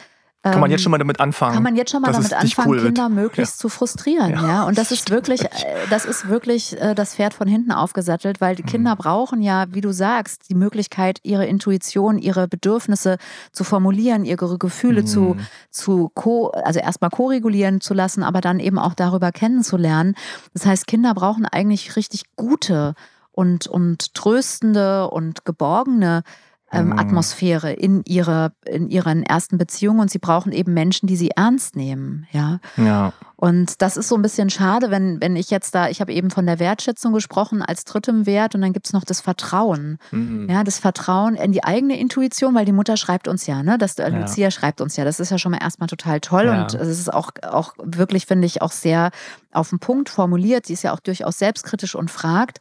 kann 0.50 0.61
man 0.61 0.70
jetzt 0.72 0.83
schon 0.83 0.90
mal 0.90 0.98
damit 0.98 1.20
anfangen? 1.20 1.55
Kann 1.55 1.62
man 1.62 1.76
jetzt 1.76 1.92
schon 1.92 2.02
mal 2.02 2.11
damit 2.11 2.33
anfangen, 2.33 2.68
cool 2.68 2.83
Kinder 2.83 3.05
wird. 3.05 3.12
möglichst 3.12 3.59
ja. 3.59 3.61
zu 3.61 3.68
frustrieren, 3.68 4.31
ja. 4.31 4.46
ja. 4.46 4.62
Und 4.64 4.76
das 4.76 4.90
ist 4.90 5.11
wirklich, 5.11 5.44
äh, 5.44 5.48
das 5.88 6.05
ist 6.05 6.28
wirklich 6.28 6.81
äh, 6.81 6.96
das 6.96 7.14
Pferd 7.14 7.33
von 7.33 7.46
hinten 7.46 7.70
aufgesattelt, 7.70 8.40
weil 8.40 8.57
die 8.57 8.64
mhm. 8.64 8.68
Kinder 8.68 8.96
brauchen 8.96 9.40
ja, 9.40 9.66
wie 9.70 9.81
du 9.81 9.92
sagst, 9.92 10.48
die 10.48 10.57
Möglichkeit, 10.57 11.20
ihre 11.22 11.46
Intuition, 11.46 12.18
ihre 12.18 12.48
Bedürfnisse 12.48 13.18
zu 13.52 13.62
formulieren, 13.62 14.24
ihre 14.24 14.59
Gefühle 14.59 15.02
mhm. 15.02 15.07
zu, 15.07 15.37
zu 15.70 16.11
co, 16.14 16.48
also 16.48 16.81
erstmal 16.81 17.11
ko-regulieren 17.11 17.81
zu 17.81 17.94
lassen, 17.94 18.24
aber 18.24 18.40
dann 18.40 18.59
eben 18.59 18.81
auch 18.81 18.94
darüber 18.94 19.31
kennenzulernen. 19.31 20.16
Das 20.55 20.66
heißt, 20.66 20.88
Kinder 20.88 21.14
brauchen 21.14 21.46
eigentlich 21.46 21.94
richtig 21.94 22.24
gute 22.35 22.94
und, 23.31 23.68
und 23.68 24.14
tröstende 24.14 25.09
und 25.09 25.44
geborgene 25.44 26.22
ähm, 26.72 26.87
mhm. 26.87 26.98
Atmosphäre 26.98 27.72
in, 27.72 28.02
ihre, 28.04 28.52
in 28.64 28.88
ihren 28.88 29.22
ersten 29.22 29.58
Beziehungen 29.58 30.00
und 30.00 30.11
sie 30.11 30.18
brauchen 30.18 30.52
eben 30.52 30.72
Menschen, 30.72 31.06
die 31.06 31.16
sie 31.16 31.30
ernst 31.30 31.76
nehmen. 31.76 32.26
Ja. 32.32 32.61
ja. 32.76 33.12
Und 33.37 33.82
das 33.82 33.96
ist 33.96 34.08
so 34.08 34.14
ein 34.14 34.22
bisschen 34.22 34.48
schade, 34.48 34.90
wenn, 34.90 35.20
wenn 35.20 35.37
ich 35.37 35.50
jetzt 35.50 35.74
da, 35.74 35.88
ich 35.88 36.00
habe 36.00 36.12
eben 36.12 36.30
von 36.30 36.46
der 36.46 36.58
Wertschätzung 36.58 37.12
gesprochen 37.12 37.61
als 37.61 37.85
drittem 37.85 38.24
Wert 38.24 38.54
und 38.54 38.62
dann 38.62 38.72
gibt 38.72 38.87
es 38.87 38.92
noch 38.92 39.04
das 39.04 39.20
Vertrauen. 39.20 39.98
Mhm. 40.12 40.48
Ja, 40.48 40.64
das 40.64 40.78
Vertrauen 40.78 41.35
in 41.35 41.52
die 41.52 41.62
eigene 41.62 41.98
Intuition, 41.98 42.54
weil 42.54 42.64
die 42.64 42.72
Mutter 42.72 42.96
schreibt 42.96 43.28
uns 43.28 43.46
ja, 43.46 43.62
ne? 43.62 43.76
Das, 43.76 43.98
äh, 43.98 44.11
ja. 44.11 44.20
Lucia 44.20 44.50
schreibt 44.50 44.80
uns 44.80 44.96
ja. 44.96 45.04
Das 45.04 45.20
ist 45.20 45.30
ja 45.30 45.38
schon 45.38 45.52
mal 45.52 45.62
erstmal 45.62 45.88
total 45.88 46.20
toll 46.20 46.46
ja. 46.46 46.62
und 46.62 46.74
es 46.74 46.88
ist 46.88 47.12
auch, 47.12 47.32
auch 47.42 47.74
wirklich, 47.82 48.26
finde 48.26 48.46
ich, 48.46 48.62
auch 48.62 48.72
sehr 48.72 49.11
auf 49.50 49.68
den 49.68 49.78
Punkt 49.78 50.08
formuliert. 50.08 50.66
Sie 50.66 50.72
ist 50.72 50.85
ja 50.85 50.94
auch 50.94 51.00
durchaus 51.00 51.38
selbstkritisch 51.38 51.94
und 51.94 52.11
fragt. 52.11 52.61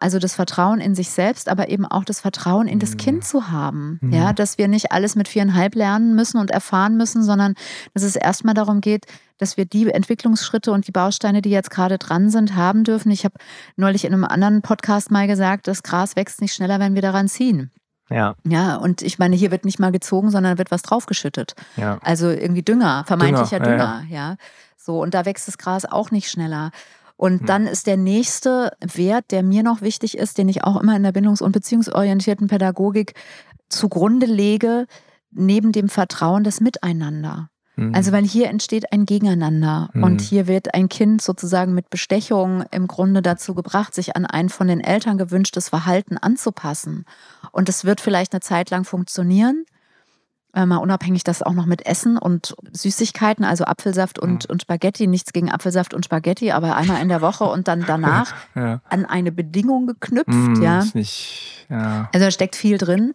Also 0.00 0.20
das 0.20 0.34
Vertrauen 0.34 0.80
in 0.80 0.94
sich 0.94 1.10
selbst, 1.10 1.48
aber 1.48 1.70
eben 1.70 1.84
auch 1.84 2.04
das 2.04 2.20
Vertrauen 2.20 2.68
in 2.68 2.78
das 2.78 2.92
mhm. 2.92 2.96
Kind 2.98 3.24
zu 3.24 3.50
haben. 3.50 3.98
Mhm. 4.00 4.12
Ja, 4.12 4.32
dass 4.32 4.56
wir 4.56 4.68
nicht 4.68 4.92
alles 4.92 5.16
mit 5.16 5.26
viereinhalb 5.26 5.74
lernen 5.74 6.14
müssen 6.14 6.38
und 6.38 6.50
erfahren 6.50 6.96
müssen, 6.96 7.24
sondern 7.24 7.54
dass 7.94 8.04
es 8.04 8.14
erstmal 8.14 8.54
darum 8.54 8.80
geht, 8.80 9.06
dass 9.38 9.56
wir 9.56 9.64
die 9.64 9.90
Entwicklungsschritte 9.90 10.70
und 10.70 10.86
die 10.86 10.92
Bausteine, 10.92 11.42
die 11.42 11.50
jetzt 11.50 11.70
gerade 11.70 11.98
dran 11.98 12.30
sind, 12.30 12.54
haben 12.54 12.84
dürfen. 12.84 13.10
Ich 13.10 13.24
habe 13.24 13.34
neulich 13.76 14.04
in 14.04 14.12
einem 14.12 14.24
anderen 14.24 14.62
Podcast 14.62 15.10
mal 15.10 15.26
gesagt, 15.26 15.66
das 15.66 15.82
Gras 15.82 16.14
wächst 16.14 16.40
nicht 16.40 16.54
schneller, 16.54 16.78
wenn 16.78 16.94
wir 16.94 17.02
daran 17.02 17.28
ziehen. 17.28 17.72
Ja. 18.10 18.36
Ja, 18.44 18.76
und 18.76 19.02
ich 19.02 19.18
meine, 19.18 19.36
hier 19.36 19.50
wird 19.50 19.64
nicht 19.64 19.78
mal 19.78 19.92
gezogen, 19.92 20.30
sondern 20.30 20.58
wird 20.58 20.70
was 20.70 20.82
draufgeschüttet. 20.82 21.54
Ja. 21.76 21.98
Also 22.02 22.30
irgendwie 22.30 22.62
Dünger, 22.62 23.04
vermeintlicher 23.06 23.58
Dünger, 23.58 23.70
Dünger 23.76 24.04
ja, 24.08 24.16
ja. 24.16 24.30
ja. 24.30 24.36
So, 24.76 25.02
und 25.02 25.12
da 25.12 25.26
wächst 25.26 25.48
das 25.48 25.58
Gras 25.58 25.84
auch 25.84 26.10
nicht 26.10 26.30
schneller. 26.30 26.70
Und 27.18 27.40
hm. 27.40 27.46
dann 27.46 27.66
ist 27.66 27.86
der 27.86 27.98
nächste 27.98 28.72
Wert, 28.80 29.26
der 29.32 29.42
mir 29.42 29.62
noch 29.62 29.82
wichtig 29.82 30.16
ist, 30.16 30.38
den 30.38 30.48
ich 30.48 30.64
auch 30.64 30.80
immer 30.80 30.96
in 30.96 31.02
der 31.02 31.12
bindungs- 31.12 31.42
und 31.42 31.52
beziehungsorientierten 31.52 32.46
Pädagogik 32.46 33.14
zugrunde 33.68 34.24
lege, 34.24 34.86
neben 35.32 35.72
dem 35.72 35.90
Vertrauen 35.90 36.44
das 36.44 36.60
Miteinander. 36.60 37.50
Hm. 37.74 37.92
Also, 37.92 38.12
weil 38.12 38.24
hier 38.24 38.48
entsteht 38.48 38.92
ein 38.92 39.04
Gegeneinander 39.04 39.90
mhm. 39.92 40.04
und 40.04 40.20
hier 40.20 40.46
wird 40.46 40.74
ein 40.74 40.88
Kind 40.88 41.20
sozusagen 41.20 41.74
mit 41.74 41.90
Bestechung 41.90 42.64
im 42.70 42.86
Grunde 42.86 43.20
dazu 43.20 43.52
gebracht, 43.52 43.94
sich 43.94 44.16
an 44.16 44.24
ein 44.24 44.48
von 44.48 44.68
den 44.68 44.80
Eltern 44.80 45.18
gewünschtes 45.18 45.68
Verhalten 45.68 46.18
anzupassen. 46.18 47.04
Und 47.50 47.68
es 47.68 47.84
wird 47.84 48.00
vielleicht 48.00 48.32
eine 48.32 48.40
Zeit 48.40 48.70
lang 48.70 48.84
funktionieren, 48.84 49.64
äh, 50.58 50.66
mal 50.66 50.78
unabhängig 50.78 51.22
das 51.22 51.42
auch 51.42 51.54
noch 51.54 51.66
mit 51.66 51.86
Essen 51.86 52.18
und 52.18 52.56
Süßigkeiten, 52.72 53.44
also 53.44 53.64
Apfelsaft 53.64 54.18
und, 54.18 54.48
mhm. 54.48 54.52
und 54.52 54.62
Spaghetti, 54.62 55.06
nichts 55.06 55.32
gegen 55.32 55.52
Apfelsaft 55.52 55.94
und 55.94 56.04
Spaghetti, 56.04 56.50
aber 56.50 56.74
einmal 56.74 57.00
in 57.00 57.08
der 57.08 57.20
Woche 57.20 57.44
und 57.44 57.68
dann 57.68 57.84
danach 57.86 58.34
ja. 58.56 58.80
an 58.88 59.06
eine 59.06 59.30
Bedingung 59.30 59.86
geknüpft. 59.86 60.28
Mm, 60.28 60.60
ja. 60.60 60.84
Nicht, 60.94 61.66
ja. 61.70 62.08
Also 62.12 62.26
da 62.26 62.30
steckt 62.32 62.56
viel 62.56 62.76
drin. 62.76 63.12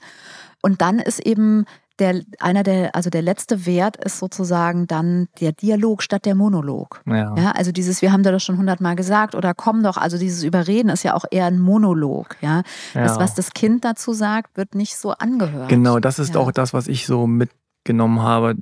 Und 0.61 0.81
dann 0.81 0.99
ist 0.99 1.19
eben 1.19 1.65
der, 1.99 2.21
einer 2.39 2.63
der, 2.63 2.95
also 2.95 3.09
der 3.09 3.21
letzte 3.21 3.65
Wert 3.65 3.97
ist 3.97 4.19
sozusagen 4.19 4.87
dann 4.87 5.27
der 5.39 5.51
Dialog 5.51 6.01
statt 6.01 6.25
der 6.25 6.35
Monolog. 6.35 7.01
Ja. 7.05 7.35
ja 7.35 7.51
also 7.51 7.71
dieses, 7.71 8.01
wir 8.01 8.11
haben 8.11 8.23
da 8.23 8.31
das 8.31 8.43
schon 8.43 8.57
hundertmal 8.57 8.95
gesagt 8.95 9.35
oder 9.35 9.53
komm 9.53 9.83
doch, 9.83 9.97
also 9.97 10.17
dieses 10.17 10.43
Überreden 10.43 10.89
ist 10.89 11.03
ja 11.03 11.13
auch 11.13 11.25
eher 11.29 11.45
ein 11.45 11.59
Monolog. 11.59 12.37
Ja? 12.41 12.63
ja. 12.93 13.03
Das, 13.03 13.17
was 13.19 13.35
das 13.35 13.51
Kind 13.53 13.85
dazu 13.85 14.13
sagt, 14.13 14.57
wird 14.57 14.75
nicht 14.75 14.97
so 14.97 15.11
angehört. 15.11 15.69
Genau, 15.69 15.99
das 15.99 16.19
ist 16.19 16.33
ja. 16.33 16.39
auch 16.39 16.51
das, 16.51 16.73
was 16.73 16.87
ich 16.87 17.05
so 17.05 17.27
mitgenommen 17.27 18.21
habe, 18.21 18.55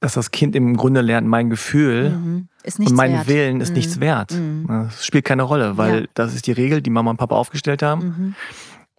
dass 0.00 0.14
das 0.14 0.30
Kind 0.30 0.54
im 0.54 0.76
Grunde 0.76 1.00
lernt, 1.00 1.26
mein 1.26 1.50
Gefühl 1.50 2.10
mhm. 2.10 2.48
und 2.78 2.92
mein 2.92 3.12
wert. 3.12 3.28
Willen 3.28 3.60
ist 3.60 3.70
mhm. 3.70 3.76
nichts 3.76 4.00
wert. 4.00 4.32
Mhm. 4.32 4.66
Das 4.68 5.04
spielt 5.04 5.24
keine 5.24 5.42
Rolle, 5.42 5.76
weil 5.76 6.08
das 6.14 6.34
ist 6.34 6.46
die 6.46 6.52
Regel, 6.52 6.82
die 6.82 6.90
Mama 6.90 7.10
und 7.10 7.16
Papa 7.16 7.34
aufgestellt 7.34 7.82
haben. 7.82 8.36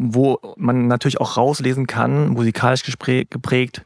Wo 0.02 0.40
man 0.56 0.88
natürlich 0.88 1.20
auch 1.20 1.38
rauslesen 1.38 1.86
kann, 1.86 2.30
musikalisch 2.30 2.84
geprägt, 2.84 3.84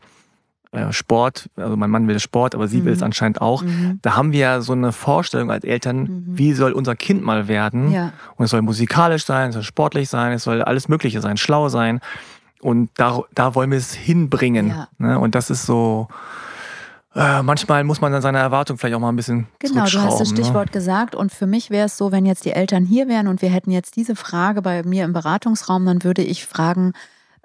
äh, 0.73 0.91
Sport, 0.91 1.49
also 1.55 1.75
mein 1.77 1.89
Mann 1.89 2.07
will 2.07 2.19
Sport, 2.19 2.55
aber 2.55 2.67
sie 2.67 2.81
mhm. 2.81 2.85
will 2.85 2.93
es 2.93 2.99
mhm. 2.99 3.05
anscheinend 3.05 3.41
auch. 3.41 3.61
Mhm. 3.61 3.99
Da 4.01 4.15
haben 4.15 4.31
wir 4.31 4.39
ja 4.39 4.61
so 4.61 4.73
eine 4.73 4.91
Vorstellung 4.91 5.51
als 5.51 5.63
Eltern, 5.63 5.97
mhm. 5.97 6.23
wie 6.27 6.53
soll 6.53 6.71
unser 6.71 6.95
Kind 6.95 7.23
mal 7.23 7.47
werden? 7.47 7.91
Ja. 7.91 8.13
Und 8.35 8.45
es 8.45 8.51
soll 8.51 8.61
musikalisch 8.61 9.25
sein, 9.25 9.49
es 9.49 9.53
soll 9.53 9.63
sportlich 9.63 10.09
sein, 10.09 10.33
es 10.33 10.43
soll 10.43 10.61
alles 10.63 10.87
Mögliche 10.87 11.21
sein, 11.21 11.37
schlau 11.37 11.69
sein. 11.69 11.99
Und 12.59 12.89
da, 12.95 13.21
da 13.35 13.55
wollen 13.55 13.71
wir 13.71 13.77
es 13.77 13.93
hinbringen. 13.93 14.69
Ja. 14.69 14.87
Ne? 14.97 15.19
Und 15.19 15.35
das 15.35 15.49
ist 15.49 15.65
so, 15.65 16.07
äh, 17.15 17.43
manchmal 17.43 17.83
muss 17.83 18.01
man 18.01 18.11
dann 18.11 18.21
seine 18.21 18.39
Erwartung 18.39 18.77
vielleicht 18.77 18.95
auch 18.95 18.99
mal 18.99 19.09
ein 19.09 19.15
bisschen 19.15 19.47
Genau, 19.59 19.85
du 19.85 20.01
hast 20.01 20.19
das 20.19 20.31
ne? 20.31 20.37
Stichwort 20.37 20.67
ne? 20.67 20.71
gesagt 20.71 21.15
und 21.15 21.31
für 21.31 21.45
mich 21.45 21.69
wäre 21.69 21.85
es 21.85 21.97
so, 21.97 22.11
wenn 22.11 22.25
jetzt 22.25 22.45
die 22.45 22.51
Eltern 22.51 22.85
hier 22.85 23.07
wären 23.07 23.27
und 23.27 23.41
wir 23.41 23.49
hätten 23.49 23.71
jetzt 23.71 23.95
diese 23.95 24.15
Frage 24.15 24.61
bei 24.61 24.83
mir 24.83 25.05
im 25.05 25.13
Beratungsraum, 25.13 25.85
dann 25.85 26.03
würde 26.03 26.23
ich 26.23 26.45
fragen, 26.45 26.93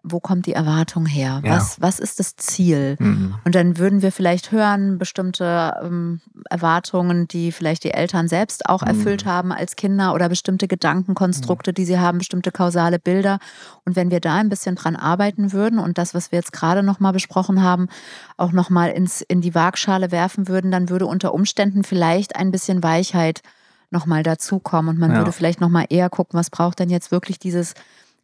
wo 0.03 0.21
kommt 0.21 0.47
die 0.47 0.53
Erwartung 0.53 1.07
her? 1.07 1.43
Ja. 1.45 1.57
Was, 1.57 1.81
was 1.81 1.99
ist 1.99 2.21
das 2.21 2.37
Ziel? 2.37 2.97
Mhm. 2.99 3.35
Und 3.45 3.55
dann 3.55 3.79
würden 3.79 4.01
wir 4.01 4.13
vielleicht 4.13 4.53
hören, 4.53 4.99
bestimmte 4.99 5.75
ähm, 5.83 6.21
Erwartungen, 6.49 7.27
die 7.27 7.51
vielleicht 7.53 7.85
die 7.85 7.91
Eltern 7.91 8.29
selbst 8.29 8.69
auch 8.69 8.83
mhm. 8.83 8.89
erfüllt 8.89 9.27
haben 9.27 9.53
als 9.53 9.77
Kinder 9.77 10.15
oder 10.15 10.29
bestimmte 10.29 10.69
Gedankenkonstrukte, 10.69 11.73
mhm. 11.73 11.75
die 11.75 11.85
sie 11.85 11.99
haben, 11.99 12.19
bestimmte 12.19 12.53
kausale 12.53 12.99
Bilder. 12.99 13.39
Und 13.85 13.97
wenn 13.97 14.11
wir 14.11 14.21
da 14.21 14.37
ein 14.37 14.49
bisschen 14.49 14.77
dran 14.77 14.97
arbeiten 14.97 15.53
würden 15.53 15.79
und 15.79 15.99
das, 15.99 16.15
was 16.15 16.31
wir 16.31 16.39
jetzt 16.39 16.53
gerade 16.53 16.83
nochmal 16.83 17.13
besprochen 17.13 17.63
haben, 17.63 17.89
auch 18.37 18.53
nochmal 18.53 18.91
in 18.91 19.41
die 19.41 19.55
Waagschale 19.55 20.13
werfen 20.13 20.49
würden, 20.49 20.71
dann 20.71 20.89
würde 20.89 21.07
unter 21.07 21.35
Umständen 21.35 21.83
vielleicht 21.83 22.37
ein 22.37 22.51
bisschen 22.51 22.83
Weichheit 22.83 23.43
nochmal 23.91 24.23
dazukommen 24.23 24.91
und 24.91 25.01
man 25.01 25.13
ja. 25.13 25.19
würde 25.19 25.33
vielleicht 25.33 25.61
nochmal 25.61 25.87
eher 25.89 26.11
gucken, 26.11 26.39
was 26.39 26.51
braucht 26.51 26.79
denn 26.79 26.91
jetzt 26.91 27.11
wirklich 27.11 27.39
dieses 27.39 27.75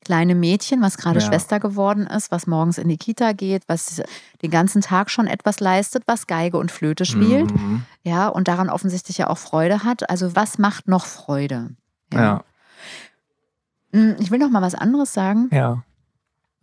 kleine 0.04 0.34
Mädchen, 0.34 0.80
was 0.82 0.96
gerade 0.96 1.20
ja. 1.20 1.26
Schwester 1.26 1.60
geworden 1.60 2.06
ist, 2.06 2.30
was 2.30 2.46
morgens 2.46 2.78
in 2.78 2.88
die 2.88 2.96
Kita 2.96 3.32
geht, 3.32 3.62
was 3.66 4.02
den 4.42 4.50
ganzen 4.50 4.82
Tag 4.82 5.10
schon 5.10 5.26
etwas 5.26 5.60
leistet, 5.60 6.04
was 6.06 6.26
Geige 6.26 6.58
und 6.58 6.70
Flöte 6.70 7.04
spielt, 7.04 7.52
mhm. 7.54 7.82
ja, 8.02 8.28
und 8.28 8.48
daran 8.48 8.70
offensichtlich 8.70 9.18
ja 9.18 9.28
auch 9.28 9.38
Freude 9.38 9.84
hat. 9.84 10.08
Also 10.10 10.36
was 10.36 10.58
macht 10.58 10.88
noch 10.88 11.06
Freude? 11.06 11.70
Ja. 12.12 12.20
ja. 12.20 12.44
Hm, 13.92 14.16
ich 14.20 14.30
will 14.30 14.38
noch 14.38 14.50
mal 14.50 14.62
was 14.62 14.74
anderes 14.74 15.12
sagen. 15.12 15.48
Ja 15.52 15.82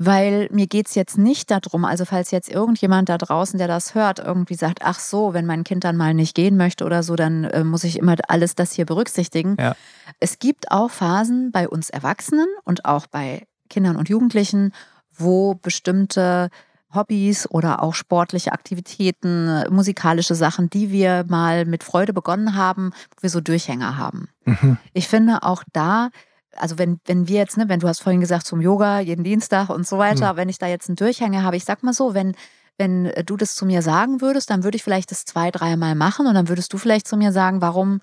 weil 0.03 0.47
mir 0.51 0.65
geht 0.65 0.87
es 0.87 0.95
jetzt 0.95 1.19
nicht 1.19 1.51
darum, 1.51 1.85
also 1.85 2.05
falls 2.05 2.31
jetzt 2.31 2.49
irgendjemand 2.49 3.07
da 3.07 3.19
draußen, 3.19 3.59
der 3.59 3.67
das 3.67 3.93
hört, 3.93 4.17
irgendwie 4.17 4.55
sagt, 4.55 4.79
ach 4.81 4.99
so, 4.99 5.35
wenn 5.35 5.45
mein 5.45 5.63
Kind 5.63 5.83
dann 5.83 5.95
mal 5.95 6.15
nicht 6.15 6.33
gehen 6.33 6.57
möchte 6.57 6.85
oder 6.85 7.03
so, 7.03 7.15
dann 7.15 7.43
äh, 7.43 7.63
muss 7.63 7.83
ich 7.83 7.99
immer 7.99 8.15
alles 8.27 8.55
das 8.55 8.71
hier 8.71 8.85
berücksichtigen. 8.85 9.57
Ja. 9.59 9.75
Es 10.19 10.39
gibt 10.39 10.71
auch 10.71 10.89
Phasen 10.89 11.51
bei 11.51 11.69
uns 11.69 11.91
Erwachsenen 11.91 12.47
und 12.63 12.85
auch 12.85 13.05
bei 13.05 13.45
Kindern 13.69 13.95
und 13.95 14.09
Jugendlichen, 14.09 14.73
wo 15.13 15.53
bestimmte 15.53 16.49
Hobbys 16.95 17.47
oder 17.49 17.83
auch 17.83 17.93
sportliche 17.93 18.53
Aktivitäten, 18.53 19.63
musikalische 19.69 20.33
Sachen, 20.33 20.71
die 20.71 20.91
wir 20.91 21.25
mal 21.27 21.65
mit 21.65 21.83
Freude 21.83 22.11
begonnen 22.11 22.55
haben, 22.55 22.91
wo 23.15 23.21
wir 23.21 23.29
so 23.29 23.39
Durchhänger 23.39 23.97
haben. 23.97 24.29
Mhm. 24.45 24.77
Ich 24.93 25.07
finde 25.07 25.43
auch 25.43 25.63
da 25.73 26.09
also 26.55 26.77
wenn, 26.77 26.99
wenn 27.05 27.27
wir 27.27 27.37
jetzt, 27.37 27.57
ne, 27.57 27.69
wenn 27.69 27.79
du 27.79 27.87
hast 27.87 28.01
vorhin 28.01 28.21
gesagt 28.21 28.45
zum 28.45 28.61
Yoga 28.61 28.99
jeden 28.99 29.23
Dienstag 29.23 29.69
und 29.69 29.87
so 29.87 29.97
weiter, 29.97 30.33
mhm. 30.33 30.37
wenn 30.37 30.49
ich 30.49 30.57
da 30.57 30.67
jetzt 30.67 30.89
einen 30.89 30.95
Durchhänger 30.95 31.43
habe, 31.43 31.55
ich 31.55 31.65
sag 31.65 31.83
mal 31.83 31.93
so, 31.93 32.13
wenn, 32.13 32.35
wenn 32.77 33.05
äh, 33.05 33.23
du 33.23 33.37
das 33.37 33.55
zu 33.55 33.65
mir 33.65 33.81
sagen 33.81 34.21
würdest, 34.21 34.49
dann 34.49 34.63
würde 34.63 34.75
ich 34.75 34.83
vielleicht 34.83 35.11
das 35.11 35.25
zwei, 35.25 35.51
dreimal 35.51 35.95
machen 35.95 36.27
und 36.27 36.33
dann 36.33 36.49
würdest 36.49 36.73
du 36.73 36.77
vielleicht 36.77 37.07
zu 37.07 37.17
mir 37.17 37.31
sagen, 37.31 37.61
warum 37.61 38.01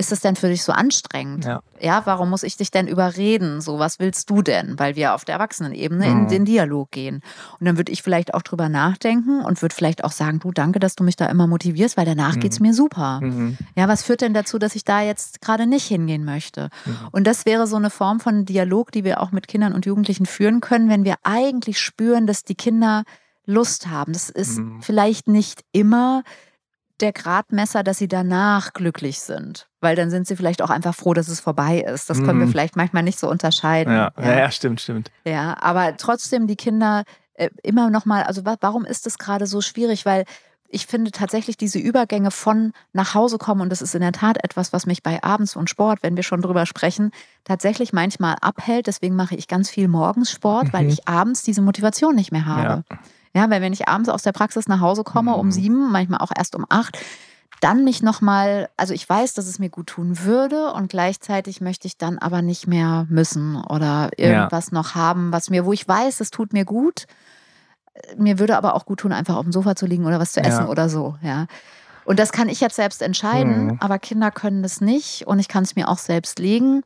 ist 0.00 0.10
das 0.10 0.20
denn 0.20 0.34
für 0.34 0.48
dich 0.48 0.64
so 0.64 0.72
anstrengend? 0.72 1.44
Ja. 1.44 1.60
ja, 1.78 2.02
warum 2.06 2.30
muss 2.30 2.42
ich 2.42 2.56
dich 2.56 2.70
denn 2.70 2.88
überreden? 2.88 3.60
So, 3.60 3.78
was 3.78 3.98
willst 3.98 4.30
du 4.30 4.40
denn? 4.40 4.78
Weil 4.78 4.96
wir 4.96 5.14
auf 5.14 5.26
der 5.26 5.34
Erwachsenenebene 5.34 6.06
mhm. 6.06 6.12
in 6.22 6.28
den 6.28 6.44
Dialog 6.46 6.90
gehen. 6.90 7.20
Und 7.60 7.66
dann 7.66 7.76
würde 7.76 7.92
ich 7.92 8.02
vielleicht 8.02 8.32
auch 8.32 8.40
drüber 8.40 8.70
nachdenken 8.70 9.42
und 9.42 9.60
würde 9.60 9.74
vielleicht 9.74 10.02
auch 10.02 10.12
sagen, 10.12 10.40
du, 10.40 10.52
danke, 10.52 10.80
dass 10.80 10.96
du 10.96 11.04
mich 11.04 11.16
da 11.16 11.26
immer 11.26 11.46
motivierst, 11.46 11.98
weil 11.98 12.06
danach 12.06 12.34
mhm. 12.34 12.42
es 12.42 12.60
mir 12.60 12.72
super. 12.72 13.20
Mhm. 13.20 13.58
Ja, 13.76 13.88
was 13.88 14.02
führt 14.02 14.22
denn 14.22 14.32
dazu, 14.32 14.58
dass 14.58 14.74
ich 14.74 14.84
da 14.84 15.02
jetzt 15.02 15.42
gerade 15.42 15.66
nicht 15.66 15.86
hingehen 15.86 16.24
möchte? 16.24 16.70
Mhm. 16.86 16.96
Und 17.12 17.26
das 17.26 17.44
wäre 17.44 17.66
so 17.66 17.76
eine 17.76 17.90
Form 17.90 18.20
von 18.20 18.46
Dialog, 18.46 18.92
die 18.92 19.04
wir 19.04 19.20
auch 19.20 19.32
mit 19.32 19.48
Kindern 19.48 19.74
und 19.74 19.84
Jugendlichen 19.84 20.24
führen 20.24 20.62
können, 20.62 20.88
wenn 20.88 21.04
wir 21.04 21.16
eigentlich 21.22 21.78
spüren, 21.78 22.26
dass 22.26 22.42
die 22.42 22.54
Kinder 22.54 23.04
Lust 23.44 23.88
haben. 23.88 24.14
Das 24.14 24.30
ist 24.30 24.58
mhm. 24.58 24.80
vielleicht 24.80 25.28
nicht 25.28 25.62
immer 25.72 26.22
der 27.02 27.12
Gradmesser, 27.12 27.82
dass 27.82 27.98
sie 27.98 28.08
danach 28.08 28.72
glücklich 28.72 29.20
sind. 29.20 29.68
Weil 29.80 29.96
dann 29.96 30.10
sind 30.10 30.26
sie 30.26 30.36
vielleicht 30.36 30.62
auch 30.62 30.70
einfach 30.70 30.94
froh, 30.94 31.14
dass 31.14 31.28
es 31.28 31.40
vorbei 31.40 31.80
ist. 31.80 32.10
Das 32.10 32.18
können 32.18 32.38
mhm. 32.38 32.40
wir 32.42 32.48
vielleicht 32.48 32.76
manchmal 32.76 33.02
nicht 33.02 33.18
so 33.18 33.28
unterscheiden. 33.30 33.92
Ja, 33.92 34.12
ja. 34.18 34.38
ja 34.38 34.50
stimmt, 34.50 34.80
stimmt. 34.80 35.10
Ja, 35.24 35.56
aber 35.60 35.96
trotzdem 35.96 36.46
die 36.46 36.56
Kinder 36.56 37.04
äh, 37.34 37.50
immer 37.62 37.90
nochmal, 37.90 38.24
also 38.24 38.42
warum 38.44 38.84
ist 38.84 39.06
das 39.06 39.18
gerade 39.18 39.46
so 39.46 39.60
schwierig? 39.60 40.04
Weil 40.04 40.24
ich 40.68 40.86
finde 40.86 41.10
tatsächlich 41.10 41.56
diese 41.56 41.78
Übergänge 41.78 42.30
von 42.30 42.72
nach 42.92 43.14
Hause 43.14 43.38
kommen, 43.38 43.60
und 43.60 43.70
das 43.70 43.82
ist 43.82 43.94
in 43.94 44.02
der 44.02 44.12
Tat 44.12 44.42
etwas, 44.44 44.72
was 44.72 44.86
mich 44.86 45.02
bei 45.02 45.22
Abends 45.22 45.56
und 45.56 45.68
Sport, 45.68 46.02
wenn 46.02 46.16
wir 46.16 46.22
schon 46.22 46.42
drüber 46.42 46.64
sprechen, 46.64 47.10
tatsächlich 47.44 47.92
manchmal 47.92 48.36
abhält. 48.40 48.86
Deswegen 48.86 49.16
mache 49.16 49.34
ich 49.34 49.48
ganz 49.48 49.68
viel 49.68 49.88
morgens 49.88 50.30
Sport, 50.30 50.66
mhm. 50.66 50.72
weil 50.72 50.86
ich 50.86 51.08
abends 51.08 51.42
diese 51.42 51.62
Motivation 51.62 52.14
nicht 52.14 52.30
mehr 52.30 52.46
habe. 52.46 52.84
Ja. 52.88 52.98
Ja, 53.34 53.48
weil 53.50 53.62
wenn 53.62 53.72
ich 53.72 53.88
abends 53.88 54.08
aus 54.08 54.22
der 54.22 54.32
Praxis 54.32 54.66
nach 54.66 54.80
Hause 54.80 55.04
komme 55.04 55.34
um 55.36 55.46
mhm. 55.46 55.52
sieben, 55.52 55.92
manchmal 55.92 56.20
auch 56.20 56.32
erst 56.36 56.54
um 56.56 56.66
acht, 56.68 56.98
dann 57.60 57.84
mich 57.84 58.02
nochmal, 58.02 58.70
also 58.76 58.94
ich 58.94 59.08
weiß, 59.08 59.34
dass 59.34 59.46
es 59.46 59.58
mir 59.58 59.68
gut 59.68 59.88
tun 59.88 60.24
würde 60.24 60.72
und 60.72 60.88
gleichzeitig 60.88 61.60
möchte 61.60 61.86
ich 61.86 61.98
dann 61.98 62.18
aber 62.18 62.42
nicht 62.42 62.66
mehr 62.66 63.06
müssen 63.10 63.56
oder 63.56 64.10
irgendwas 64.16 64.70
ja. 64.70 64.74
noch 64.74 64.94
haben, 64.94 65.30
was 65.30 65.50
mir, 65.50 65.66
wo 65.66 65.72
ich 65.72 65.86
weiß, 65.86 66.20
es 66.20 66.30
tut 66.30 66.52
mir 66.52 66.64
gut. 66.64 67.06
Mir 68.16 68.38
würde 68.38 68.56
aber 68.56 68.74
auch 68.74 68.86
gut 68.86 69.00
tun, 69.00 69.12
einfach 69.12 69.36
auf 69.36 69.44
dem 69.44 69.52
Sofa 69.52 69.76
zu 69.76 69.84
liegen 69.84 70.06
oder 70.06 70.18
was 70.18 70.32
zu 70.32 70.40
essen 70.40 70.64
ja. 70.64 70.68
oder 70.68 70.88
so, 70.88 71.16
ja. 71.22 71.46
Und 72.06 72.18
das 72.18 72.32
kann 72.32 72.48
ich 72.48 72.60
jetzt 72.60 72.76
selbst 72.76 73.02
entscheiden, 73.02 73.66
mhm. 73.66 73.78
aber 73.80 73.98
Kinder 73.98 74.30
können 74.30 74.62
das 74.62 74.80
nicht 74.80 75.26
und 75.26 75.38
ich 75.38 75.48
kann 75.48 75.64
es 75.64 75.76
mir 75.76 75.88
auch 75.88 75.98
selbst 75.98 76.38
legen. 76.38 76.82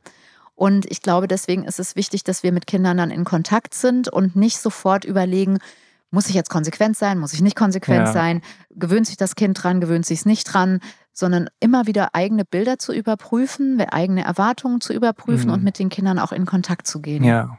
Und 0.55 0.89
ich 0.89 1.01
glaube, 1.01 1.27
deswegen 1.27 1.63
ist 1.63 1.79
es 1.79 1.95
wichtig, 1.95 2.23
dass 2.23 2.43
wir 2.43 2.51
mit 2.51 2.67
Kindern 2.67 2.97
dann 2.97 3.11
in 3.11 3.23
Kontakt 3.23 3.73
sind 3.73 4.09
und 4.09 4.35
nicht 4.35 4.59
sofort 4.59 5.05
überlegen, 5.05 5.59
muss 6.11 6.27
ich 6.27 6.35
jetzt 6.35 6.49
konsequent 6.49 6.95
sein, 6.97 7.19
muss 7.19 7.33
ich 7.33 7.41
nicht 7.41 7.55
konsequent 7.55 8.07
ja. 8.07 8.13
sein, 8.13 8.41
gewöhnt 8.71 9.07
sich 9.07 9.17
das 9.17 9.35
Kind 9.35 9.61
dran, 9.61 9.81
gewöhnt 9.81 10.05
sich 10.05 10.19
es 10.19 10.25
nicht 10.25 10.45
dran, 10.45 10.79
sondern 11.11 11.49
immer 11.59 11.87
wieder 11.87 12.13
eigene 12.13 12.45
Bilder 12.45 12.77
zu 12.77 12.93
überprüfen, 12.93 13.81
eigene 13.81 14.23
Erwartungen 14.23 14.81
zu 14.81 14.93
überprüfen 14.93 15.47
mhm. 15.47 15.53
und 15.53 15.63
mit 15.63 15.79
den 15.79 15.89
Kindern 15.89 16.19
auch 16.19 16.31
in 16.31 16.45
Kontakt 16.45 16.87
zu 16.87 17.01
gehen. 17.01 17.23
Ja, 17.23 17.57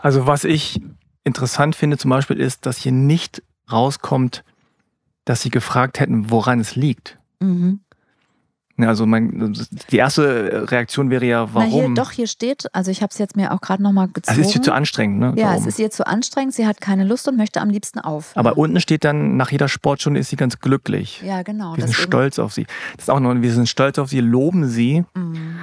also 0.00 0.26
was 0.26 0.44
ich 0.44 0.80
interessant 1.24 1.74
finde 1.74 1.98
zum 1.98 2.10
Beispiel 2.10 2.38
ist, 2.38 2.66
dass 2.66 2.78
hier 2.78 2.92
nicht 2.92 3.42
rauskommt, 3.70 4.44
dass 5.24 5.42
sie 5.42 5.50
gefragt 5.50 6.00
hätten, 6.00 6.30
woran 6.30 6.60
es 6.60 6.76
liegt. 6.76 7.18
Mhm. 7.40 7.80
Also 8.78 9.06
mein, 9.06 9.56
die 9.90 9.96
erste 9.96 10.70
Reaktion 10.70 11.08
wäre 11.08 11.24
ja, 11.24 11.54
warum? 11.54 11.70
Na 11.70 11.86
hier, 11.86 11.94
doch, 11.94 12.10
hier 12.10 12.26
steht, 12.26 12.66
also 12.74 12.90
ich 12.90 13.02
habe 13.02 13.10
es 13.10 13.18
jetzt 13.18 13.36
mir 13.36 13.52
auch 13.52 13.60
gerade 13.60 13.82
nochmal 13.82 14.08
gezogen. 14.08 14.28
Also 14.28 14.40
es 14.42 14.48
ist 14.48 14.56
ihr 14.56 14.62
zu 14.62 14.72
anstrengend, 14.72 15.18
ne? 15.18 15.32
Ja, 15.36 15.48
Warum? 15.48 15.60
es 15.60 15.66
ist 15.66 15.78
ihr 15.78 15.90
zu 15.90 16.06
anstrengend, 16.06 16.54
sie 16.54 16.66
hat 16.66 16.80
keine 16.80 17.04
Lust 17.04 17.26
und 17.26 17.36
möchte 17.36 17.60
am 17.62 17.70
liebsten 17.70 18.00
auf. 18.00 18.32
Aber 18.34 18.58
unten 18.58 18.80
steht 18.80 19.04
dann, 19.04 19.36
nach 19.36 19.50
jeder 19.50 19.68
Sportstunde 19.68 20.20
ist 20.20 20.28
sie 20.28 20.36
ganz 20.36 20.58
glücklich. 20.58 21.22
Ja, 21.24 21.42
genau. 21.42 21.76
Wir 21.76 21.84
sind 21.84 21.94
stolz 21.94 22.38
auf 22.38 22.52
sie. 22.52 22.66
Das 22.96 23.04
ist 23.04 23.10
auch 23.10 23.20
noch, 23.20 23.34
wir 23.34 23.52
sind 23.52 23.68
stolz 23.68 23.98
auf 23.98 24.10
sie, 24.10 24.20
loben 24.20 24.68
sie. 24.68 25.04
Mhm. 25.14 25.56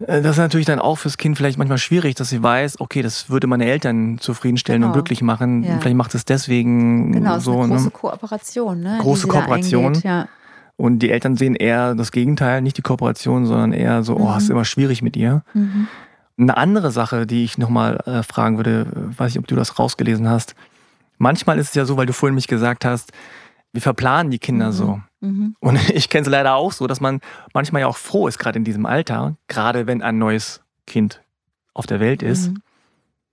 Äh, 0.00 0.22
das 0.22 0.32
ist 0.32 0.38
natürlich 0.38 0.66
dann 0.66 0.78
auch 0.78 0.96
fürs 0.96 1.16
Kind 1.16 1.36
vielleicht 1.36 1.58
manchmal 1.58 1.78
schwierig, 1.78 2.14
dass 2.14 2.28
sie 2.28 2.42
weiß, 2.42 2.80
okay, 2.80 3.02
das 3.02 3.30
würde 3.30 3.46
meine 3.46 3.66
Eltern 3.66 4.18
zufriedenstellen 4.18 4.82
genau. 4.82 4.92
und 4.92 4.94
glücklich 4.94 5.22
machen. 5.22 5.62
Ja. 5.62 5.78
Vielleicht 5.78 5.96
macht 5.96 6.14
es 6.14 6.24
deswegen 6.24 7.12
genau, 7.12 7.38
so. 7.38 7.52
Genau, 7.52 7.64
eine 7.64 7.72
große 7.72 7.84
ne? 7.84 7.90
Kooperation, 7.90 8.80
ne? 8.80 8.98
Große 9.00 9.26
Kooperation. 9.26 9.86
Eingeht, 9.86 10.04
ja. 10.04 10.28
Und 10.78 11.00
die 11.00 11.10
Eltern 11.10 11.36
sehen 11.36 11.56
eher 11.56 11.96
das 11.96 12.12
Gegenteil, 12.12 12.62
nicht 12.62 12.78
die 12.78 12.82
Kooperation, 12.82 13.46
sondern 13.46 13.72
eher 13.72 14.04
so, 14.04 14.16
oh, 14.16 14.30
mhm. 14.30 14.38
ist 14.38 14.48
immer 14.48 14.64
schwierig 14.64 15.02
mit 15.02 15.16
ihr. 15.16 15.42
Mhm. 15.52 15.88
Eine 16.38 16.56
andere 16.56 16.92
Sache, 16.92 17.26
die 17.26 17.42
ich 17.42 17.58
nochmal 17.58 17.96
äh, 18.06 18.22
fragen 18.22 18.58
würde, 18.58 18.86
weiß 18.94 19.32
ich, 19.32 19.38
ob 19.40 19.48
du 19.48 19.56
das 19.56 19.80
rausgelesen 19.80 20.28
hast. 20.28 20.54
Manchmal 21.18 21.58
ist 21.58 21.70
es 21.70 21.74
ja 21.74 21.84
so, 21.84 21.96
weil 21.96 22.06
du 22.06 22.12
vorhin 22.12 22.36
mich 22.36 22.46
gesagt 22.46 22.84
hast, 22.84 23.12
wir 23.72 23.82
verplanen 23.82 24.30
die 24.30 24.38
Kinder 24.38 24.68
mhm. 24.68 24.72
so. 24.72 25.00
Mhm. 25.20 25.56
Und 25.58 25.90
ich 25.90 26.08
kenne 26.10 26.22
es 26.22 26.28
leider 26.28 26.54
auch 26.54 26.70
so, 26.70 26.86
dass 26.86 27.00
man 27.00 27.20
manchmal 27.54 27.80
ja 27.80 27.88
auch 27.88 27.96
froh 27.96 28.28
ist, 28.28 28.38
gerade 28.38 28.56
in 28.56 28.64
diesem 28.64 28.86
Alter, 28.86 29.34
gerade 29.48 29.88
wenn 29.88 30.00
ein 30.00 30.18
neues 30.18 30.60
Kind 30.86 31.22
auf 31.74 31.86
der 31.86 31.98
Welt 31.98 32.22
ist, 32.22 32.52
mhm. 32.52 32.62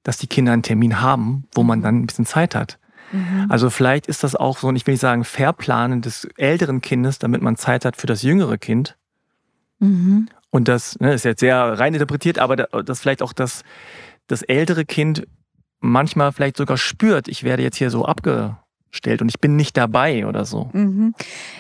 dass 0.02 0.18
die 0.18 0.28
Kinder 0.28 0.52
einen 0.52 0.64
Termin 0.64 1.00
haben, 1.00 1.46
wo 1.54 1.62
man 1.62 1.78
mhm. 1.78 1.84
dann 1.84 1.96
ein 2.00 2.08
bisschen 2.08 2.26
Zeit 2.26 2.56
hat. 2.56 2.80
Mhm. 3.12 3.46
Also 3.50 3.70
vielleicht 3.70 4.08
ist 4.08 4.24
das 4.24 4.36
auch 4.36 4.58
so, 4.58 4.68
und 4.68 4.76
ich 4.76 4.86
will 4.88 4.94
nicht 4.94 5.02
sagen, 5.02 5.24
Verplanen 5.24 6.02
des 6.02 6.28
älteren 6.38 6.82
Kindes, 6.82 7.20
damit 7.20 7.42
man 7.42 7.56
Zeit 7.56 7.86
hat 7.86 7.96
für 7.98 8.08
das 8.08 8.22
jüngere 8.22 8.58
Kind. 8.58 8.98
Mhm. 9.80 10.30
Und 10.50 10.68
das 10.68 11.00
ne, 11.00 11.14
ist 11.14 11.26
jetzt 11.26 11.42
sehr 11.42 11.58
rein 11.58 11.94
interpretiert, 11.94 12.40
aber 12.40 12.56
das 12.56 13.02
vielleicht 13.02 13.22
auch 13.22 13.34
das, 13.34 13.64
das 14.28 14.42
ältere 14.42 14.86
Kind 14.86 15.28
manchmal 15.80 16.32
vielleicht 16.32 16.58
sogar 16.58 16.78
spürt, 16.78 17.28
ich 17.28 17.44
werde 17.44 17.64
jetzt 17.64 17.78
hier 17.78 17.90
so 17.90 18.06
abge, 18.06 18.58
stellt 18.96 19.22
und 19.22 19.30
ich 19.30 19.40
bin 19.40 19.56
nicht 19.56 19.78
dabei 19.78 20.26
oder 20.26 20.46
so. 20.46 20.70
Mhm. 20.74 21.14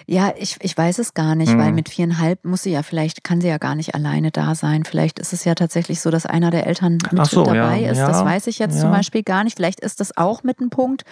Ja, 0.08 0.34
ich, 0.38 0.58
ich 0.62 0.78
weiß 0.78 1.00
es 1.00 1.14
gar 1.14 1.36
nicht, 1.36 1.54
mhm. 1.54 1.60
weil 1.60 1.72
mit 1.72 1.90
viereinhalb 1.90 2.44
muss 2.46 2.64
sie 2.64 2.72
ja 2.72 2.84
vielleicht, 2.84 3.24
kann 3.24 3.42
sie 3.42 3.48
ja 3.48 3.58
gar 3.58 3.76
nicht 3.76 3.96
alleine 3.96 4.32
da 4.32 4.56
sein. 4.56 4.84
Vielleicht 4.86 5.20
ist 5.20 5.34
es 5.34 5.46
ja 5.46 5.56
tatsächlich 5.56 6.02
so, 6.02 6.12
dass 6.12 6.26
einer 6.26 6.52
der 6.52 6.68
Eltern 6.68 6.98
mit 7.12 7.26
so, 7.28 7.44
dabei 7.44 7.80
ja. 7.80 7.92
ist. 7.92 7.98
Ja. 7.98 8.08
Das 8.08 8.24
weiß 8.24 8.48
ich 8.48 8.60
jetzt 8.60 8.76
ja. 8.76 8.82
zum 8.82 8.92
Beispiel 8.92 9.24
gar 9.24 9.44
nicht. 9.44 9.56
Vielleicht 9.56 9.80
ist 9.80 10.00
das 10.00 10.16
auch 10.18 10.44
mit 10.44 10.60
einem 10.60 10.70
Punkt, 10.70 11.04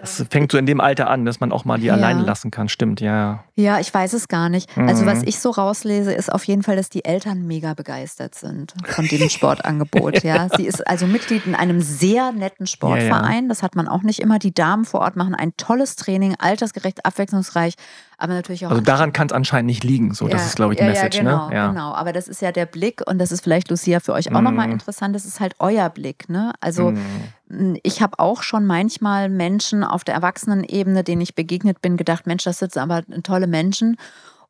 das 0.00 0.24
fängt 0.30 0.50
so 0.50 0.58
in 0.58 0.66
dem 0.66 0.80
Alter 0.80 1.10
an, 1.10 1.24
dass 1.24 1.40
man 1.40 1.52
auch 1.52 1.64
mal 1.64 1.78
die 1.78 1.86
ja. 1.86 1.94
alleine 1.94 2.22
lassen 2.22 2.50
kann, 2.50 2.68
stimmt, 2.68 3.00
ja. 3.00 3.44
Ja, 3.54 3.80
ich 3.80 3.92
weiß 3.92 4.14
es 4.14 4.28
gar 4.28 4.48
nicht. 4.48 4.74
Mhm. 4.76 4.88
Also, 4.88 5.04
was 5.04 5.22
ich 5.22 5.38
so 5.38 5.50
rauslese, 5.50 6.12
ist 6.12 6.32
auf 6.32 6.44
jeden 6.44 6.62
Fall, 6.62 6.76
dass 6.76 6.88
die 6.88 7.04
Eltern 7.04 7.46
mega 7.46 7.74
begeistert 7.74 8.34
sind 8.34 8.74
von 8.86 9.06
diesem 9.06 9.28
Sportangebot. 9.30 10.22
ja, 10.22 10.48
sie 10.56 10.66
ist 10.66 10.86
also 10.86 11.06
Mitglied 11.06 11.46
in 11.46 11.54
einem 11.54 11.80
sehr 11.80 12.32
netten 12.32 12.66
Sportverein. 12.66 13.10
Ja, 13.10 13.40
ja. 13.42 13.48
Das 13.48 13.62
hat 13.62 13.76
man 13.76 13.88
auch 13.88 14.02
nicht 14.02 14.20
immer. 14.20 14.38
Die 14.38 14.54
Damen 14.54 14.84
vor 14.84 15.00
Ort 15.00 15.16
machen 15.16 15.34
ein 15.34 15.56
tolles 15.56 15.96
Training, 15.96 16.34
altersgerecht, 16.38 17.04
abwechslungsreich 17.04 17.74
aber 18.20 18.34
natürlich 18.34 18.66
auch. 18.66 18.70
Also 18.70 18.82
daran 18.82 19.12
kann 19.12 19.26
es 19.26 19.32
anscheinend 19.32 19.66
nicht 19.66 19.82
liegen, 19.82 20.12
so. 20.12 20.26
Ja, 20.26 20.32
das 20.32 20.46
ist, 20.46 20.56
glaube 20.56 20.74
ich, 20.74 20.78
die 20.78 20.84
ja, 20.84 20.90
Message. 20.90 21.16
Ja, 21.16 21.22
genau, 21.22 21.48
ne? 21.48 21.54
ja, 21.54 21.68
genau. 21.68 21.94
Aber 21.94 22.12
das 22.12 22.28
ist 22.28 22.42
ja 22.42 22.52
der 22.52 22.66
Blick 22.66 23.02
und 23.06 23.18
das 23.18 23.32
ist 23.32 23.42
vielleicht, 23.42 23.70
Lucia, 23.70 24.00
für 24.00 24.12
euch 24.12 24.30
auch 24.32 24.40
mm. 24.40 24.44
nochmal 24.44 24.70
interessant. 24.70 25.14
Das 25.14 25.24
ist 25.24 25.40
halt 25.40 25.54
euer 25.58 25.88
Blick, 25.88 26.28
ne? 26.28 26.52
Also 26.60 26.90
mm. 26.90 27.76
ich 27.82 28.02
habe 28.02 28.18
auch 28.18 28.42
schon 28.42 28.66
manchmal 28.66 29.30
Menschen 29.30 29.82
auf 29.82 30.04
der 30.04 30.14
Erwachsenenebene, 30.14 31.02
denen 31.02 31.22
ich 31.22 31.34
begegnet 31.34 31.80
bin, 31.80 31.96
gedacht, 31.96 32.26
Mensch, 32.26 32.44
das 32.44 32.58
sitzen 32.58 32.80
aber 32.80 33.02
tolle 33.22 33.46
Menschen. 33.46 33.96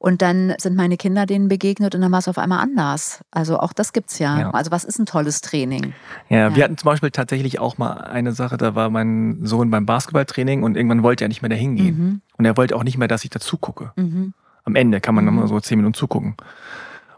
Und 0.03 0.23
dann 0.23 0.55
sind 0.57 0.77
meine 0.77 0.97
Kinder 0.97 1.27
denen 1.27 1.49
begegnet 1.49 1.95
und 1.95 2.01
dann 2.01 2.11
war 2.11 2.21
es 2.21 2.27
auf 2.27 2.39
einmal 2.39 2.61
anders. 2.61 3.21
Also 3.31 3.59
auch 3.59 3.75
das 3.75 3.93
gibt's 3.93 4.19
ja. 4.19 4.41
ja. 4.41 4.51
Also 4.53 4.71
was 4.71 4.85
ist 4.85 4.99
ein 4.99 5.05
tolles 5.05 5.43
Training? 5.43 5.93
Ja, 6.31 6.39
ja, 6.39 6.57
wir 6.57 6.65
hatten 6.65 6.79
zum 6.79 6.87
Beispiel 6.87 7.11
tatsächlich 7.11 7.59
auch 7.59 7.77
mal 7.77 7.93
eine 7.99 8.33
Sache, 8.33 8.57
da 8.57 8.75
war 8.75 8.89
mein 8.89 9.45
Sohn 9.45 9.71
beim 9.71 9.85
Basketballtraining 9.85 10.63
und 10.63 10.75
irgendwann 10.75 11.03
wollte 11.03 11.27
er 11.27 11.29
nicht 11.29 11.43
mehr 11.43 11.51
dahin 11.51 11.77
gehen. 11.77 11.99
Mhm. 11.99 12.21
Und 12.39 12.47
er 12.47 12.57
wollte 12.57 12.77
auch 12.77 12.83
nicht 12.83 12.97
mehr, 12.97 13.09
dass 13.09 13.25
ich 13.25 13.31
dazu 13.31 13.59
gucke. 13.59 13.93
Mhm. 13.97 14.33
Am 14.65 14.75
Ende 14.75 15.03
kann 15.03 15.15
man 15.15 15.27
mhm. 15.27 15.33
nochmal 15.33 15.49
so 15.49 15.61
zehn 15.61 15.77
Minuten 15.77 15.93
zugucken. 15.93 16.35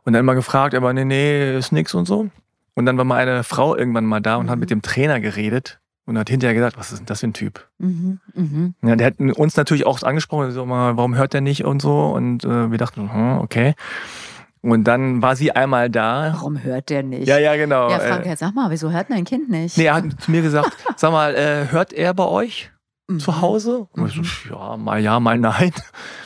Und 0.02 0.14
dann 0.14 0.20
immer 0.20 0.34
gefragt, 0.34 0.74
aber 0.74 0.92
nee, 0.92 1.04
nee, 1.04 1.56
ist 1.56 1.70
nix 1.70 1.94
und 1.94 2.06
so. 2.06 2.30
Und 2.74 2.84
dann 2.84 2.98
war 2.98 3.04
mal 3.04 3.20
eine 3.20 3.44
Frau 3.44 3.76
irgendwann 3.76 4.06
mal 4.06 4.20
da 4.20 4.34
und 4.36 4.46
mhm. 4.46 4.50
hat 4.50 4.58
mit 4.58 4.70
dem 4.70 4.82
Trainer 4.82 5.20
geredet 5.20 5.78
und 6.06 6.18
hat 6.18 6.28
hinterher 6.28 6.54
gesagt, 6.54 6.76
was 6.78 6.92
ist 6.92 6.98
denn 6.98 7.06
das 7.06 7.20
für 7.20 7.28
ein 7.28 7.32
Typ? 7.32 7.68
Mhm, 7.78 8.20
mh. 8.34 8.88
ja, 8.88 8.96
der 8.96 9.06
hat 9.06 9.20
uns 9.20 9.56
natürlich 9.56 9.86
auch 9.86 10.02
angesprochen, 10.02 10.50
so 10.50 10.66
mal, 10.66 10.96
warum 10.96 11.14
hört 11.14 11.32
der 11.32 11.40
nicht 11.40 11.64
und 11.64 11.80
so. 11.80 12.06
Und 12.06 12.44
äh, 12.44 12.70
wir 12.70 12.78
dachten, 12.78 13.12
hm, 13.12 13.38
okay. 13.38 13.74
Und 14.62 14.84
dann 14.84 15.22
war 15.22 15.34
sie 15.34 15.52
einmal 15.52 15.90
da. 15.90 16.32
Warum 16.34 16.62
hört 16.62 16.88
der 16.88 17.02
nicht? 17.02 17.26
Ja, 17.26 17.38
ja, 17.38 17.56
genau. 17.56 17.90
Ja, 17.90 17.98
Frank, 17.98 18.26
jetzt 18.26 18.40
sag 18.40 18.54
mal, 18.54 18.70
wieso 18.70 18.90
hört 18.90 19.10
dein 19.10 19.24
Kind 19.24 19.50
nicht? 19.50 19.76
Nee, 19.76 19.86
er 19.86 19.94
hat 19.94 20.04
zu 20.20 20.30
mir 20.30 20.42
gesagt, 20.42 20.76
sag 20.96 21.10
mal, 21.10 21.34
äh, 21.34 21.66
hört 21.70 21.92
er 21.92 22.14
bei 22.14 22.24
euch 22.24 22.70
mhm. 23.08 23.18
zu 23.18 23.40
Hause? 23.40 23.88
Und 23.92 24.06
ich 24.06 24.14
so, 24.14 24.20
mhm. 24.22 24.56
ja, 24.56 24.76
mal 24.76 25.00
ja, 25.00 25.18
mal 25.18 25.38
nein. 25.38 25.72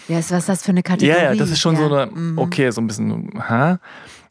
Ja, 0.09 0.18
was 0.18 0.31
ist 0.31 0.49
das 0.49 0.62
für 0.62 0.72
eine 0.72 0.83
Kategorie? 0.83 1.18
Ja, 1.18 1.33
ja, 1.33 1.35
das 1.35 1.51
ist 1.51 1.61
schon 1.61 1.77
ja. 1.77 1.89
so 1.89 1.95
eine, 1.95 2.11
mhm. 2.11 2.39
okay, 2.39 2.70
so 2.70 2.81
ein 2.81 2.87
bisschen, 2.87 3.43
hä? 3.49 3.77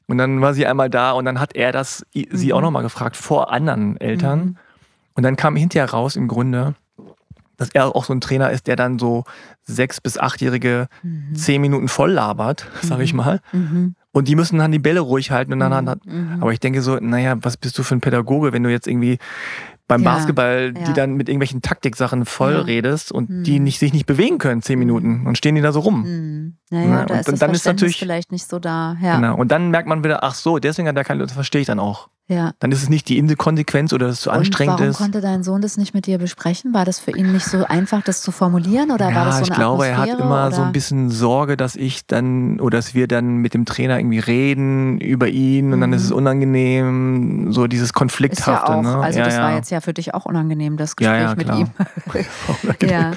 Und 0.07 0.19
dann 0.19 0.39
war 0.39 0.53
sie 0.53 0.67
einmal 0.67 0.89
da 0.91 1.13
und 1.13 1.25
dann 1.25 1.39
hat 1.39 1.55
er 1.55 1.71
das 1.71 2.05
sie 2.13 2.53
auch 2.53 2.59
mhm. 2.59 2.65
nochmal 2.65 2.83
gefragt 2.83 3.17
vor 3.17 3.51
anderen 3.51 3.99
Eltern. 3.99 4.39
Mhm. 4.39 4.57
Und 5.15 5.23
dann 5.23 5.35
kam 5.35 5.55
hinterher 5.55 5.89
raus 5.89 6.15
im 6.15 6.27
Grunde, 6.27 6.75
dass 7.57 7.69
er 7.69 7.95
auch 7.95 8.05
so 8.05 8.13
ein 8.13 8.21
Trainer 8.21 8.51
ist, 8.51 8.67
der 8.67 8.75
dann 8.75 8.99
so 8.99 9.23
sechs- 9.63 10.01
bis 10.01 10.17
achtjährige 10.17 10.87
mhm. 11.03 11.35
zehn 11.35 11.61
Minuten 11.61 11.87
voll 11.87 12.11
labert, 12.11 12.67
sag 12.81 12.99
ich 12.99 13.13
mhm. 13.13 13.17
mal. 13.17 13.41
Mhm. 13.51 13.95
Und 14.11 14.27
die 14.27 14.35
müssen 14.35 14.59
dann 14.59 14.71
die 14.71 14.79
Bälle 14.79 15.01
ruhig 15.01 15.31
halten 15.31 15.51
und 15.51 15.59
dann 15.59 15.83
mhm. 15.83 15.89
hat, 15.89 15.99
aber 16.39 16.53
ich 16.53 16.59
denke 16.59 16.81
so, 16.81 16.97
naja, 16.97 17.35
was 17.41 17.57
bist 17.57 17.77
du 17.77 17.83
für 17.83 17.95
ein 17.95 18.01
Pädagoge, 18.01 18.53
wenn 18.53 18.63
du 18.63 18.71
jetzt 18.71 18.87
irgendwie 18.87 19.17
beim 19.87 20.01
ja, 20.01 20.13
Basketball, 20.13 20.73
ja. 20.75 20.85
die 20.85 20.93
dann 20.93 21.13
mit 21.13 21.29
irgendwelchen 21.29 21.61
Taktiksachen 21.61 22.25
voll 22.25 22.53
ja. 22.53 22.61
redest 22.61 23.11
und 23.11 23.29
hm. 23.29 23.43
die 23.43 23.59
nicht, 23.59 23.79
sich 23.79 23.93
nicht 23.93 24.05
bewegen 24.05 24.37
können, 24.37 24.61
zehn 24.61 24.79
Minuten. 24.79 25.27
Und 25.27 25.37
stehen 25.37 25.55
die 25.55 25.61
da 25.61 25.71
so 25.71 25.81
rum. 25.81 26.03
Hm. 26.03 26.57
Naja, 26.71 26.87
ja, 26.87 27.05
da 27.05 27.13
und, 27.13 27.19
ist 27.19 27.31
das 27.31 27.39
dann 27.39 27.51
ist 27.51 27.65
natürlich 27.65 27.99
vielleicht 27.99 28.31
nicht 28.31 28.47
so 28.49 28.57
da. 28.57 28.97
Ja. 29.01 29.17
Genau. 29.17 29.35
Und 29.35 29.51
dann 29.51 29.69
merkt 29.69 29.87
man 29.87 30.03
wieder, 30.03 30.23
ach 30.23 30.33
so, 30.33 30.57
deswegen 30.57 30.87
hat 30.87 30.95
er 30.95 31.03
keine, 31.03 31.23
das 31.23 31.33
verstehe 31.33 31.61
ich 31.61 31.67
dann 31.67 31.79
auch. 31.79 32.09
Ja. 32.27 32.53
Dann 32.59 32.71
ist 32.71 32.81
es 32.81 32.89
nicht 32.89 33.07
die 33.07 33.19
Inkonsequenz 33.19 33.93
oder 33.93 34.07
dass 34.07 34.15
es 34.15 34.21
zu 34.21 34.31
und 34.31 34.37
anstrengend 34.37 34.79
warum 34.79 34.89
ist. 34.89 34.99
Warum 34.99 35.11
konnte 35.11 35.21
dein 35.21 35.43
Sohn 35.43 35.61
das 35.61 35.77
nicht 35.77 35.93
mit 35.93 36.07
dir 36.07 36.17
besprechen? 36.17 36.73
War 36.73 36.83
das 36.83 36.99
für 36.99 37.11
ihn 37.11 37.31
nicht 37.31 37.45
so 37.45 37.65
einfach, 37.65 38.01
das 38.01 38.23
zu 38.23 38.31
formulieren 38.31 38.89
oder 38.89 39.09
ja, 39.09 39.15
war 39.15 39.25
das 39.25 39.35
so 39.35 39.43
eine 39.43 39.49
ich 39.49 39.53
glaube, 39.53 39.83
Atmosphäre, 39.85 40.07
er 40.07 40.13
hat 40.13 40.19
immer 40.19 40.47
oder? 40.47 40.55
so 40.55 40.61
ein 40.63 40.71
bisschen 40.71 41.11
Sorge, 41.11 41.55
dass 41.55 41.75
ich 41.75 42.07
dann 42.07 42.59
oder 42.59 42.79
dass 42.79 42.95
wir 42.95 43.07
dann 43.07 43.37
mit 43.37 43.53
dem 43.53 43.65
Trainer 43.65 43.99
irgendwie 43.99 44.19
reden 44.19 44.99
über 44.99 45.27
ihn 45.27 45.71
und 45.71 45.77
mhm. 45.77 45.81
dann 45.81 45.93
ist 45.93 46.03
es 46.03 46.09
mhm. 46.09 46.17
unangenehm, 46.17 47.51
so 47.51 47.67
dieses 47.67 47.93
Konflikthafte. 47.93 48.51
Ist 48.51 48.69
ja 48.69 48.75
auch, 48.75 48.81
ne? 48.81 48.97
Also 48.97 49.19
ja, 49.19 49.25
das 49.25 49.35
ja. 49.35 49.43
war 49.43 49.55
jetzt 49.55 49.69
ja 49.69 49.79
für 49.81 49.93
dich 49.93 50.15
auch 50.15 50.25
unangenehm, 50.25 50.77
das 50.77 50.95
Gespräch 50.95 51.35
mit 51.35 51.49
ihm. 51.49 51.67
ja. 52.89 52.89
Ja, 52.89 53.11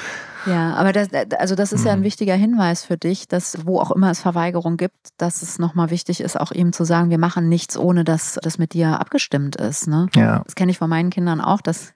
aber 0.57 0.93
das, 0.93 1.09
also 1.39 1.55
das 1.55 1.73
ist 1.73 1.85
ja 1.85 1.93
ein 1.93 2.01
mhm. 2.01 2.05
wichtiger 2.05 2.35
Hinweis 2.35 2.85
für 2.85 2.97
dich, 2.97 3.29
dass 3.29 3.67
wo 3.67 3.81
auch 3.81 3.91
immer 3.91 4.11
es 4.11 4.21
Verweigerung 4.21 4.77
gibt, 4.77 4.97
dass 5.17 5.43
es 5.43 5.59
nochmal 5.59 5.91
wichtig 5.91 6.21
ist, 6.21 6.39
auch 6.39 6.53
ihm 6.53 6.73
zu 6.73 6.85
sagen, 6.85 7.11
wir 7.11 7.19
machen 7.19 7.49
nichts, 7.49 7.77
ohne 7.77 8.05
dass 8.05 8.39
das 8.43 8.59
mit 8.59 8.73
dir 8.73 9.01
abgestimmt 9.01 9.57
ist. 9.57 9.89
Ne? 9.89 10.09
Ja. 10.15 10.43
Das 10.45 10.55
kenne 10.55 10.71
ich 10.71 10.79
von 10.79 10.91
meinen 10.91 11.11
Kindern 11.11 11.41
auch, 11.41 11.61
dass 11.61 11.95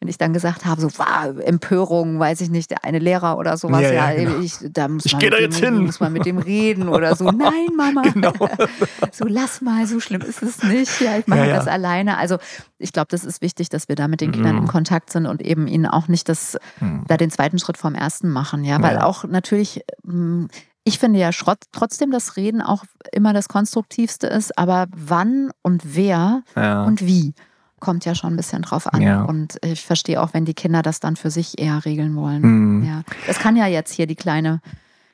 wenn 0.00 0.08
ich 0.08 0.16
dann 0.16 0.32
gesagt 0.32 0.64
habe, 0.64 0.80
so 0.80 0.88
wow, 0.96 1.38
Empörung, 1.44 2.18
weiß 2.18 2.40
ich 2.40 2.48
nicht, 2.48 2.70
der 2.70 2.84
eine 2.84 2.98
Lehrer 2.98 3.36
oder 3.36 3.58
sowas, 3.58 3.82
ja, 3.82 3.92
ja, 3.92 4.10
ja 4.10 4.24
genau. 4.24 4.40
ich, 4.40 4.54
da 4.72 4.88
muss 4.88 5.04
ich 5.04 5.12
man, 5.12 5.20
da 5.20 5.36
dem, 5.36 5.52
hin. 5.52 5.84
muss 5.84 6.00
man 6.00 6.12
mit 6.12 6.24
dem 6.24 6.38
reden 6.38 6.88
oder 6.88 7.14
so. 7.14 7.24
Nein, 7.30 7.68
Mama, 7.76 8.02
genau. 8.02 8.32
so 9.12 9.26
lass 9.26 9.60
mal, 9.60 9.86
so 9.86 10.00
schlimm 10.00 10.22
ist 10.22 10.42
es 10.42 10.62
nicht. 10.62 11.02
Ja, 11.02 11.18
ich 11.18 11.26
mache 11.26 11.46
ja, 11.46 11.54
das 11.54 11.66
alleine. 11.66 12.16
Also 12.16 12.38
ich 12.78 12.94
glaube, 12.94 13.08
das 13.10 13.24
ist 13.24 13.42
wichtig, 13.42 13.68
dass 13.68 13.88
wir 13.88 13.94
da 13.94 14.08
mit 14.08 14.22
den 14.22 14.32
Kindern 14.32 14.56
mhm. 14.56 14.62
in 14.62 14.68
Kontakt 14.68 15.10
sind 15.10 15.26
und 15.26 15.42
eben 15.42 15.66
ihnen 15.66 15.86
auch 15.86 16.08
nicht 16.08 16.30
das, 16.30 16.56
mhm. 16.80 17.04
da 17.06 17.18
den 17.18 17.30
zweiten 17.30 17.58
Schritt 17.58 17.76
vom 17.76 17.94
ersten 17.94 18.30
machen, 18.30 18.64
ja, 18.64 18.80
weil 18.82 18.98
auch 18.98 19.24
natürlich 19.24 19.84
hm, 20.06 20.48
ich 20.84 20.98
finde 20.98 21.18
ja 21.18 21.30
trotzdem, 21.72 22.10
dass 22.10 22.36
Reden 22.36 22.62
auch 22.62 22.84
immer 23.12 23.34
das 23.34 23.48
Konstruktivste 23.48 24.26
ist, 24.26 24.56
aber 24.58 24.86
wann 24.96 25.50
und 25.62 25.94
wer 25.94 26.42
ja. 26.56 26.84
und 26.84 27.02
wie 27.06 27.34
kommt 27.80 28.04
ja 28.04 28.14
schon 28.14 28.34
ein 28.34 28.36
bisschen 28.36 28.62
drauf 28.62 28.92
an. 28.92 29.02
Ja. 29.02 29.22
Und 29.22 29.58
ich 29.64 29.84
verstehe 29.84 30.22
auch, 30.22 30.32
wenn 30.32 30.44
die 30.44 30.54
Kinder 30.54 30.82
das 30.82 31.00
dann 31.00 31.16
für 31.16 31.30
sich 31.30 31.58
eher 31.58 31.84
regeln 31.84 32.14
wollen. 32.14 32.42
Mhm. 32.42 32.84
Ja. 32.84 33.02
Das 33.26 33.38
kann 33.38 33.56
ja 33.56 33.66
jetzt 33.66 33.92
hier 33.92 34.06
die 34.06 34.14
kleine, 34.14 34.60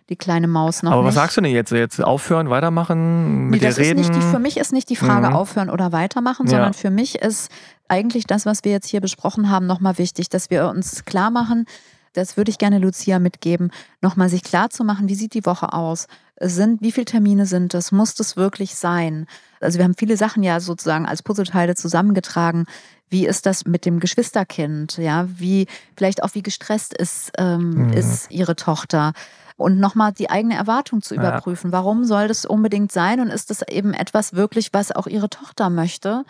die 0.08 0.16
kleine 0.16 0.48
Maus 0.48 0.82
noch. 0.82 0.92
Aber 0.92 1.04
was 1.04 1.14
nicht. 1.14 1.22
sagst 1.22 1.36
du 1.36 1.40
denn 1.40 1.52
jetzt? 1.52 1.72
Jetzt 1.72 2.02
aufhören, 2.02 2.50
weitermachen, 2.50 3.48
mit 3.48 3.62
nee, 3.62 3.68
dir 3.68 3.76
reden? 3.76 4.02
Die, 4.02 4.20
für 4.20 4.38
mich 4.38 4.56
ist 4.56 4.72
nicht 4.72 4.90
die 4.90 4.96
Frage 4.96 5.28
mhm. 5.28 5.36
aufhören 5.36 5.70
oder 5.70 5.92
weitermachen, 5.92 6.46
sondern 6.46 6.72
ja. 6.72 6.78
für 6.78 6.90
mich 6.90 7.16
ist 7.16 7.50
eigentlich 7.88 8.26
das, 8.26 8.46
was 8.46 8.64
wir 8.64 8.72
jetzt 8.72 8.88
hier 8.88 9.00
besprochen 9.00 9.50
haben, 9.50 9.66
nochmal 9.66 9.98
wichtig, 9.98 10.28
dass 10.28 10.50
wir 10.50 10.68
uns 10.68 11.04
klar 11.04 11.30
machen, 11.30 11.66
das 12.16 12.36
würde 12.36 12.50
ich 12.50 12.58
gerne 12.58 12.78
Lucia 12.78 13.18
mitgeben, 13.18 13.70
nochmal 14.00 14.28
sich 14.28 14.42
klar 14.42 14.70
zu 14.70 14.84
machen, 14.84 15.08
wie 15.08 15.14
sieht 15.14 15.34
die 15.34 15.46
Woche 15.46 15.72
aus? 15.72 16.06
Sind, 16.40 16.82
wie 16.82 16.92
viele 16.92 17.06
Termine 17.06 17.46
sind 17.46 17.74
es? 17.74 17.92
Muss 17.92 18.14
das 18.14 18.36
wirklich 18.36 18.74
sein? 18.74 19.26
Also 19.60 19.78
wir 19.78 19.84
haben 19.84 19.94
viele 19.96 20.16
Sachen 20.16 20.42
ja 20.42 20.60
sozusagen 20.60 21.06
als 21.06 21.22
Puzzleteile 21.22 21.74
zusammengetragen. 21.74 22.66
Wie 23.08 23.26
ist 23.26 23.46
das 23.46 23.64
mit 23.64 23.86
dem 23.86 24.00
Geschwisterkind? 24.00 24.98
Ja, 24.98 25.26
wie 25.28 25.66
vielleicht 25.96 26.22
auch 26.22 26.34
wie 26.34 26.42
gestresst 26.42 26.94
ist, 26.94 27.32
ähm, 27.38 27.86
mhm. 27.86 27.92
ist 27.92 28.30
ihre 28.30 28.56
Tochter? 28.56 29.12
Und 29.56 29.78
nochmal 29.78 30.12
die 30.12 30.28
eigene 30.28 30.54
Erwartung 30.54 31.00
zu 31.00 31.14
überprüfen. 31.14 31.70
Ja. 31.70 31.78
Warum 31.78 32.04
soll 32.04 32.28
das 32.28 32.44
unbedingt 32.44 32.92
sein? 32.92 33.20
Und 33.20 33.30
ist 33.30 33.48
das 33.48 33.62
eben 33.62 33.94
etwas 33.94 34.34
wirklich, 34.34 34.74
was 34.74 34.92
auch 34.92 35.06
ihre 35.06 35.30
Tochter 35.30 35.70
möchte? 35.70 36.24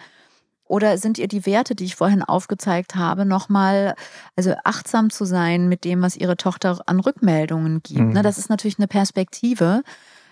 Oder 0.69 0.99
sind 0.99 1.19
ihr 1.19 1.29
die 1.29 1.47
Werte, 1.47 1.75
die 1.75 1.85
ich 1.85 1.97
vorhin 1.97 2.23
aufgezeigt 2.23 2.97
habe, 2.97 3.25
nochmal, 3.25 3.95
also 4.35 4.55
achtsam 4.65 5.11
zu 5.11 5.25
sein 5.25 5.69
mit 5.69 5.85
dem, 5.85 6.03
was 6.03 6.17
ihre 6.17 6.37
Tochter 6.37 6.81
an 6.87 7.01
Rückmeldungen 7.01 7.83
gibt? 7.83 8.01
Ne? 8.01 8.21
Mhm. 8.21 8.23
Das 8.23 8.39
ist 8.39 8.51
natürlich 8.51 8.79
eine 8.79 8.89
Perspektive. 8.89 9.83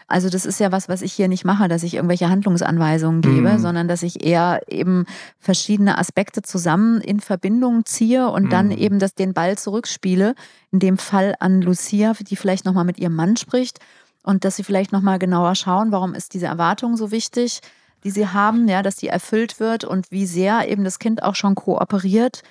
Also 0.06 0.28
das 0.28 0.44
ist 0.44 0.60
ja 0.60 0.70
was, 0.70 0.88
was 0.88 1.02
ich 1.02 1.12
hier 1.12 1.28
nicht 1.28 1.44
mache, 1.44 1.68
dass 1.68 1.82
ich 1.82 1.94
irgendwelche 1.94 2.28
Handlungsanweisungen 2.28 3.22
gebe, 3.22 3.52
mhm. 3.52 3.58
sondern 3.58 3.88
dass 3.88 4.02
ich 4.02 4.24
eher 4.24 4.60
eben 4.68 5.06
verschiedene 5.38 5.96
Aspekte 5.98 6.42
zusammen 6.42 7.00
in 7.00 7.20
Verbindung 7.20 7.86
ziehe 7.86 8.28
und 8.28 8.44
mhm. 8.44 8.50
dann 8.50 8.70
eben 8.70 8.98
das, 8.98 9.14
den 9.14 9.32
Ball 9.32 9.56
zurückspiele. 9.56 10.34
In 10.72 10.80
dem 10.80 10.98
Fall 10.98 11.36
an 11.40 11.62
Lucia, 11.62 12.12
die 12.20 12.36
vielleicht 12.36 12.64
nochmal 12.64 12.84
mit 12.84 12.98
ihrem 12.98 13.14
Mann 13.14 13.36
spricht 13.36 13.78
und 14.24 14.44
dass 14.44 14.56
sie 14.56 14.64
vielleicht 14.64 14.92
nochmal 14.92 15.18
genauer 15.18 15.54
schauen, 15.54 15.92
warum 15.92 16.14
ist 16.14 16.34
diese 16.34 16.46
Erwartung 16.46 16.96
so 16.96 17.10
wichtig 17.10 17.60
die 18.04 18.10
sie 18.10 18.28
haben, 18.28 18.68
ja, 18.68 18.82
dass 18.82 18.96
die 18.96 19.08
erfüllt 19.08 19.58
wird 19.60 19.84
und 19.84 20.10
wie 20.10 20.26
sehr 20.26 20.68
eben 20.68 20.84
das 20.84 20.98
Kind 20.98 21.22
auch 21.22 21.34
schon 21.34 21.54
kooperiert. 21.54 22.42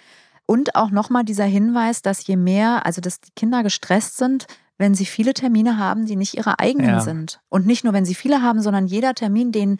Und 0.45 0.76
auch 0.76 0.89
nochmal 0.91 1.24
dieser 1.24 1.45
Hinweis, 1.45 2.01
dass 2.01 2.26
je 2.28 2.36
mehr, 2.36 2.86
also 2.86 2.99
dass 2.99 3.22
die 3.22 3.32
Kinder 3.36 3.64
gestresst 3.64 4.18
sind, 4.18 4.45
wenn 4.78 4.95
sie 4.95 5.06
viele 5.06 5.34
Termine 5.34 5.78
haben, 5.78 6.06
die 6.06 6.16
nicht 6.16 6.36
ihre 6.36 6.60
eigenen 6.60 6.89
ja. 6.89 6.99
sind. 6.99 7.39
Und 7.49 7.66
nicht 7.66 7.84
nur, 7.84 7.93
wenn 7.93 8.06
sie 8.06 8.16
viele 8.16 8.41
haben, 8.41 8.62
sondern 8.62 8.88
jeder 8.88 9.14
Termin, 9.14 9.51
den 9.51 9.78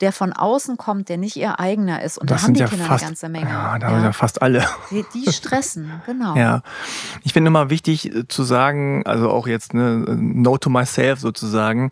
der 0.00 0.12
von 0.12 0.32
außen 0.32 0.76
kommt, 0.76 1.08
der 1.08 1.18
nicht 1.18 1.36
ihr 1.36 1.58
eigener 1.58 2.02
ist. 2.02 2.18
Und 2.18 2.30
das 2.30 2.42
da 2.42 2.46
haben 2.46 2.54
die 2.54 2.60
ja 2.60 2.68
Kinder 2.68 2.84
fast, 2.84 3.02
eine 3.02 3.10
ganze 3.10 3.28
Menge. 3.28 3.50
Ja, 3.50 3.78
da 3.78 3.90
ja. 3.90 4.04
ja 4.04 4.12
fast 4.12 4.42
alle. 4.42 4.64
Die, 4.90 5.04
die, 5.12 5.32
stressen, 5.32 5.90
genau. 6.06 6.36
Ja. 6.36 6.62
Ich 7.24 7.32
finde 7.32 7.48
immer 7.48 7.68
wichtig 7.68 8.14
äh, 8.14 8.28
zu 8.28 8.44
sagen, 8.44 9.04
also 9.06 9.28
auch 9.28 9.48
jetzt 9.48 9.74
ne, 9.74 10.04
No 10.16 10.56
to 10.56 10.70
myself 10.70 11.18
sozusagen, 11.18 11.90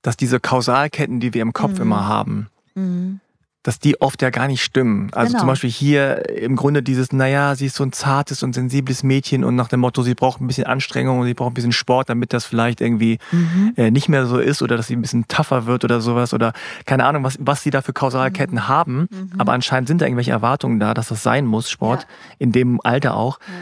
dass 0.00 0.16
diese 0.16 0.40
Kausalketten, 0.40 1.20
die 1.20 1.34
wir 1.34 1.42
im 1.42 1.52
Kopf 1.52 1.74
mhm. 1.74 1.82
immer 1.82 2.06
haben, 2.06 2.48
Mhm. 2.74 3.20
Dass 3.64 3.78
die 3.78 4.00
oft 4.00 4.20
ja 4.22 4.30
gar 4.30 4.48
nicht 4.48 4.60
stimmen. 4.60 5.10
Also 5.12 5.28
genau. 5.28 5.38
zum 5.38 5.46
Beispiel 5.46 5.70
hier 5.70 6.28
im 6.30 6.56
Grunde 6.56 6.82
dieses, 6.82 7.12
naja, 7.12 7.54
sie 7.54 7.66
ist 7.66 7.76
so 7.76 7.84
ein 7.84 7.92
zartes 7.92 8.42
und 8.42 8.54
sensibles 8.54 9.04
Mädchen 9.04 9.44
und 9.44 9.54
nach 9.54 9.68
dem 9.68 9.78
Motto, 9.78 10.02
sie 10.02 10.16
braucht 10.16 10.40
ein 10.40 10.48
bisschen 10.48 10.66
Anstrengung 10.66 11.20
und 11.20 11.26
sie 11.26 11.34
braucht 11.34 11.52
ein 11.52 11.54
bisschen 11.54 11.70
Sport, 11.70 12.08
damit 12.08 12.32
das 12.32 12.44
vielleicht 12.44 12.80
irgendwie 12.80 13.18
mhm. 13.30 13.72
äh, 13.76 13.92
nicht 13.92 14.08
mehr 14.08 14.26
so 14.26 14.38
ist 14.38 14.62
oder 14.62 14.76
dass 14.76 14.88
sie 14.88 14.96
ein 14.96 15.00
bisschen 15.00 15.28
tougher 15.28 15.66
wird 15.66 15.84
oder 15.84 16.00
sowas 16.00 16.34
oder 16.34 16.54
keine 16.86 17.04
Ahnung, 17.04 17.22
was, 17.22 17.38
was 17.40 17.62
sie 17.62 17.70
da 17.70 17.82
für 17.82 17.92
Kausalketten 17.92 18.56
mhm. 18.56 18.68
haben. 18.68 19.08
Mhm. 19.08 19.30
Aber 19.38 19.52
anscheinend 19.52 19.86
sind 19.86 20.00
da 20.00 20.06
irgendwelche 20.06 20.32
Erwartungen 20.32 20.80
da, 20.80 20.92
dass 20.92 21.08
das 21.08 21.22
sein 21.22 21.46
muss, 21.46 21.70
Sport, 21.70 22.02
ja. 22.02 22.08
in 22.40 22.50
dem 22.50 22.80
Alter 22.82 23.14
auch. 23.16 23.38
Ja. 23.46 23.54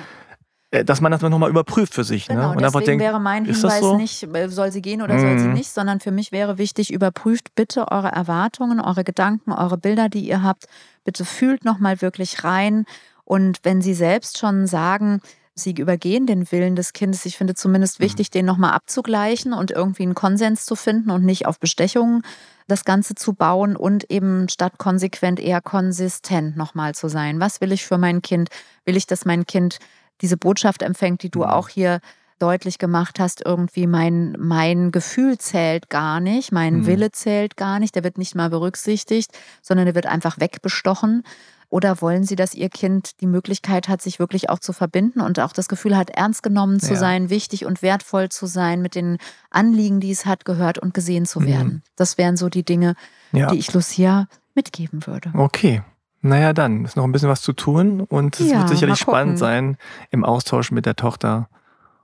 Äh, 0.73 0.85
dass 0.85 1.01
man 1.01 1.11
das 1.11 1.21
nochmal 1.21 1.51
überprüft 1.51 1.95
für 1.95 2.05
sich. 2.05 2.29
Ne? 2.29 2.37
Genau, 2.37 2.49
ne? 2.51 2.57
und 2.57 2.63
deswegen 2.63 2.85
denkt, 2.87 3.05
wäre 3.05 3.21
mein 3.21 3.45
Hinweis 3.45 3.81
so? 3.81 3.97
nicht, 3.97 4.23
äh, 4.35 4.49
soll 4.49 4.71
sie 4.71 4.83
gehen 4.83 5.03
oder 5.03 5.15
mhm. 5.15 5.21
soll 5.21 5.39
sie 5.39 5.49
mhm. 5.49 5.55
nicht, 5.55 5.71
sondern 5.71 6.01
für 6.01 6.13
mich 6.13 6.31
wäre 6.31 6.59
wichtig, 6.59 6.93
überprüft 6.93 7.55
bitte 7.57 7.91
eure 7.91 8.13
Erwartungen, 8.13 8.81
eure 8.81 9.03
Gedanken, 9.03 9.53
eure 9.53 9.77
Bilder, 9.77 10.09
die 10.09 10.21
ihr 10.21 10.43
habt. 10.43 10.67
Bitte 11.05 11.25
fühlt 11.25 11.65
nochmal 11.65 12.01
wirklich 12.03 12.45
rein. 12.45 12.85
Und 13.25 13.59
wenn 13.65 13.83
sie 13.83 13.95
selbst 13.95 14.39
schon 14.39 14.67
sagen, 14.69 15.21
sie 15.55 15.73
übergehen 15.73 16.27
den 16.27 16.51
Willen 16.53 16.77
des 16.77 16.93
Kindes, 16.93 17.27
ich 17.27 17.37
finde 17.37 17.55
zumindest 17.55 17.99
mhm. 17.99 18.05
wichtig, 18.05 18.31
den 18.31 18.47
nochmal 18.47 18.73
abzugleichen 18.73 19.53
und 19.53 19.73
irgendwie 19.73 20.05
einen 20.05 20.15
Konsens 20.15 20.67
zu 20.67 20.77
finden 20.77 21.11
und 21.11 21.25
nicht 21.25 21.47
auf 21.47 21.59
Bestechungen 21.59 22.23
das 22.69 22.85
Ganze 22.85 23.17
zu 23.17 23.33
bauen 23.33 23.75
und 23.75 24.09
eben 24.09 24.49
statt 24.49 24.75
konsequent 24.79 25.41
eher 25.41 25.61
konsistent 25.61 26.57
nochmal 26.57 26.95
zu 26.95 27.09
sein. 27.09 27.41
Was 27.41 27.61
will 27.61 27.73
ich 27.73 27.85
für 27.85 27.99
mein 27.99 28.23
Kind? 28.23 28.51
Will 28.85 28.97
ich, 28.97 29.09
dass 29.09 29.25
mein 29.25 29.45
Kind 29.45 29.81
diese 30.21 30.37
Botschaft 30.37 30.83
empfängt, 30.83 31.23
die 31.23 31.31
du 31.31 31.41
mhm. 31.41 31.47
auch 31.47 31.69
hier 31.69 32.01
deutlich 32.41 32.79
gemacht 32.79 33.21
hast, 33.21 33.45
irgendwie 33.45 33.87
mein, 33.87 34.35
mein 34.39 34.93
Gefühl 34.93 35.39
zählt 35.39 35.91
gar 35.91 36.21
nicht, 36.21 36.53
mein 36.53 36.79
mhm. 36.79 36.87
Wille 36.87 37.13
zählt 37.13 37.57
gar 37.57 37.79
nicht, 37.79 37.95
der 37.95 38.05
wird 38.05 38.19
nicht 38.19 38.35
mal 38.35 38.51
berücksichtigt, 38.51 39.31
sondern 39.63 39.87
der 39.87 39.95
wird 39.95 40.07
einfach 40.07 40.41
wegbestochen. 40.41 41.23
Oder 41.69 42.03
wollen 42.03 42.25
Sie, 42.25 42.35
dass 42.35 42.55
Ihr 42.55 42.69
Kind 42.69 43.21
die 43.21 43.29
Möglichkeit 43.29 43.89
hat, 43.89 44.03
sich 44.03 44.19
wirklich 44.19 44.51
auch 44.51 44.59
zu 44.59 44.73
verbinden 44.73 45.21
und 45.21 45.39
auch 45.39 45.53
das 45.53 45.69
Gefühl 45.69 45.97
hat, 45.97 46.11
ernst 46.11 46.43
genommen 46.43 46.81
zu 46.81 46.95
ja. 46.95 46.99
sein, 46.99 47.31
wichtig 47.31 47.65
und 47.65 47.81
wertvoll 47.81 48.29
zu 48.29 48.47
sein, 48.47 48.83
mit 48.83 48.97
den 48.97 49.19
Anliegen, 49.51 50.01
die 50.01 50.11
es 50.11 50.27
hat, 50.27 50.45
gehört 50.45 50.79
und 50.79 50.95
gesehen 50.95 51.27
zu 51.27 51.47
werden? 51.47 51.69
Mhm. 51.69 51.83
Das 51.95 52.19
wären 52.19 52.37
so 52.37 52.49
die 52.49 52.65
Dinge, 52.65 52.97
ja. 53.31 53.47
die 53.51 53.59
ich 53.59 53.73
Lucia 53.73 54.27
mitgeben 54.57 55.07
würde. 55.07 55.31
Okay. 55.33 55.83
Naja, 56.23 56.53
dann 56.53 56.85
ist 56.85 56.97
noch 56.97 57.05
ein 57.05 57.13
bisschen 57.13 57.29
was 57.29 57.41
zu 57.41 57.53
tun 57.53 58.03
und 58.03 58.39
es 58.39 58.51
ja, 58.51 58.59
wird 58.59 58.69
sicherlich 58.69 58.99
spannend 58.99 59.39
sein 59.39 59.77
im 60.11 60.25
Austausch 60.25 60.71
mit 60.71 60.85
der 60.87 60.97
Tochter. 60.97 61.49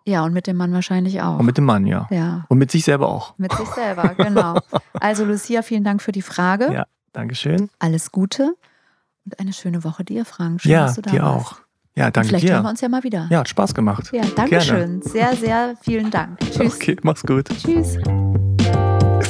Ja, 0.06 0.24
und 0.24 0.32
mit 0.32 0.46
dem 0.46 0.56
Mann 0.56 0.72
wahrscheinlich 0.72 1.20
auch. 1.20 1.38
Und 1.38 1.46
mit 1.46 1.58
dem 1.58 1.64
Mann, 1.64 1.84
ja. 1.84 2.06
ja. 2.10 2.44
Und 2.48 2.58
mit 2.58 2.70
sich 2.70 2.84
selber 2.84 3.08
auch. 3.08 3.36
Mit 3.38 3.52
sich 3.52 3.68
selber, 3.68 4.14
genau. 4.16 4.58
Also 4.94 5.24
Lucia, 5.24 5.62
vielen 5.62 5.84
Dank 5.84 6.00
für 6.00 6.12
die 6.12 6.22
Frage. 6.22 6.72
Ja, 6.72 6.86
Dankeschön. 7.12 7.70
Alles 7.78 8.12
Gute 8.12 8.54
und 9.24 9.40
eine 9.40 9.52
schöne 9.52 9.84
Woche 9.84 10.04
dir, 10.04 10.24
Frank. 10.24 10.62
Schön, 10.62 10.72
ja, 10.72 10.86
dass 10.86 10.94
du 10.94 11.02
da 11.02 11.10
dir 11.10 11.22
warst. 11.22 11.52
auch. 11.52 11.58
Ja, 11.96 12.10
danke 12.10 12.20
und 12.20 12.26
vielleicht 12.26 12.44
dir. 12.44 12.54
hören 12.54 12.64
wir 12.64 12.70
uns 12.70 12.80
ja 12.82 12.88
mal 12.88 13.02
wieder. 13.02 13.26
Ja, 13.30 13.40
hat 13.40 13.48
Spaß 13.48 13.74
gemacht. 13.74 14.10
Ja, 14.12 14.22
danke 14.36 14.60
schön. 14.60 15.02
Sehr, 15.02 15.34
sehr 15.34 15.74
vielen 15.80 16.10
Dank. 16.10 16.38
Tschüss. 16.40 16.76
Okay, 16.76 16.96
mach's 17.02 17.22
gut. 17.22 17.48
Tschüss. 17.48 17.98